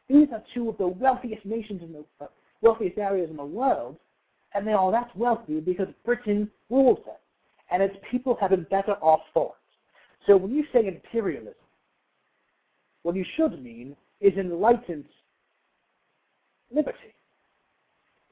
These 0.08 0.28
are 0.32 0.42
two 0.54 0.68
of 0.68 0.78
the 0.78 0.86
wealthiest 0.86 1.44
nations 1.44 1.82
in 1.82 1.92
the 1.92 2.04
uh, 2.20 2.28
wealthiest 2.60 2.98
areas 2.98 3.30
in 3.30 3.36
the 3.36 3.44
world, 3.44 3.96
and 4.54 4.66
they 4.66 4.72
are 4.72 4.90
that 4.92 5.16
wealthy 5.16 5.60
because 5.60 5.88
Britain 6.04 6.50
rules 6.70 6.98
them, 7.06 7.14
and 7.72 7.82
its 7.82 7.96
people 8.10 8.36
have 8.40 8.50
been 8.50 8.66
better 8.70 8.92
off 9.00 9.20
for 9.32 9.46
it. 9.46 10.26
So 10.26 10.36
when 10.36 10.54
you 10.54 10.64
say 10.72 10.86
imperialism, 10.86 11.54
what 13.02 13.16
you 13.16 13.24
should 13.36 13.62
mean 13.62 13.96
is 14.20 14.32
enlightened 14.36 15.04
liberty, 16.72 17.14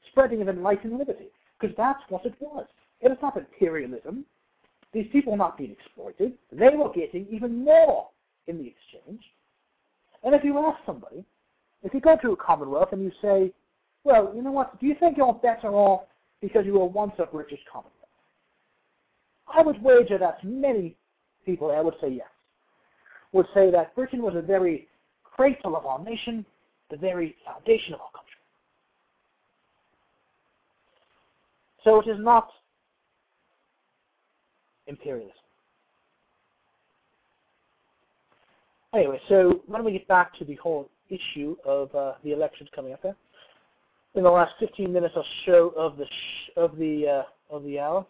spreading 0.09 0.41
of 0.41 0.47
enlightened 0.47 0.97
liberty, 0.97 1.27
because 1.59 1.75
that's 1.75 1.99
what 2.09 2.25
it 2.25 2.33
was. 2.39 2.65
It 3.01 3.11
is 3.11 3.17
not 3.21 3.35
imperialism. 3.35 4.25
These 4.93 5.07
people 5.11 5.31
were 5.31 5.37
not 5.37 5.57
being 5.57 5.71
exploited. 5.71 6.33
They 6.51 6.69
were 6.75 6.91
getting 6.93 7.27
even 7.29 7.63
more 7.63 8.07
in 8.47 8.57
the 8.57 8.67
exchange. 8.67 9.23
And 10.23 10.35
if 10.35 10.43
you 10.43 10.57
ask 10.59 10.77
somebody, 10.85 11.25
if 11.83 11.93
you 11.93 11.99
go 11.99 12.15
to 12.21 12.31
a 12.31 12.35
Commonwealth 12.37 12.89
and 12.91 13.01
you 13.01 13.11
say, 13.21 13.51
well, 14.03 14.31
you 14.35 14.41
know 14.41 14.51
what, 14.51 14.79
do 14.79 14.85
you 14.85 14.95
think 14.99 15.17
you're 15.17 15.33
better 15.33 15.69
off 15.69 16.03
because 16.41 16.65
you 16.65 16.73
were 16.73 16.85
once 16.85 17.13
a 17.19 17.25
British 17.25 17.59
Commonwealth? 17.71 18.00
I 19.47 19.61
would 19.61 19.81
wager 19.81 20.17
that 20.17 20.43
many 20.43 20.95
people 21.45 21.69
there 21.69 21.83
would 21.83 21.95
say 22.01 22.09
yes. 22.09 22.27
Would 23.33 23.47
say 23.53 23.71
that 23.71 23.95
Britain 23.95 24.21
was 24.21 24.35
a 24.35 24.41
very 24.41 24.87
cradle 25.23 25.75
of 25.75 25.85
our 25.85 26.03
nation, 26.03 26.45
the 26.89 26.97
very 26.97 27.35
foundation 27.45 27.93
of 27.93 28.01
our 28.01 28.11
country. 28.11 28.31
So 31.83 31.99
it 31.99 32.07
is 32.07 32.23
not 32.23 32.49
imperialism. 34.87 35.33
Anyway, 38.93 39.19
so 39.29 39.61
when 39.67 39.85
we 39.85 39.93
get 39.93 40.07
back 40.07 40.37
to 40.37 40.45
the 40.45 40.55
whole 40.55 40.89
issue 41.09 41.55
of 41.65 41.93
uh, 41.95 42.13
the 42.23 42.33
elections 42.33 42.69
coming 42.75 42.91
up 42.91 43.01
there, 43.01 43.15
in 44.15 44.23
the 44.23 44.29
last 44.29 44.53
15 44.59 44.91
minutes 44.91 45.13
or 45.15 45.23
so 45.45 45.69
of 45.77 45.97
the 45.97 46.05
sh- 46.05 46.49
of 46.57 46.75
the 46.77 47.07
uh, 47.07 47.55
of 47.55 47.63
the 47.63 47.79
hour, 47.79 48.05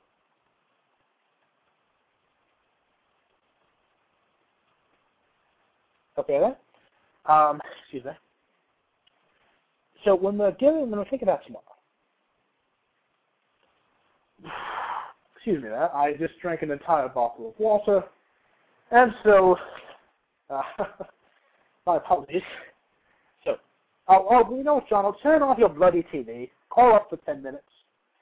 okay 6.22 6.39
then, 6.39 6.55
um, 7.26 7.59
excuse 7.82 8.05
me. 8.05 8.11
So 10.03 10.15
when 10.15 10.38
we're 10.38 10.51
giving, 10.51 10.82
when 10.82 10.99
we're 10.99 11.09
thinking 11.09 11.28
about 11.28 11.45
tomorrow, 11.45 11.63
excuse 15.36 15.61
me, 15.61 15.69
that 15.69 15.91
I 15.93 16.13
just 16.13 16.39
drank 16.41 16.61
an 16.61 16.72
entire 16.72 17.09
bottle 17.09 17.49
of 17.49 17.59
water, 17.59 18.03
and 18.91 19.13
so 19.24 19.57
uh, 20.49 20.61
my 21.86 21.97
apologies. 21.97 22.41
So, 23.45 23.57
oh, 24.07 24.28
oh, 24.30 24.55
you 24.55 24.63
know 24.63 24.76
what, 24.76 24.89
John? 24.89 25.05
I'll 25.05 25.17
turn 25.22 25.41
off 25.41 25.57
your 25.57 25.69
bloody 25.69 26.05
TV. 26.13 26.49
Call 26.69 26.95
up 26.95 27.09
for 27.09 27.17
ten 27.17 27.43
minutes 27.43 27.63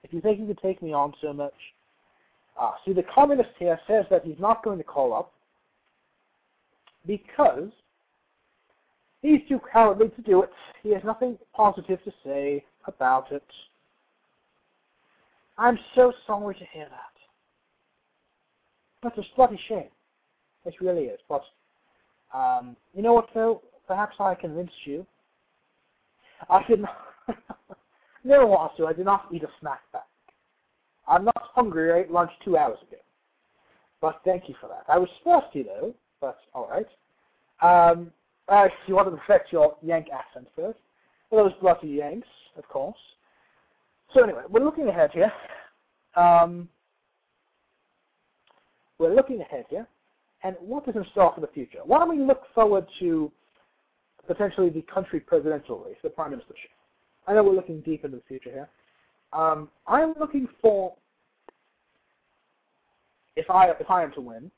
if 0.04 0.14
you 0.14 0.22
think 0.22 0.40
you 0.40 0.46
can 0.46 0.56
take 0.56 0.82
me 0.82 0.94
on 0.94 1.14
so 1.22 1.34
much. 1.34 1.54
Uh, 2.60 2.72
see, 2.86 2.94
the 2.94 3.04
communist 3.14 3.50
here 3.58 3.80
says 3.88 4.06
that 4.10 4.26
he's 4.26 4.40
not 4.40 4.64
going 4.64 4.78
to 4.78 4.84
call 4.84 5.14
up 5.14 5.32
because 7.06 7.70
he's 9.22 9.42
too 9.48 9.60
cowardly 9.72 10.10
to 10.10 10.22
do 10.22 10.44
it. 10.44 10.50
He 10.84 10.94
has 10.94 11.04
nothing 11.04 11.38
positive 11.54 12.04
to 12.04 12.12
say 12.24 12.64
about 12.86 13.32
it. 13.32 13.44
I'm 15.58 15.78
so 15.96 16.14
sorry 16.26 16.56
to 16.56 16.66
hear 16.72 16.88
that. 16.90 17.10
That's 19.04 19.18
a 19.18 19.36
bloody 19.36 19.60
shame. 19.68 19.90
It 20.66 20.74
really 20.82 21.04
is. 21.04 21.20
But 21.28 21.44
um, 22.34 22.76
you 22.94 23.02
know 23.02 23.14
what, 23.14 23.30
though? 23.34 23.62
Perhaps 23.88 24.16
I 24.20 24.36
convinced 24.36 24.74
you. 24.86 25.06
I 26.50 26.64
did 26.68 26.82
not. 26.82 26.98
want 28.24 28.78
to. 28.78 28.88
I 28.88 28.94
did 28.94 29.06
not 29.06 29.28
eat 29.34 29.44
a 29.44 29.50
snack 29.60 29.82
back. 29.92 30.08
I'm 31.08 31.26
not 31.26 31.50
hungry. 31.56 31.92
I 31.92 32.04
ate 32.04 32.12
lunch 32.12 32.32
two 32.44 32.58
hours 32.58 32.78
ago. 32.88 33.02
But 34.02 34.22
thank 34.24 34.48
you 34.48 34.56
for 34.62 34.68
that. 34.68 34.86
I 34.88 34.98
was 34.98 35.10
thirsty 35.24 35.64
though. 35.64 35.94
But 36.22 36.38
all 36.54 36.70
right. 36.70 36.88
Um, 37.62 38.12
uh, 38.50 38.68
you 38.88 38.96
want 38.96 39.10
to 39.10 39.18
perfect 39.18 39.52
your 39.52 39.76
Yank 39.82 40.08
accent 40.14 40.48
first. 40.56 40.80
Well, 41.30 41.46
those 41.46 41.54
bloody 41.62 41.88
Yanks, 41.90 42.28
of 42.58 42.68
course. 42.68 42.98
So 44.14 44.24
anyway, 44.24 44.44
we're 44.50 44.64
looking 44.64 44.88
ahead 44.88 45.12
here. 45.14 45.32
Um, 46.16 46.68
we're 48.98 49.14
looking 49.14 49.42
ahead 49.42 49.66
here 49.70 49.88
and 50.44 50.56
what 50.60 50.88
is 50.88 50.96
in 50.96 51.06
store 51.12 51.34
for 51.34 51.42
the 51.42 51.48
future? 51.48 51.80
Why 51.84 52.00
don't 52.00 52.10
we 52.10 52.24
look 52.24 52.44
forward 52.56 52.86
to 53.00 53.32
potentially 54.28 54.70
the 54.70 54.82
country 54.84 55.20
presidential 55.20 55.84
race, 55.86 55.98
the 56.04 56.10
prime 56.10 56.32
ministership? 56.32 56.72
I 57.28 57.34
know 57.34 57.44
we're 57.44 57.56
looking 57.56 57.82
deep 57.82 58.06
into 58.06 58.18
the 58.18 58.24
future 58.28 58.50
here. 58.52 58.70
Um, 59.34 59.70
I'm 59.86 60.14
looking 60.20 60.48
for, 60.62 60.96
if 63.36 63.50
I 63.50 63.70
if 63.70 63.90
I 63.90 64.04
am 64.04 64.12
to 64.14 64.22
win, 64.22 64.50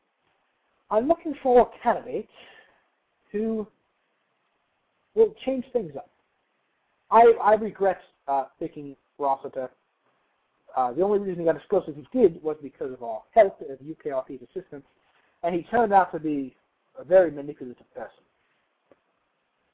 I'm 0.89 1.07
looking 1.07 1.35
for 1.41 1.61
a 1.61 1.83
candidate 1.83 2.29
who 3.31 3.67
will 5.15 5.33
change 5.45 5.65
things 5.73 5.93
up. 5.95 6.09
I 7.09 7.33
I 7.41 7.53
regret 7.55 7.99
uh, 8.27 8.45
picking 8.59 8.95
Rossiter. 9.17 9.69
Uh, 10.75 10.93
the 10.93 11.01
only 11.01 11.19
reason 11.19 11.39
he 11.39 11.45
got 11.45 11.55
as 11.55 11.61
close 11.69 11.83
as 11.87 11.95
he 11.95 12.07
did 12.17 12.41
was 12.41 12.55
because 12.61 12.93
of 12.93 13.03
our 13.03 13.21
help 13.35 13.57
as 13.69 13.77
UKRP's 13.79 14.41
assistance, 14.41 14.85
and 15.43 15.53
he 15.53 15.63
turned 15.63 15.91
out 15.91 16.13
to 16.13 16.19
be 16.19 16.55
a 16.97 17.03
very 17.03 17.29
manipulative 17.29 17.93
person. 17.93 18.23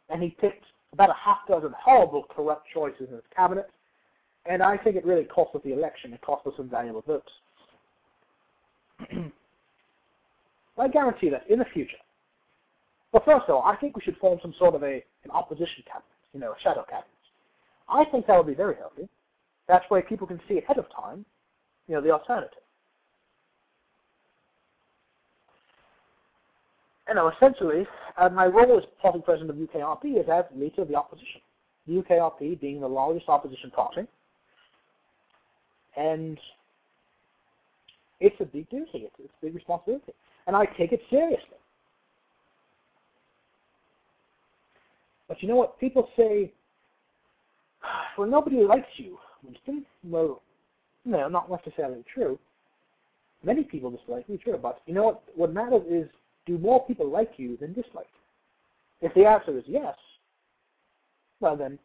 And 0.09 0.23
he 0.23 0.29
picked 0.41 0.65
about 0.93 1.09
a 1.09 1.15
half 1.23 1.39
dozen 1.47 1.73
horrible, 1.79 2.25
corrupt 2.35 2.65
choices 2.73 3.09
in 3.09 3.15
his 3.15 3.23
cabinet, 3.35 3.69
and 4.47 4.63
I 4.63 4.77
think 4.77 4.95
it 4.95 5.05
really 5.05 5.25
cost 5.25 5.53
us 5.55 5.61
the 5.63 5.73
election. 5.73 6.13
It 6.13 6.21
cost 6.21 6.47
us 6.47 6.53
some 6.57 6.69
valuable 6.69 7.03
votes. 7.05 7.29
I 10.79 10.87
guarantee 10.87 11.29
that 11.29 11.49
in 11.49 11.59
the 11.59 11.65
future, 11.65 11.97
well, 13.11 13.23
first 13.25 13.45
of 13.47 13.55
all, 13.55 13.63
I 13.63 13.75
think 13.77 13.95
we 13.95 14.01
should 14.01 14.17
form 14.17 14.39
some 14.41 14.53
sort 14.59 14.75
of 14.75 14.83
a 14.83 15.03
an 15.23 15.31
opposition 15.31 15.83
cabinet, 15.85 16.05
you 16.33 16.39
know, 16.39 16.51
a 16.51 16.59
shadow 16.61 16.83
cabinet. 16.83 17.05
I 17.89 18.05
think 18.05 18.27
that 18.27 18.37
would 18.37 18.47
be 18.47 18.53
very 18.53 18.75
healthy. 18.75 19.07
That's 19.67 19.85
where 19.89 20.01
people 20.01 20.27
can 20.27 20.39
see 20.47 20.57
ahead 20.57 20.77
of 20.77 20.85
time, 20.93 21.25
you 21.87 21.95
know, 21.95 22.01
the 22.01 22.11
alternative. 22.11 22.59
you 27.07 27.15
know, 27.15 27.29
essentially, 27.29 27.87
uh, 28.17 28.29
my 28.29 28.45
role 28.45 28.77
as 28.77 28.83
party 29.01 29.19
president 29.23 29.49
of 29.49 29.55
UKRP 29.55 30.19
is 30.19 30.27
as 30.29 30.45
leader 30.55 30.81
of 30.81 30.87
the 30.87 30.95
opposition. 30.95 31.41
The 31.87 32.01
UKRP 32.01 32.59
being 32.59 32.81
the 32.81 32.87
largest 32.87 33.29
opposition 33.29 33.71
party, 33.71 34.01
and 35.95 36.37
it's 38.19 38.35
a 38.41 38.45
big 38.45 38.69
duty. 38.69 38.89
It's, 38.93 39.15
it's 39.19 39.33
a 39.41 39.45
big 39.45 39.55
responsibility, 39.55 40.13
and 40.47 40.55
I 40.55 40.65
take 40.65 40.91
it 40.91 41.01
seriously. 41.09 41.57
But 45.27 45.41
you 45.41 45.47
know 45.47 45.55
what? 45.55 45.79
People 45.79 46.09
say, 46.15 46.51
well, 48.17 48.27
nobody 48.27 48.57
likes 48.57 48.87
you, 48.97 49.17
Winston. 49.43 49.85
Well, 50.03 50.41
no, 51.05 51.27
not 51.27 51.49
necessarily 51.49 52.03
true. 52.13 52.39
Many 53.43 53.63
people 53.63 53.91
dislike 53.91 54.25
you, 54.27 54.37
true. 54.37 54.59
But 54.61 54.81
you 54.85 54.93
know 54.93 55.03
what? 55.03 55.23
What 55.35 55.53
matters 55.53 55.83
is 55.89 56.09
do 56.45 56.57
more 56.57 56.85
people 56.85 57.09
like 57.09 57.31
you 57.37 57.57
than 57.57 57.73
dislike 57.73 58.07
you? 59.01 59.07
If 59.07 59.13
the 59.13 59.25
answer 59.25 59.57
is 59.57 59.63
yes, 59.67 59.95
well 61.39 61.55
then, 61.55 61.77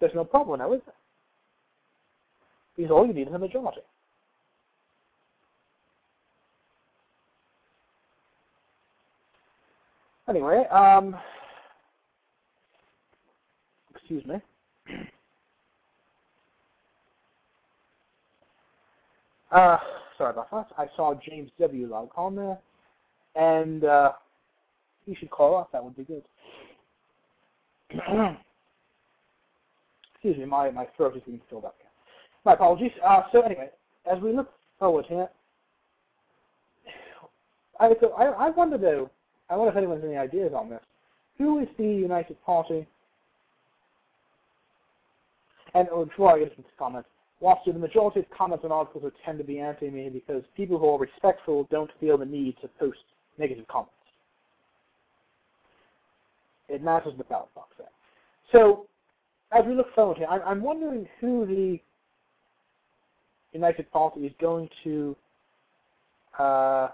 there's 0.00 0.14
no 0.14 0.24
problem 0.24 0.60
now, 0.60 0.72
is 0.72 0.80
there? 0.86 0.94
Because 2.76 2.92
all 2.92 3.06
you 3.06 3.14
need 3.14 3.28
is 3.28 3.34
a 3.34 3.38
majority. 3.38 3.80
Anyway, 10.28 10.64
um, 10.70 11.16
excuse 14.08 14.24
me. 14.24 14.36
Uh, 19.50 19.78
sorry 20.16 20.30
about 20.30 20.48
that. 20.52 20.68
I 20.78 20.86
saw 20.96 21.14
James 21.28 21.50
W. 21.58 21.88
log 21.88 22.10
on 22.16 22.36
there, 22.36 22.58
and 23.34 23.82
uh, 23.82 24.12
he 25.04 25.16
should 25.16 25.30
call 25.30 25.56
up. 25.56 25.72
That 25.72 25.82
would 25.82 25.96
be 25.96 26.04
good. 26.04 26.22
Excuse 30.14 30.38
me, 30.38 30.44
my, 30.44 30.70
my 30.70 30.86
throat 30.96 31.16
is 31.16 31.22
being 31.26 31.40
filled 31.50 31.64
up. 31.64 31.76
My 32.44 32.54
apologies. 32.54 32.92
Uh, 33.04 33.22
so 33.32 33.42
anyway, 33.42 33.70
as 34.10 34.20
we 34.22 34.32
look 34.32 34.50
forward 34.78 35.04
here, 35.08 35.28
I, 37.80 37.90
so 38.00 38.10
I, 38.12 38.46
I 38.46 38.50
wonder 38.50 38.78
though, 38.78 39.10
I 39.50 39.56
wonder 39.56 39.72
if 39.72 39.76
anyone 39.76 40.00
has 40.00 40.06
any 40.08 40.16
ideas 40.16 40.52
on 40.56 40.70
this. 40.70 40.80
Who 41.38 41.58
is 41.60 41.68
the 41.76 41.84
United 41.84 42.42
Party? 42.44 42.86
And 45.76 45.88
before 46.08 46.34
I 46.34 46.38
get 46.38 46.56
into 46.56 46.70
comments, 46.78 47.06
whilst 47.40 47.66
the 47.66 47.74
majority 47.74 48.20
of 48.20 48.26
comments 48.30 48.64
and 48.64 48.72
articles 48.72 49.04
would 49.04 49.12
tend 49.22 49.36
to 49.36 49.44
be 49.44 49.58
anti-me 49.60 50.08
because 50.08 50.42
people 50.56 50.78
who 50.78 50.88
are 50.88 50.98
respectful 50.98 51.68
don't 51.70 51.90
feel 52.00 52.16
the 52.16 52.24
need 52.24 52.56
to 52.62 52.68
post 52.80 52.98
negative 53.38 53.68
comments. 53.68 53.92
It 56.70 56.82
matters 56.82 57.12
the 57.18 57.24
ballot 57.24 57.54
box 57.54 57.74
there. 57.76 57.88
So, 58.52 58.86
as 59.52 59.64
we 59.66 59.74
look 59.74 59.94
forward 59.94 60.16
here, 60.16 60.26
I'm 60.26 60.62
wondering 60.62 61.06
who 61.20 61.44
the 61.44 61.78
United 63.52 63.90
Party 63.92 64.20
is 64.20 64.32
going 64.40 64.70
to 64.82 65.14
uh, 66.38 66.88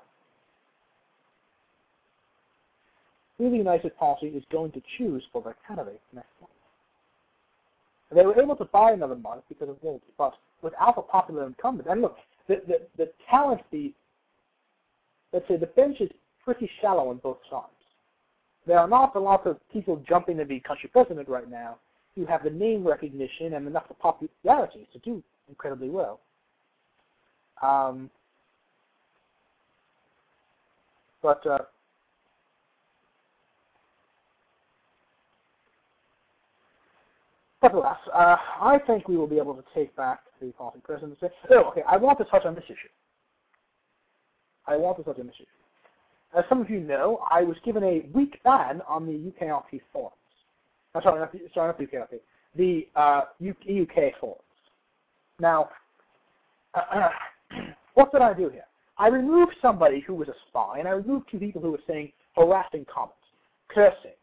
who 3.38 3.48
the 3.48 3.56
United 3.56 3.96
Party 3.96 4.26
is 4.26 4.42
going 4.50 4.72
to 4.72 4.82
choose 4.98 5.22
for 5.32 5.40
their 5.40 5.56
candidate 5.68 6.00
next 6.12 6.30
month. 6.40 6.51
And 8.12 8.20
they 8.20 8.26
were 8.26 8.38
able 8.38 8.56
to 8.56 8.66
buy 8.66 8.92
another 8.92 9.16
month 9.16 9.44
because 9.48 9.70
of 9.70 9.76
Wolves, 9.82 10.04
but 10.18 10.34
without 10.60 10.98
a 10.98 11.00
popular 11.02 11.46
incumbent. 11.46 11.88
And 11.88 12.02
look, 12.02 12.16
the, 12.46 12.56
the, 12.68 12.80
the 12.98 13.10
talent, 13.30 13.62
the 13.70 13.90
let's 15.32 15.48
say 15.48 15.56
the 15.56 15.64
bench 15.64 15.96
is 15.98 16.10
pretty 16.44 16.68
shallow 16.82 17.08
on 17.08 17.16
both 17.22 17.38
sides. 17.50 17.72
there 18.66 18.78
are 18.78 18.86
not 18.86 19.16
a 19.16 19.18
lot 19.18 19.46
of 19.46 19.56
people 19.72 20.02
jumping 20.06 20.36
to 20.36 20.44
be 20.44 20.60
country 20.60 20.90
president 20.92 21.26
right 21.26 21.50
now 21.50 21.78
who 22.14 22.26
have 22.26 22.44
the 22.44 22.50
name 22.50 22.86
recognition 22.86 23.54
and 23.54 23.66
enough 23.66 23.86
popularity 23.98 24.86
to 24.92 24.98
do 24.98 25.22
incredibly 25.48 25.88
well. 25.88 26.20
Um, 27.62 28.10
but 31.22 31.46
uh, 31.46 31.60
Nevertheless, 37.62 37.98
uh, 38.12 38.36
I 38.60 38.78
think 38.86 39.06
we 39.06 39.16
will 39.16 39.28
be 39.28 39.38
able 39.38 39.54
to 39.54 39.62
take 39.72 39.94
back 39.94 40.20
the 40.40 40.50
party 40.52 40.80
presidency. 40.82 41.26
Oh, 41.50 41.64
okay, 41.70 41.82
I 41.88 41.96
want 41.96 42.18
to 42.18 42.24
touch 42.24 42.44
on 42.44 42.56
this 42.56 42.64
issue. 42.64 42.88
I 44.66 44.76
want 44.76 44.96
to 44.98 45.04
touch 45.04 45.18
on 45.20 45.26
this 45.26 45.36
issue. 45.36 45.46
As 46.36 46.44
some 46.48 46.60
of 46.60 46.68
you 46.68 46.80
know, 46.80 47.20
I 47.30 47.42
was 47.42 47.56
given 47.64 47.84
a 47.84 48.06
week 48.12 48.40
ban 48.42 48.80
on 48.88 49.06
the 49.06 49.12
UKRP 49.12 49.80
forums. 49.92 50.16
I'm 50.94 51.02
sorry, 51.02 51.20
not 51.20 51.32
the, 51.32 51.40
sorry, 51.54 51.68
not 51.68 51.78
the 51.78 51.86
UKRP. 51.86 52.20
The 52.56 52.88
uh, 52.96 53.22
UK 53.40 54.18
forums. 54.20 54.42
Now, 55.38 55.68
uh, 56.74 57.08
what 57.94 58.10
did 58.10 58.22
I 58.22 58.34
do 58.34 58.48
here? 58.48 58.64
I 58.98 59.06
removed 59.06 59.54
somebody 59.62 60.00
who 60.00 60.14
was 60.14 60.28
a 60.28 60.34
spy, 60.48 60.78
and 60.80 60.88
I 60.88 60.92
removed 60.92 61.26
two 61.30 61.38
people 61.38 61.62
who 61.62 61.70
were 61.70 61.80
saying 61.86 62.12
harassing 62.34 62.86
comments, 62.92 63.16
cursing, 63.68 64.16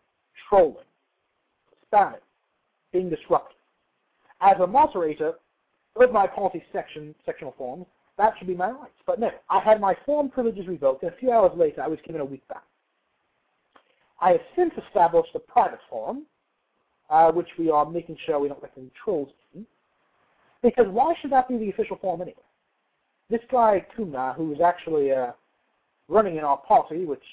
trolling, 0.49 0.85
spamming, 1.91 2.19
being 2.91 3.09
disruptive. 3.09 3.57
As 4.41 4.55
a 4.61 4.67
moderator 4.67 5.33
of 5.95 6.11
my 6.11 6.27
party 6.27 6.63
section 6.71 7.13
sectional 7.25 7.53
forms, 7.57 7.85
that 8.17 8.33
should 8.37 8.47
be 8.47 8.55
my 8.55 8.71
rights. 8.71 8.93
But 9.05 9.19
no, 9.19 9.31
I 9.49 9.59
had 9.59 9.79
my 9.81 9.95
form 10.05 10.29
privileges 10.29 10.67
revoked, 10.67 11.03
and 11.03 11.11
a 11.11 11.15
few 11.17 11.31
hours 11.31 11.51
later 11.55 11.81
I 11.81 11.87
was 11.87 11.99
given 12.05 12.21
a 12.21 12.25
week 12.25 12.47
back. 12.47 12.63
I 14.21 14.31
have 14.31 14.41
since 14.55 14.73
established 14.87 15.31
a 15.35 15.39
private 15.39 15.79
forum, 15.89 16.25
uh, 17.09 17.31
which 17.31 17.47
we 17.57 17.69
are 17.69 17.89
making 17.89 18.17
sure 18.25 18.39
we 18.39 18.49
don't 18.49 18.61
let 18.61 18.71
any 18.77 18.91
trolls 19.03 19.29
in. 19.55 19.65
Because 20.61 20.87
why 20.89 21.13
should 21.21 21.31
that 21.31 21.47
be 21.47 21.57
the 21.57 21.69
official 21.69 21.97
forum 21.97 22.21
anyway? 22.21 22.37
This 23.29 23.39
guy, 23.51 23.85
Kumna, 23.97 24.35
who 24.35 24.53
is 24.53 24.59
actually 24.59 25.11
uh, 25.11 25.31
running 26.09 26.35
in 26.35 26.43
our 26.43 26.57
party, 26.57 27.05
which 27.05 27.23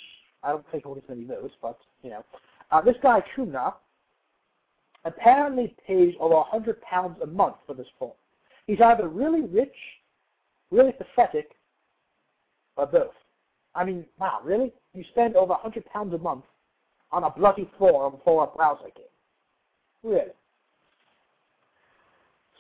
I 0.42 0.50
don't 0.50 0.64
think 0.70 0.86
all 0.86 1.00
many 1.08 1.22
knows, 1.22 1.50
but, 1.60 1.78
you 2.02 2.10
know, 2.10 2.24
uh, 2.70 2.80
this 2.80 2.96
guy, 3.02 3.22
Kumna, 3.36 3.74
apparently 5.06 5.74
pays 5.86 6.14
over 6.20 6.34
a 6.34 6.42
hundred 6.42 6.80
pounds 6.82 7.16
a 7.22 7.26
month 7.26 7.56
for 7.66 7.74
this 7.74 7.86
form. 7.98 8.12
He's 8.66 8.80
either 8.80 9.08
really 9.08 9.42
rich, 9.42 9.74
really 10.70 10.92
pathetic, 10.92 11.52
or 12.76 12.86
both. 12.86 13.14
I 13.74 13.84
mean, 13.84 14.04
wow, 14.18 14.40
really? 14.42 14.72
You 14.94 15.04
spend 15.12 15.36
over 15.36 15.52
a 15.52 15.58
hundred 15.58 15.86
pounds 15.86 16.12
a 16.12 16.18
month 16.18 16.44
on 17.12 17.22
a 17.22 17.30
bloody 17.30 17.70
forum 17.78 18.16
for 18.24 18.44
a 18.44 18.56
browser 18.56 18.90
game? 18.96 19.04
Really? 20.02 20.32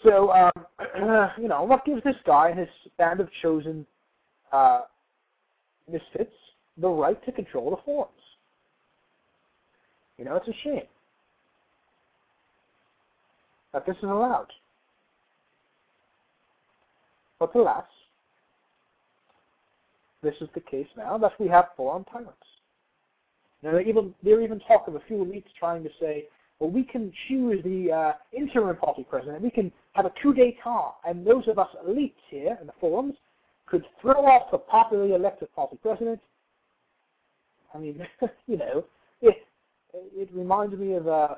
So, 0.04 0.30
um, 0.30 0.52
you 1.40 1.48
know, 1.48 1.64
what 1.64 1.84
gives 1.84 2.04
this 2.04 2.16
guy 2.24 2.50
and 2.50 2.60
his 2.60 2.68
band 2.96 3.20
of 3.20 3.28
chosen 3.42 3.84
uh, 4.52 4.82
misfits 5.90 6.34
the 6.78 6.88
right 6.88 7.22
to 7.24 7.32
control 7.32 7.70
the 7.70 7.82
forums? 7.84 8.12
You 10.18 10.26
know, 10.26 10.36
it's 10.36 10.48
a 10.48 10.54
shame 10.62 10.86
that 13.76 13.84
this 13.84 13.96
is 13.98 14.04
allowed. 14.04 14.46
But 17.38 17.54
alas, 17.54 17.84
this 20.22 20.32
is 20.40 20.48
the 20.54 20.60
case 20.60 20.86
now 20.96 21.18
that 21.18 21.32
we 21.38 21.46
have 21.48 21.66
foreign 21.76 22.04
tyrants. 22.04 22.32
Now, 23.62 23.72
they 23.72 23.84
even 23.84 24.14
there 24.24 24.40
even 24.40 24.60
talk 24.60 24.88
of 24.88 24.94
a 24.94 25.00
few 25.06 25.18
elites 25.18 25.44
trying 25.58 25.82
to 25.82 25.90
say, 26.00 26.24
well, 26.58 26.70
we 26.70 26.84
can 26.84 27.12
choose 27.28 27.62
the 27.64 27.92
uh, 27.92 28.12
interim 28.32 28.74
party 28.78 29.06
president. 29.08 29.42
We 29.42 29.50
can 29.50 29.70
have 29.92 30.06
a 30.06 30.12
coup 30.22 30.32
d'état, 30.32 30.92
and 31.06 31.26
those 31.26 31.46
of 31.46 31.58
us 31.58 31.68
elites 31.86 32.14
here 32.30 32.56
in 32.58 32.66
the 32.66 32.72
forums 32.80 33.14
could 33.66 33.84
throw 34.00 34.24
off 34.24 34.50
the 34.50 34.56
popularly 34.56 35.12
elected 35.12 35.54
party 35.54 35.76
president. 35.82 36.20
I 37.74 37.78
mean, 37.78 38.00
you 38.46 38.56
know, 38.56 38.84
it 39.20 39.36
it 39.92 40.30
reminds 40.32 40.74
me 40.78 40.94
of 40.94 41.06
uh, 41.06 41.34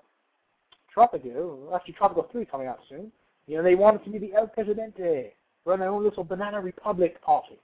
Tropico, 0.99 1.75
actually 1.75 1.95
Tropico 1.95 2.31
3 2.33 2.45
coming 2.47 2.67
out 2.67 2.81
soon. 2.89 3.13
You 3.47 3.59
know, 3.59 3.63
they 3.63 3.77
wanted 3.77 4.05
to 4.05 4.11
be 4.11 4.19
the 4.19 4.35
El 4.35 4.49
Presidente, 4.49 5.33
run 5.65 5.79
their 5.79 5.91
own 5.91 6.03
little 6.03 6.25
banana 6.25 6.61
republic 6.61 7.23
party. 7.23 7.59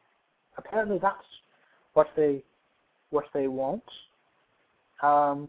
Apparently 0.56 0.98
that's 1.02 1.16
what 1.94 2.06
they 2.16 2.42
what 3.10 3.24
they 3.34 3.48
want. 3.48 3.82
Um, 5.02 5.48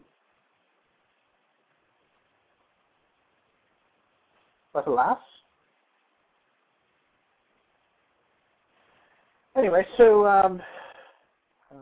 but 4.72 4.86
alas. 4.86 5.18
Anyway, 9.56 9.86
so 9.96 10.26
um, 10.26 10.60
uh, 11.70 11.76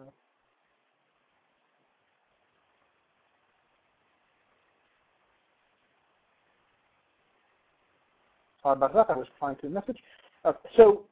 Sorry 8.65 8.77
about 8.77 8.95
that. 8.95 9.11
I 9.11 9.17
was 9.17 9.27
trying 9.39 9.57
to 9.57 9.69
message. 9.69 9.99
Uh, 10.45 10.55
so 10.77 11.03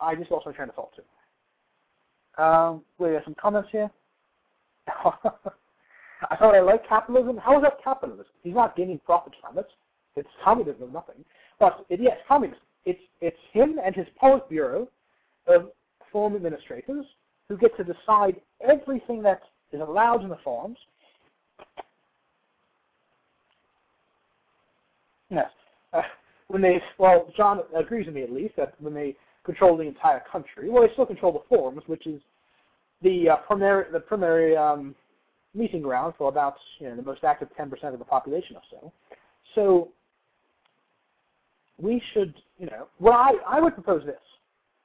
I 0.00 0.14
just 0.14 0.30
lost 0.30 0.46
my 0.46 0.52
train 0.52 0.70
of 0.70 0.74
thought 0.74 0.90
too. 0.96 2.42
Um, 2.42 2.82
some 2.98 3.36
comments 3.40 3.68
here. 3.70 3.90
I 4.88 6.36
thought 6.36 6.54
I 6.54 6.60
like 6.60 6.88
capitalism. 6.88 7.36
How 7.36 7.56
is 7.58 7.62
that 7.62 7.84
capitalism? 7.84 8.24
He's 8.42 8.54
not 8.54 8.74
gaining 8.74 8.98
profits 9.04 9.36
from 9.40 9.58
it. 9.58 9.66
It's 10.16 10.28
communism 10.42 10.84
or 10.84 10.90
nothing. 10.90 11.24
But 11.58 11.84
it, 11.90 12.00
yes, 12.00 12.16
communism. 12.26 12.62
It's 12.86 13.00
it's 13.20 13.36
him 13.52 13.78
and 13.84 13.94
his 13.94 14.06
Politburo 14.22 14.88
of 15.46 15.70
forum 16.10 16.36
administrators 16.36 17.04
who 17.48 17.58
get 17.58 17.76
to 17.76 17.84
decide 17.84 18.40
everything 18.66 19.22
that 19.22 19.42
is 19.72 19.80
allowed 19.80 20.22
in 20.22 20.30
the 20.30 20.38
forums. 20.42 20.78
Yes. 25.28 25.50
Uh, 25.92 26.02
when 26.50 26.62
they, 26.62 26.82
well, 26.98 27.32
John 27.36 27.60
agrees 27.76 28.06
with 28.06 28.14
me 28.16 28.22
at 28.22 28.32
least 28.32 28.56
that 28.56 28.74
when 28.80 28.92
they 28.92 29.16
control 29.44 29.76
the 29.76 29.84
entire 29.84 30.22
country, 30.30 30.68
well, 30.68 30.82
they 30.82 30.92
still 30.92 31.06
control 31.06 31.32
the 31.32 31.42
forums, 31.48 31.82
which 31.86 32.06
is 32.08 32.20
the 33.02 33.30
uh, 33.30 33.36
primary 33.36 33.86
the 33.92 34.00
primary 34.00 34.56
um, 34.56 34.94
meeting 35.54 35.80
ground 35.80 36.14
for 36.18 36.28
about 36.28 36.56
you 36.80 36.88
know 36.88 36.96
the 36.96 37.02
most 37.02 37.22
active 37.22 37.48
10% 37.58 37.70
of 37.92 37.98
the 38.00 38.04
population 38.04 38.56
or 38.56 38.62
so. 38.70 38.92
So 39.54 39.88
we 41.80 42.02
should, 42.12 42.34
you 42.58 42.66
know, 42.66 42.88
well, 42.98 43.14
I 43.14 43.34
I 43.46 43.60
would 43.60 43.74
propose 43.74 44.04
this. 44.04 44.20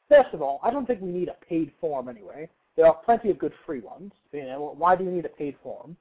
First 0.08 0.34
of 0.34 0.44
all, 0.44 0.60
I 0.64 0.70
don't 0.70 0.86
think 0.86 1.02
we 1.02 1.12
need 1.12 1.30
a 1.30 1.46
paid 1.50 1.72
forum 1.82 2.10
anyway. 2.10 2.48
There 2.76 2.86
are 2.86 2.96
plenty 3.06 3.32
of 3.32 3.40
good 3.40 3.54
free 3.66 3.80
ones. 3.80 4.12
You 4.32 4.44
know, 4.44 4.76
why 4.78 4.96
do 4.96 5.04
you 5.04 5.12
need 5.12 5.26
a 5.26 5.30
paid 5.30 5.56
forum? 5.64 5.98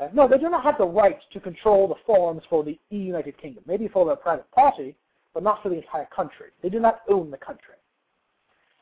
Uh, 0.00 0.08
no, 0.12 0.26
they 0.26 0.38
do 0.38 0.50
not 0.50 0.64
have 0.64 0.78
the 0.78 0.84
right 0.84 1.18
to 1.32 1.40
control 1.40 1.86
the 1.86 1.94
forums 2.04 2.42
for 2.50 2.64
the 2.64 2.78
United 2.90 3.40
Kingdom. 3.40 3.62
Maybe 3.66 3.88
for 3.88 4.04
their 4.04 4.16
private 4.16 4.50
party, 4.50 4.96
but 5.32 5.42
not 5.42 5.62
for 5.62 5.68
the 5.68 5.76
entire 5.76 6.08
country. 6.14 6.48
They 6.62 6.68
do 6.68 6.80
not 6.80 7.02
own 7.08 7.30
the 7.30 7.36
country. 7.36 7.74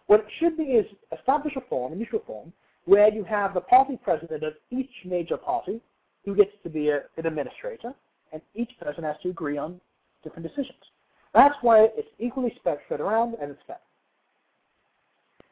What 0.06 0.20
it 0.20 0.26
should 0.38 0.56
be 0.56 0.64
is 0.64 0.86
establish 1.16 1.54
a 1.56 1.60
forum, 1.68 1.92
a 1.92 1.96
neutral 1.96 2.22
forum, 2.26 2.52
where 2.84 3.12
you 3.12 3.24
have 3.24 3.54
the 3.54 3.60
party 3.60 3.98
president 4.02 4.42
of 4.42 4.54
each 4.70 4.90
major 5.04 5.36
party 5.36 5.80
who 6.24 6.34
gets 6.34 6.50
to 6.62 6.70
be 6.70 6.88
a, 6.88 7.02
an 7.16 7.26
administrator, 7.26 7.94
and 8.32 8.42
each 8.54 8.70
person 8.80 9.04
has 9.04 9.16
to 9.22 9.30
agree 9.30 9.58
on 9.58 9.80
different 10.24 10.46
decisions. 10.46 10.78
That's 11.34 11.54
why 11.62 11.88
it's 11.96 12.08
equally 12.18 12.52
spread 12.56 12.78
around 13.00 13.36
and 13.40 13.50
it's 13.50 13.60
fair. 13.66 13.78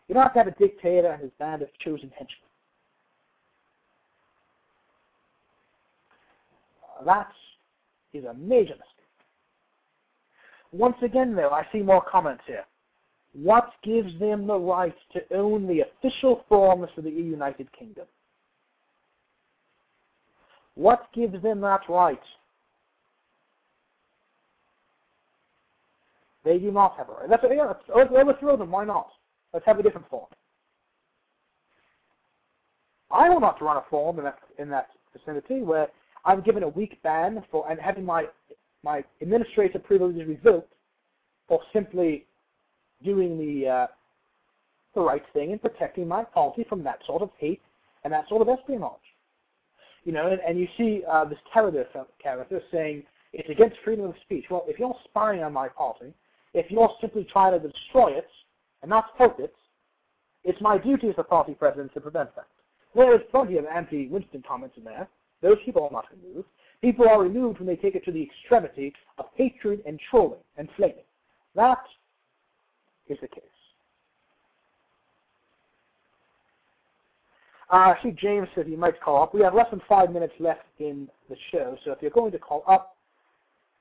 You 0.08 0.14
don't 0.14 0.24
have 0.24 0.32
to 0.34 0.38
have 0.40 0.48
a 0.48 0.58
dictator 0.58 1.08
and 1.08 1.22
his 1.22 1.30
band 1.38 1.62
of 1.62 1.68
chosen 1.84 2.11
henchmen. 2.16 2.49
That 7.05 7.32
is 8.12 8.24
a 8.24 8.34
major 8.34 8.74
mistake. 8.74 8.86
Once 10.72 10.96
again, 11.03 11.34
though, 11.34 11.51
I 11.51 11.66
see 11.72 11.80
more 11.80 12.03
comments 12.03 12.42
here. 12.46 12.64
What 13.32 13.72
gives 13.82 14.18
them 14.18 14.46
the 14.46 14.59
right 14.59 14.94
to 15.12 15.20
own 15.34 15.66
the 15.66 15.80
official 15.80 16.44
forms 16.48 16.88
for 16.94 17.03
the 17.03 17.11
United 17.11 17.70
Kingdom? 17.72 18.07
What 20.74 21.09
gives 21.12 21.40
them 21.42 21.61
that 21.61 21.82
right? 21.88 22.20
They 26.44 26.59
do 26.59 26.72
not 26.72 26.96
have 26.96 27.09
a 27.09 27.12
right. 27.12 27.28
That's, 27.28 27.44
yeah, 27.53 27.72
let's 27.94 28.11
overthrow 28.12 28.57
them. 28.57 28.70
Why 28.70 28.84
not? 28.84 29.11
Let's 29.53 29.66
have 29.66 29.78
a 29.78 29.82
different 29.82 30.09
form. 30.09 30.26
I 33.11 33.28
will 33.28 33.40
not 33.40 33.61
run 33.61 33.76
a 33.76 33.82
form 33.90 34.18
in 34.18 34.24
that 34.24 34.38
in 34.59 34.70
that 34.70 34.88
vicinity 35.12 35.62
where 35.62 35.88
I'm 36.24 36.42
given 36.42 36.62
a 36.62 36.68
week 36.68 37.00
ban 37.02 37.42
for 37.50 37.70
and 37.70 37.80
having 37.80 38.04
my 38.04 38.26
my 38.82 39.04
administrative 39.20 39.84
privileges 39.84 40.26
revoked 40.26 40.72
for 41.48 41.60
simply 41.72 42.26
doing 43.04 43.38
the 43.38 43.68
uh, 43.68 43.86
the 44.94 45.00
right 45.00 45.22
thing 45.32 45.52
and 45.52 45.60
protecting 45.60 46.06
my 46.08 46.24
party 46.24 46.64
from 46.68 46.82
that 46.84 46.98
sort 47.06 47.22
of 47.22 47.30
hate 47.38 47.62
and 48.04 48.12
that 48.12 48.28
sort 48.28 48.42
of 48.42 48.48
espionage. 48.48 48.94
You 50.04 50.12
know, 50.12 50.28
and, 50.28 50.40
and 50.40 50.58
you 50.58 50.66
see 50.78 51.02
uh, 51.10 51.24
this 51.26 51.38
Teradus 51.54 51.86
character 52.22 52.60
saying 52.72 53.02
it's 53.32 53.48
against 53.48 53.76
freedom 53.84 54.06
of 54.06 54.14
speech. 54.22 54.46
Well, 54.50 54.64
if 54.66 54.78
you're 54.78 54.96
spying 55.04 55.42
on 55.42 55.52
my 55.52 55.68
party, 55.68 56.12
if 56.54 56.70
you're 56.70 56.90
simply 57.00 57.26
trying 57.30 57.60
to 57.60 57.68
destroy 57.68 58.12
it 58.12 58.26
and 58.82 58.88
not 58.88 59.06
help 59.18 59.38
it, 59.38 59.54
it's 60.42 60.60
my 60.60 60.78
duty 60.78 61.08
as 61.10 61.16
the 61.16 61.22
party 61.22 61.54
president 61.54 61.92
to 61.94 62.00
prevent 62.00 62.34
that. 62.34 62.46
There 62.94 63.14
is 63.14 63.20
plenty 63.30 63.58
of 63.58 63.66
anti-Winston 63.66 64.42
comments 64.48 64.76
in 64.76 64.84
there. 64.84 65.06
Those 65.43 65.57
people 65.64 65.84
are 65.84 65.91
not 65.91 66.07
removed. 66.11 66.49
People 66.80 67.09
are 67.09 67.22
removed 67.22 67.59
when 67.59 67.66
they 67.66 67.76
take 67.76 67.95
it 67.95 68.05
to 68.05 68.12
the 68.12 68.22
extremity 68.22 68.93
of 69.18 69.26
hatred 69.34 69.82
and 69.86 70.01
trolling 70.11 70.41
and 70.57 70.68
flaming. 70.76 71.05
That 71.55 71.78
is 73.09 73.18
the 73.20 73.28
case. 73.28 73.43
Uh, 77.72 77.76
I 77.76 77.99
see 78.03 78.11
James 78.11 78.49
says 78.55 78.66
he 78.68 78.76
might 78.76 79.01
call 79.01 79.22
up. 79.22 79.32
We 79.32 79.43
have 79.43 79.55
less 79.55 79.70
than 79.70 79.80
five 79.88 80.11
minutes 80.11 80.32
left 80.41 80.64
in 80.78 81.09
the 81.28 81.36
show, 81.53 81.76
so 81.84 81.93
if 81.93 81.99
you're 82.03 82.11
going 82.11 82.32
to 82.32 82.38
call 82.38 82.64
up, 82.66 82.97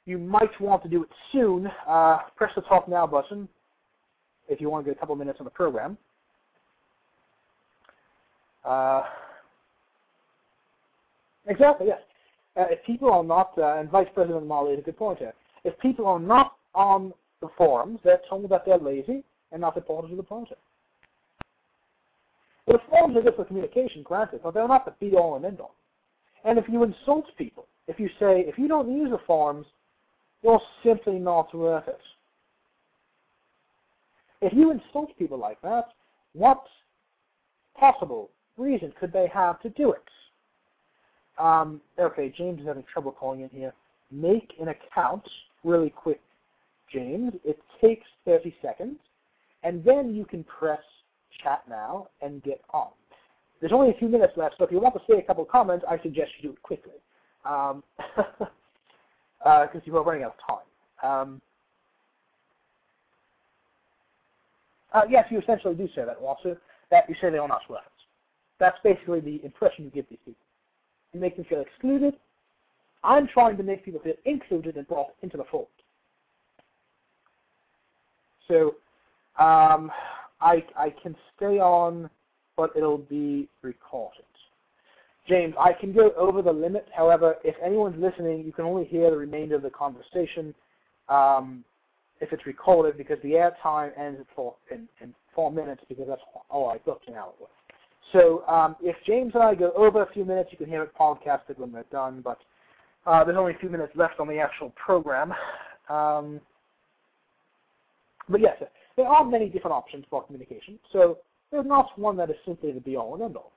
you 0.05 0.17
might 0.17 0.59
want 0.59 0.83
to 0.83 0.89
do 0.89 1.03
it 1.03 1.09
soon. 1.31 1.67
Uh, 1.87 2.19
press 2.35 2.51
the 2.55 2.61
talk 2.61 2.87
now 2.87 3.07
button 3.07 3.47
if 4.47 4.61
you 4.61 4.69
want 4.69 4.85
to 4.85 4.91
get 4.91 4.97
a 4.97 4.99
couple 4.99 5.15
minutes 5.15 5.39
on 5.39 5.45
the 5.45 5.51
program. 5.51 5.97
Uh, 8.63 9.03
exactly, 11.49 11.87
yes. 11.87 11.99
Uh, 12.55 12.65
if 12.69 12.83
people 12.85 13.11
are 13.11 13.23
not, 13.23 13.51
uh, 13.57 13.79
and 13.79 13.89
Vice 13.89 14.07
President 14.13 14.47
Mali 14.47 14.73
is 14.73 14.79
a 14.79 14.83
good 14.83 14.97
point 14.97 15.19
here, 15.19 15.33
if 15.63 15.77
people 15.79 16.07
are 16.07 16.19
not 16.19 16.53
on 16.73 17.13
the 17.41 17.49
forums, 17.57 17.99
they're 18.03 18.21
told 18.29 18.49
that 18.49 18.63
they're 18.65 18.77
lazy 18.77 19.23
and 19.51 19.61
not 19.61 19.73
supporters 19.73 20.11
of 20.11 20.17
the 20.17 20.23
party. 20.23 20.55
Well, 22.65 22.77
the 22.77 22.89
forums 22.89 23.17
are 23.17 23.21
good 23.21 23.35
for 23.35 23.45
communication, 23.45 24.03
granted, 24.03 24.41
but 24.43 24.53
they're 24.53 24.67
not 24.67 24.85
the 24.85 24.93
be-all 24.99 25.35
and 25.35 25.45
end-all. 25.45 25.75
And 26.45 26.57
if 26.57 26.65
you 26.69 26.83
insult 26.83 27.25
people, 27.37 27.65
if 27.87 27.99
you 27.99 28.07
say, 28.19 28.45
if 28.47 28.57
you 28.57 28.67
don't 28.67 28.91
use 28.91 29.09
the 29.09 29.19
forums, 29.25 29.65
you're 30.43 30.61
simply 30.83 31.19
not 31.19 31.53
worth 31.53 31.87
it. 31.87 31.99
If 34.41 34.53
you 34.53 34.71
insult 34.71 35.17
people 35.17 35.37
like 35.37 35.61
that, 35.61 35.85
what 36.33 36.63
possible 37.77 38.29
reason 38.57 38.93
could 38.99 39.11
they 39.11 39.27
have 39.33 39.59
to 39.61 39.69
do 39.69 39.91
it? 39.91 40.03
Um, 41.39 41.79
okay, 41.97 42.33
James 42.37 42.59
is 42.61 42.67
having 42.67 42.83
trouble 42.91 43.11
calling 43.11 43.41
in 43.41 43.49
here. 43.49 43.73
Make 44.11 44.53
an 44.59 44.67
account 44.67 45.23
really 45.63 45.89
quick, 45.89 46.21
James. 46.91 47.33
It 47.45 47.59
takes 47.81 48.05
30 48.25 48.53
seconds, 48.61 48.97
and 49.63 49.83
then 49.83 50.13
you 50.13 50.25
can 50.25 50.43
press 50.43 50.81
chat 51.41 51.63
now 51.69 52.09
and 52.21 52.43
get 52.43 52.61
on. 52.73 52.89
There's 53.61 53.73
only 53.73 53.91
a 53.91 53.93
few 53.93 54.09
minutes 54.09 54.33
left, 54.35 54.55
so 54.57 54.65
if 54.65 54.71
you 54.71 54.79
want 54.79 54.95
to 54.95 55.01
say 55.09 55.19
a 55.19 55.23
couple 55.23 55.43
of 55.43 55.49
comments, 55.49 55.85
I 55.89 55.97
suggest 56.01 56.31
you 56.39 56.49
do 56.49 56.53
it 56.53 56.61
quickly, 56.61 56.93
because 57.43 57.73
um, 57.75 58.47
uh, 59.45 59.67
you're 59.83 60.03
running 60.03 60.23
out 60.23 60.35
of 60.47 60.61
time. 61.01 61.11
Um, 61.11 61.41
uh, 64.93 65.01
yes, 65.09 65.25
you 65.29 65.39
essentially 65.39 65.75
do 65.75 65.87
say 65.95 66.03
that, 66.05 66.19
Walter, 66.21 66.57
that 66.89 67.07
you 67.07 67.15
say 67.21 67.29
they 67.29 67.37
are 67.37 67.47
not 67.47 67.61
worth. 67.69 67.81
That's 68.59 68.77
basically 68.83 69.19
the 69.19 69.43
impression 69.45 69.85
you 69.85 69.91
give 69.91 70.05
these 70.09 70.19
people. 70.25 70.41
You 71.13 71.19
make 71.19 71.35
them 71.35 71.45
feel 71.45 71.61
excluded. 71.61 72.15
I'm 73.03 73.27
trying 73.27 73.57
to 73.57 73.63
make 73.63 73.85
people 73.85 74.01
feel 74.01 74.13
included 74.25 74.75
and 74.75 74.87
brought 74.87 75.13
into 75.21 75.37
the 75.37 75.45
fold. 75.49 75.67
So 78.47 78.75
um, 79.41 79.91
I, 80.41 80.63
I 80.75 80.93
can 81.01 81.15
stay 81.35 81.59
on, 81.59 82.09
but 82.57 82.71
it'll 82.75 82.97
be 82.97 83.47
recorded. 83.61 84.23
James, 85.27 85.53
I 85.59 85.73
can 85.73 85.93
go 85.93 86.11
over 86.17 86.41
the 86.41 86.51
limit. 86.51 86.87
However, 86.95 87.35
if 87.43 87.55
anyone's 87.63 88.01
listening, 88.01 88.43
you 88.43 88.51
can 88.51 88.65
only 88.65 88.85
hear 88.85 89.11
the 89.11 89.17
remainder 89.17 89.55
of 89.55 89.61
the 89.61 89.69
conversation 89.69 90.55
um, 91.07 91.63
if 92.19 92.33
it's 92.33 92.45
recorded 92.47 92.97
because 92.97 93.17
the 93.21 93.33
airtime 93.33 93.91
ends 93.97 94.19
in, 94.71 94.87
in 95.01 95.13
four 95.35 95.51
minutes 95.51 95.81
because 95.87 96.05
that's 96.07 96.21
all 96.49 96.69
I 96.69 96.79
booked 96.79 97.07
an 97.07 97.13
hour 97.13 97.31
with. 97.39 97.49
So 98.11 98.45
um, 98.47 98.75
if 98.81 98.95
James 99.05 99.31
and 99.35 99.43
I 99.43 99.55
go 99.55 99.71
over 99.75 100.03
a 100.03 100.11
few 100.11 100.25
minutes, 100.25 100.49
you 100.51 100.57
can 100.57 100.67
hear 100.67 100.83
it 100.83 100.91
podcasted 100.99 101.57
when 101.57 101.71
we're 101.71 101.83
done. 101.91 102.21
But 102.23 102.39
uh, 103.05 103.23
there's 103.23 103.37
only 103.37 103.53
a 103.53 103.59
few 103.59 103.69
minutes 103.69 103.93
left 103.95 104.19
on 104.19 104.27
the 104.27 104.39
actual 104.39 104.71
program. 104.71 105.33
Um, 105.89 106.39
but 108.27 108.41
yes, 108.41 108.61
there 108.95 109.07
are 109.07 109.25
many 109.25 109.49
different 109.49 109.73
options 109.73 110.05
for 110.09 110.23
communication. 110.23 110.79
So 110.91 111.17
there's 111.51 111.65
not 111.65 111.97
one 111.97 112.17
that 112.17 112.29
is 112.29 112.35
simply 112.45 112.71
the 112.71 112.79
be-all 112.79 113.15
and 113.15 113.23
end-all. 113.23 113.51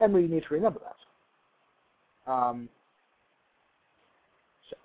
And 0.00 0.12
we 0.14 0.26
need 0.26 0.44
to 0.48 0.54
remember 0.54 0.80
that. 0.80 2.32
Um, 2.32 2.68
so 4.70 4.76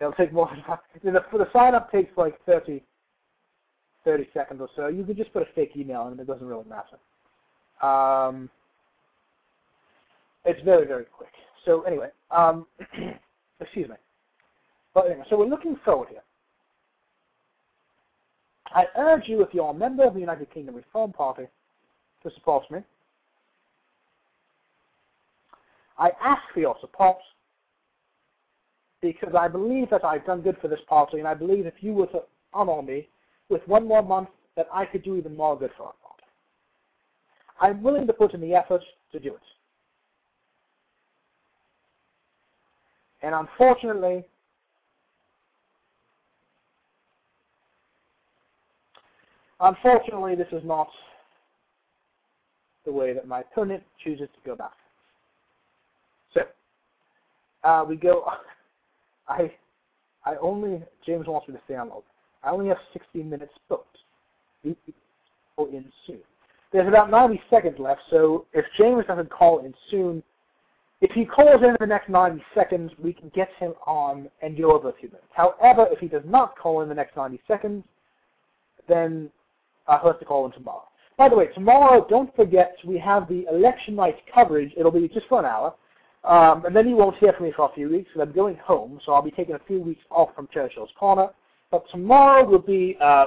it'll 0.00 0.12
take 0.12 0.32
more. 0.32 0.50
The, 1.04 1.12
the 1.12 1.48
sign 1.52 1.74
up 1.74 1.92
takes 1.92 2.10
like 2.16 2.44
30 2.46 2.82
30 4.08 4.26
seconds 4.32 4.60
or 4.62 4.70
so. 4.74 4.88
You 4.88 5.04
can 5.04 5.16
just 5.16 5.34
put 5.34 5.42
a 5.42 5.52
fake 5.54 5.72
email 5.76 6.06
in, 6.06 6.12
and 6.12 6.20
it 6.20 6.26
doesn't 6.26 6.46
really 6.46 6.64
matter. 6.64 6.96
Um, 7.86 8.48
it's 10.46 10.62
very, 10.62 10.86
very 10.86 11.04
quick. 11.04 11.28
So 11.66 11.82
anyway, 11.82 12.08
um, 12.30 12.66
excuse 13.60 13.86
me. 13.86 13.96
But 14.94 15.08
anyway, 15.08 15.24
so 15.28 15.36
we're 15.36 15.44
looking 15.44 15.76
forward 15.84 16.08
here. 16.08 16.22
I 18.68 18.86
urge 18.98 19.24
you, 19.28 19.42
if 19.42 19.52
you're 19.52 19.70
a 19.70 19.74
member 19.74 20.04
of 20.04 20.14
the 20.14 20.20
United 20.20 20.50
Kingdom 20.54 20.74
Reform 20.74 21.12
Party, 21.12 21.44
to 22.22 22.30
support 22.34 22.70
me. 22.70 22.78
I 25.98 26.12
ask 26.24 26.40
for 26.54 26.60
your 26.60 26.76
support 26.80 27.18
because 29.02 29.34
I 29.38 29.48
believe 29.48 29.90
that 29.90 30.02
I've 30.02 30.24
done 30.24 30.40
good 30.40 30.56
for 30.62 30.68
this 30.68 30.80
party, 30.88 31.18
and 31.18 31.28
I 31.28 31.34
believe 31.34 31.66
if 31.66 31.74
you 31.80 31.92
were 31.92 32.06
to 32.06 32.22
honor 32.54 32.80
me 32.80 33.08
with 33.48 33.66
one 33.66 33.86
more 33.86 34.02
month 34.02 34.28
that 34.56 34.68
I 34.72 34.84
could 34.84 35.02
do 35.02 35.16
even 35.16 35.36
more 35.36 35.58
good 35.58 35.70
for 35.76 35.84
our 35.84 35.92
party. 36.02 36.24
I'm 37.60 37.82
willing 37.82 38.06
to 38.06 38.12
put 38.12 38.34
in 38.34 38.40
the 38.40 38.54
effort 38.54 38.82
to 39.12 39.18
do 39.18 39.34
it. 39.34 39.40
And 43.22 43.34
unfortunately, 43.34 44.24
unfortunately, 49.60 50.36
this 50.36 50.46
is 50.52 50.62
not 50.64 50.88
the 52.84 52.92
way 52.92 53.12
that 53.12 53.26
my 53.26 53.40
opponent 53.40 53.82
chooses 54.04 54.28
to 54.34 54.46
go 54.46 54.52
about 54.52 54.72
it. 56.34 56.46
So, 57.64 57.68
uh, 57.68 57.84
we 57.84 57.96
go. 57.96 58.24
I, 59.28 59.52
I 60.24 60.36
only 60.40 60.82
James 61.04 61.26
wants 61.26 61.48
me 61.48 61.54
to 61.54 61.60
stay 61.66 61.74
on 61.74 61.88
longer. 61.90 62.04
I 62.42 62.50
only 62.50 62.68
have 62.68 62.78
16 62.92 63.28
minutes 63.28 63.52
booked. 63.68 63.98
These 64.64 64.74
in 65.58 65.84
soon. 66.06 66.20
There's 66.72 66.86
about 66.86 67.10
90 67.10 67.40
seconds 67.50 67.76
left, 67.78 68.00
so 68.10 68.46
if 68.52 68.64
James 68.76 69.04
doesn't 69.06 69.30
call 69.30 69.64
in 69.64 69.74
soon, 69.90 70.22
if 71.00 71.10
he 71.12 71.24
calls 71.24 71.62
in 71.62 71.76
the 71.80 71.86
next 71.86 72.08
90 72.08 72.42
seconds, 72.54 72.92
we 73.02 73.12
can 73.12 73.30
get 73.34 73.48
him 73.58 73.72
on 73.86 74.28
and 74.42 74.56
go 74.56 74.72
over 74.72 74.90
a 74.90 74.92
few 74.94 75.08
minutes. 75.08 75.28
However, 75.32 75.88
if 75.90 75.98
he 75.98 76.08
does 76.08 76.22
not 76.26 76.56
call 76.58 76.82
in 76.82 76.88
the 76.88 76.94
next 76.94 77.16
90 77.16 77.40
seconds, 77.46 77.84
then 78.88 79.30
uh, 79.86 79.98
he'll 80.00 80.12
have 80.12 80.20
to 80.20 80.26
call 80.26 80.46
in 80.46 80.52
tomorrow. 80.52 80.84
By 81.16 81.28
the 81.28 81.36
way, 81.36 81.48
tomorrow, 81.54 82.06
don't 82.08 82.34
forget, 82.36 82.76
we 82.84 82.98
have 82.98 83.28
the 83.28 83.46
election 83.50 83.96
night 83.96 84.16
coverage. 84.32 84.72
It'll 84.76 84.92
be 84.92 85.08
just 85.08 85.26
for 85.28 85.40
an 85.40 85.46
hour. 85.46 85.74
Um, 86.24 86.64
and 86.66 86.74
then 86.74 86.88
you 86.88 86.96
won't 86.96 87.16
hear 87.16 87.32
from 87.32 87.46
me 87.46 87.52
for 87.56 87.70
a 87.70 87.74
few 87.74 87.88
weeks, 87.88 88.10
because 88.12 88.28
I'm 88.28 88.34
going 88.34 88.56
home, 88.56 89.00
so 89.04 89.12
I'll 89.12 89.22
be 89.22 89.30
taking 89.30 89.54
a 89.54 89.60
few 89.66 89.80
weeks 89.80 90.02
off 90.10 90.30
from 90.34 90.48
Churchill's 90.52 90.90
Corner. 90.98 91.28
But 91.70 91.84
tomorrow 91.90 92.44
will 92.48 92.58
be 92.58 92.96
uh, 93.00 93.26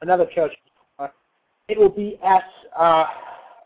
another 0.00 0.26
church. 0.34 0.52
It 1.68 1.78
will 1.78 1.88
be 1.88 2.18
at 2.24 2.44
uh, 2.78 3.06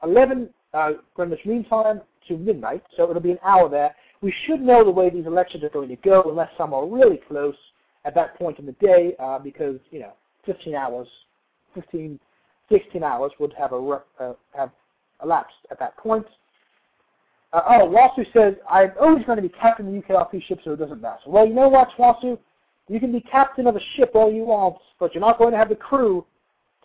11 0.05 0.49
uh, 0.73 0.91
Greenwich 1.15 1.41
Mean 1.45 1.65
Time 1.65 2.01
to 2.29 2.37
midnight, 2.37 2.83
so 2.97 3.11
it'll 3.11 3.21
be 3.21 3.33
an 3.33 3.39
hour 3.45 3.69
there. 3.69 3.95
We 4.21 4.33
should 4.47 4.61
know 4.61 4.85
the 4.85 4.91
way 4.91 5.11
these 5.11 5.27
elections 5.27 5.65
are 5.65 5.69
going 5.69 5.89
to 5.89 5.97
go, 5.97 6.23
unless 6.29 6.51
some 6.57 6.73
are 6.73 6.87
really 6.87 7.21
close 7.29 7.57
at 8.05 8.15
that 8.15 8.39
point 8.39 8.59
in 8.59 8.67
the 8.67 8.73
day, 8.73 9.15
uh, 9.19 9.39
because 9.39 9.81
you 9.91 10.01
know, 10.01 10.13
15 10.47 10.75
hours, 10.75 11.09
15, 11.75 12.19
16 12.71 13.03
hours 13.03 13.33
would 13.41 13.53
have 13.59 13.73
a 13.73 14.01
uh, 14.21 14.33
have 14.57 14.71
elapsed 15.23 15.57
at 15.71 15.79
that 15.79 15.97
point. 15.97 16.27
Uh, 17.53 17.63
oh, 17.67 17.89
Wasu 17.89 18.25
says, 18.33 18.55
I'm 18.71 18.93
always 19.01 19.25
going 19.25 19.37
to 19.37 19.43
be 19.43 19.49
captain 19.49 19.89
of 19.89 19.93
the 19.95 20.01
UKRP 20.01 20.43
ship, 20.45 20.61
so 20.65 20.73
it 20.73 20.79
doesn't 20.79 21.01
matter. 21.01 21.21
Well, 21.27 21.47
you 21.47 21.55
know 21.55 21.69
what, 21.69 21.89
Wasu? 21.99 22.39
You 22.89 23.01
can 23.01 23.13
be 23.13 23.21
captain 23.21 23.67
of 23.67 23.77
a 23.77 23.81
ship 23.97 24.13
all 24.15 24.33
you 24.33 24.45
want, 24.45 24.77
but 24.99 25.15
you're 25.15 25.21
not 25.21 25.39
going 25.39 25.53
to 25.53 25.59
have 25.59 25.69
the 25.69 25.75
crew 25.75 26.25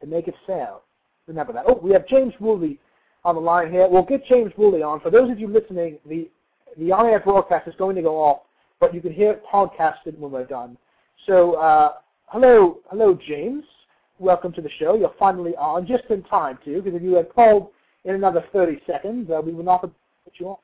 to 0.01 0.06
make 0.06 0.28
it 0.28 0.36
sail. 0.45 0.82
Remember 1.28 1.54
that. 1.54 1.66
Oh, 1.68 1.80
we 1.82 1.91
have 1.91 2.08
James 2.08 2.34
Woolley 2.39 2.78
on 3.24 3.36
the 3.36 3.41
line 3.41 3.72
here. 3.72 3.88
We'll 3.89 4.04
get 4.04 4.26
James 4.26 4.51
Woolley 4.58 4.84
on. 4.84 4.99
For 4.99 5.10
those 5.10 5.32
of 5.32 5.39
you 5.39 5.47
listening, 5.47 5.97
the 6.06 6.30
the 6.78 6.91
on-air 6.91 7.20
broadcast 7.20 7.68
is 7.68 7.76
going 7.78 7.95
to 7.95 8.01
go 8.01 8.16
off, 8.16 8.41
but 8.80 8.95
you 8.95 9.01
can 9.01 9.14
hear 9.14 9.32
it 9.32 9.43
podcasted 9.45 10.18
when 10.18 10.32
we're 10.32 10.45
done. 10.45 10.76
So, 11.28 11.54
uh, 11.54 11.93
hello, 12.28 12.80
hello, 12.89 13.18
James. 13.28 13.64
Welcome 14.18 14.54
to 14.54 14.62
the 14.62 14.72
show. 14.80 14.95
You're 14.95 15.14
finally 15.20 15.56
on, 15.56 15.86
just 15.86 16.06
in 16.10 16.24
time 16.24 16.58
too, 16.66 16.82
because 16.82 16.95
if 16.95 17.04
you 17.04 17.14
had 17.14 17.32
called 17.32 17.70
in 18.06 18.16
another 18.16 18.43
30 18.51 18.82
seconds, 18.88 19.30
uh, 19.30 19.39
we 19.39 19.54
would 19.54 19.66
not 19.66 19.82
have 19.82 19.91
put 20.24 20.34
you 20.39 20.49
on. 20.49 20.58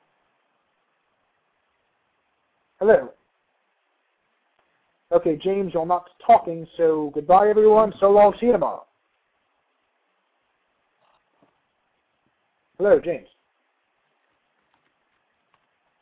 Hello. 2.80 3.12
Okay, 5.12 5.38
James, 5.38 5.74
you're 5.74 5.88
not 5.88 6.08
talking, 6.26 6.68
so 6.78 7.12
goodbye, 7.16 7.50
everyone. 7.50 7.92
So 8.00 8.12
long. 8.12 8.34
See 8.40 8.46
you 8.46 8.52
tomorrow. 8.52 8.86
Hello, 12.78 13.00
James. 13.04 13.28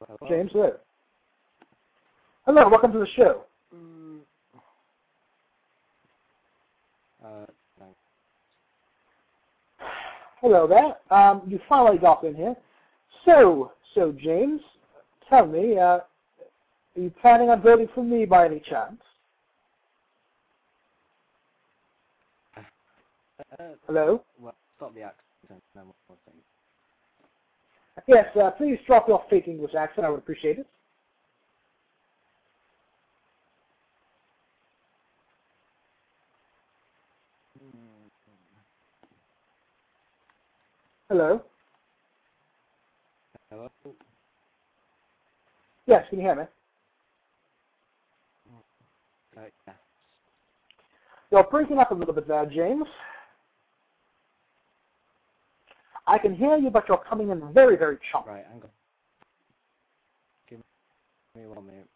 Hello? 0.05 0.29
James, 0.29 0.51
hello. 0.51 0.73
Hello, 2.45 2.69
welcome 2.69 2.91
to 2.91 2.99
the 2.99 3.07
show. 3.15 3.43
Mm. 3.73 4.19
Uh, 7.25 7.45
thanks. 7.79 7.95
Hello 10.41 10.67
there. 10.67 11.17
Um, 11.17 11.43
you 11.47 11.59
finally 11.67 11.97
got 11.97 12.23
in 12.25 12.35
here. 12.35 12.55
So, 13.25 13.71
so 13.95 14.13
James, 14.21 14.61
tell 15.29 15.47
me, 15.47 15.77
uh, 15.79 15.99
are 16.97 17.01
you 17.01 17.11
planning 17.21 17.49
on 17.49 17.61
voting 17.61 17.87
for 17.93 18.03
me 18.03 18.25
by 18.25 18.45
any 18.45 18.59
chance? 18.59 18.99
Uh, 22.57 22.63
Hello? 23.85 24.23
well, 24.39 24.55
stop 24.75 24.93
the 24.95 25.01
accent 25.03 25.61
one 25.75 26.17
thing. 26.25 26.35
Yes, 28.07 28.25
uh, 28.35 28.51
please 28.51 28.77
drop 28.87 29.07
your 29.07 29.23
fake 29.29 29.47
English 29.47 29.75
accent. 29.75 30.05
I 30.05 30.09
would 30.09 30.19
appreciate 30.19 30.59
it. 30.59 30.67
Hello? 41.09 41.41
Hello? 43.49 43.69
Yes, 45.85 46.03
can 46.09 46.19
you 46.19 46.25
hear 46.25 46.35
me? 46.35 46.43
Yeah. 49.67 49.73
You're 51.31 51.43
breaking 51.43 51.79
up 51.79 51.91
a 51.91 51.93
little 51.93 52.13
bit 52.13 52.27
there, 52.27 52.45
James. 52.45 52.87
I 56.05 56.17
can 56.17 56.33
hear 56.33 56.57
you, 56.57 56.69
but 56.69 56.87
you're 56.87 57.03
coming 57.09 57.29
in 57.29 57.53
very, 57.53 57.75
very 57.75 57.97
choppy. 58.11 58.29
Right, 58.29 58.45
hang 58.49 58.61
on. 58.61 58.69
Give 60.49 60.59
me 61.35 61.47
one 61.47 61.65
minute. 61.65 61.89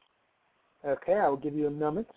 Okay, 0.85 1.13
I 1.13 1.29
will 1.29 1.37
give 1.37 1.55
you 1.55 1.67
a 1.67 1.71
moment. 1.71 2.07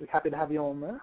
We're 0.00 0.06
happy 0.06 0.30
to 0.30 0.36
have 0.36 0.50
you 0.50 0.60
on 0.60 0.80
there. 0.80 1.00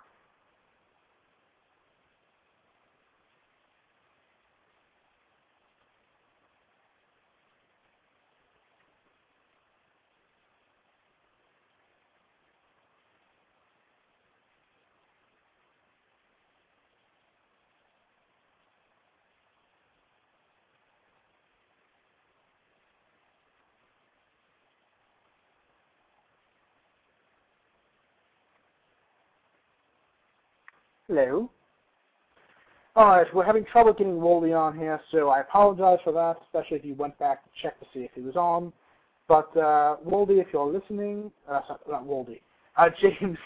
Hello. 31.10 31.50
Alright, 32.96 33.34
we're 33.34 33.44
having 33.44 33.66
trouble 33.66 33.94
getting 33.94 34.20
Woldy 34.20 34.56
on 34.56 34.78
here, 34.78 35.02
so 35.12 35.30
I 35.30 35.40
apologize 35.40 35.98
for 36.04 36.14
that, 36.14 36.36
especially 36.46 36.78
if 36.78 36.86
you 36.86 36.94
went 36.94 37.18
back 37.18 37.44
to 37.44 37.50
check 37.64 37.80
to 37.80 37.86
see 37.92 38.02
if 38.02 38.12
he 38.14 38.22
was 38.22 38.36
on. 38.36 38.72
But, 39.28 39.50
uh, 39.58 39.98
Woldy, 40.06 40.40
if 40.40 40.46
you're 40.54 40.72
listening, 40.72 41.32
uh, 41.50 41.62
sorry, 41.66 41.80
not 41.90 42.06
Woldy, 42.06 42.42
uh, 42.78 42.90
James, 43.02 43.40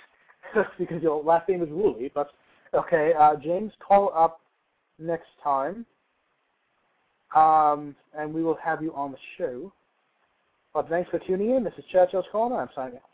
because 0.78 1.02
your 1.02 1.24
last 1.24 1.48
name 1.48 1.64
is 1.64 1.70
Woolley, 1.70 2.12
but, 2.14 2.32
okay, 2.74 3.14
uh, 3.18 3.38
James, 3.42 3.72
call 3.80 4.12
up 4.14 4.42
next 5.00 5.30
time, 5.42 5.86
um, 7.34 7.96
and 8.14 8.34
we 8.34 8.44
will 8.44 8.58
have 8.62 8.84
you 8.84 8.94
on 8.94 9.14
the 9.14 9.18
show. 9.38 9.72
But 10.74 10.90
thanks 10.90 11.10
for 11.10 11.20
tuning 11.20 11.56
in. 11.56 11.64
This 11.64 11.74
is 11.78 11.86
Churchill's 11.94 12.26
Corner. 12.30 12.58
I'm 12.58 12.70
signing 12.76 12.96
off. 12.96 13.13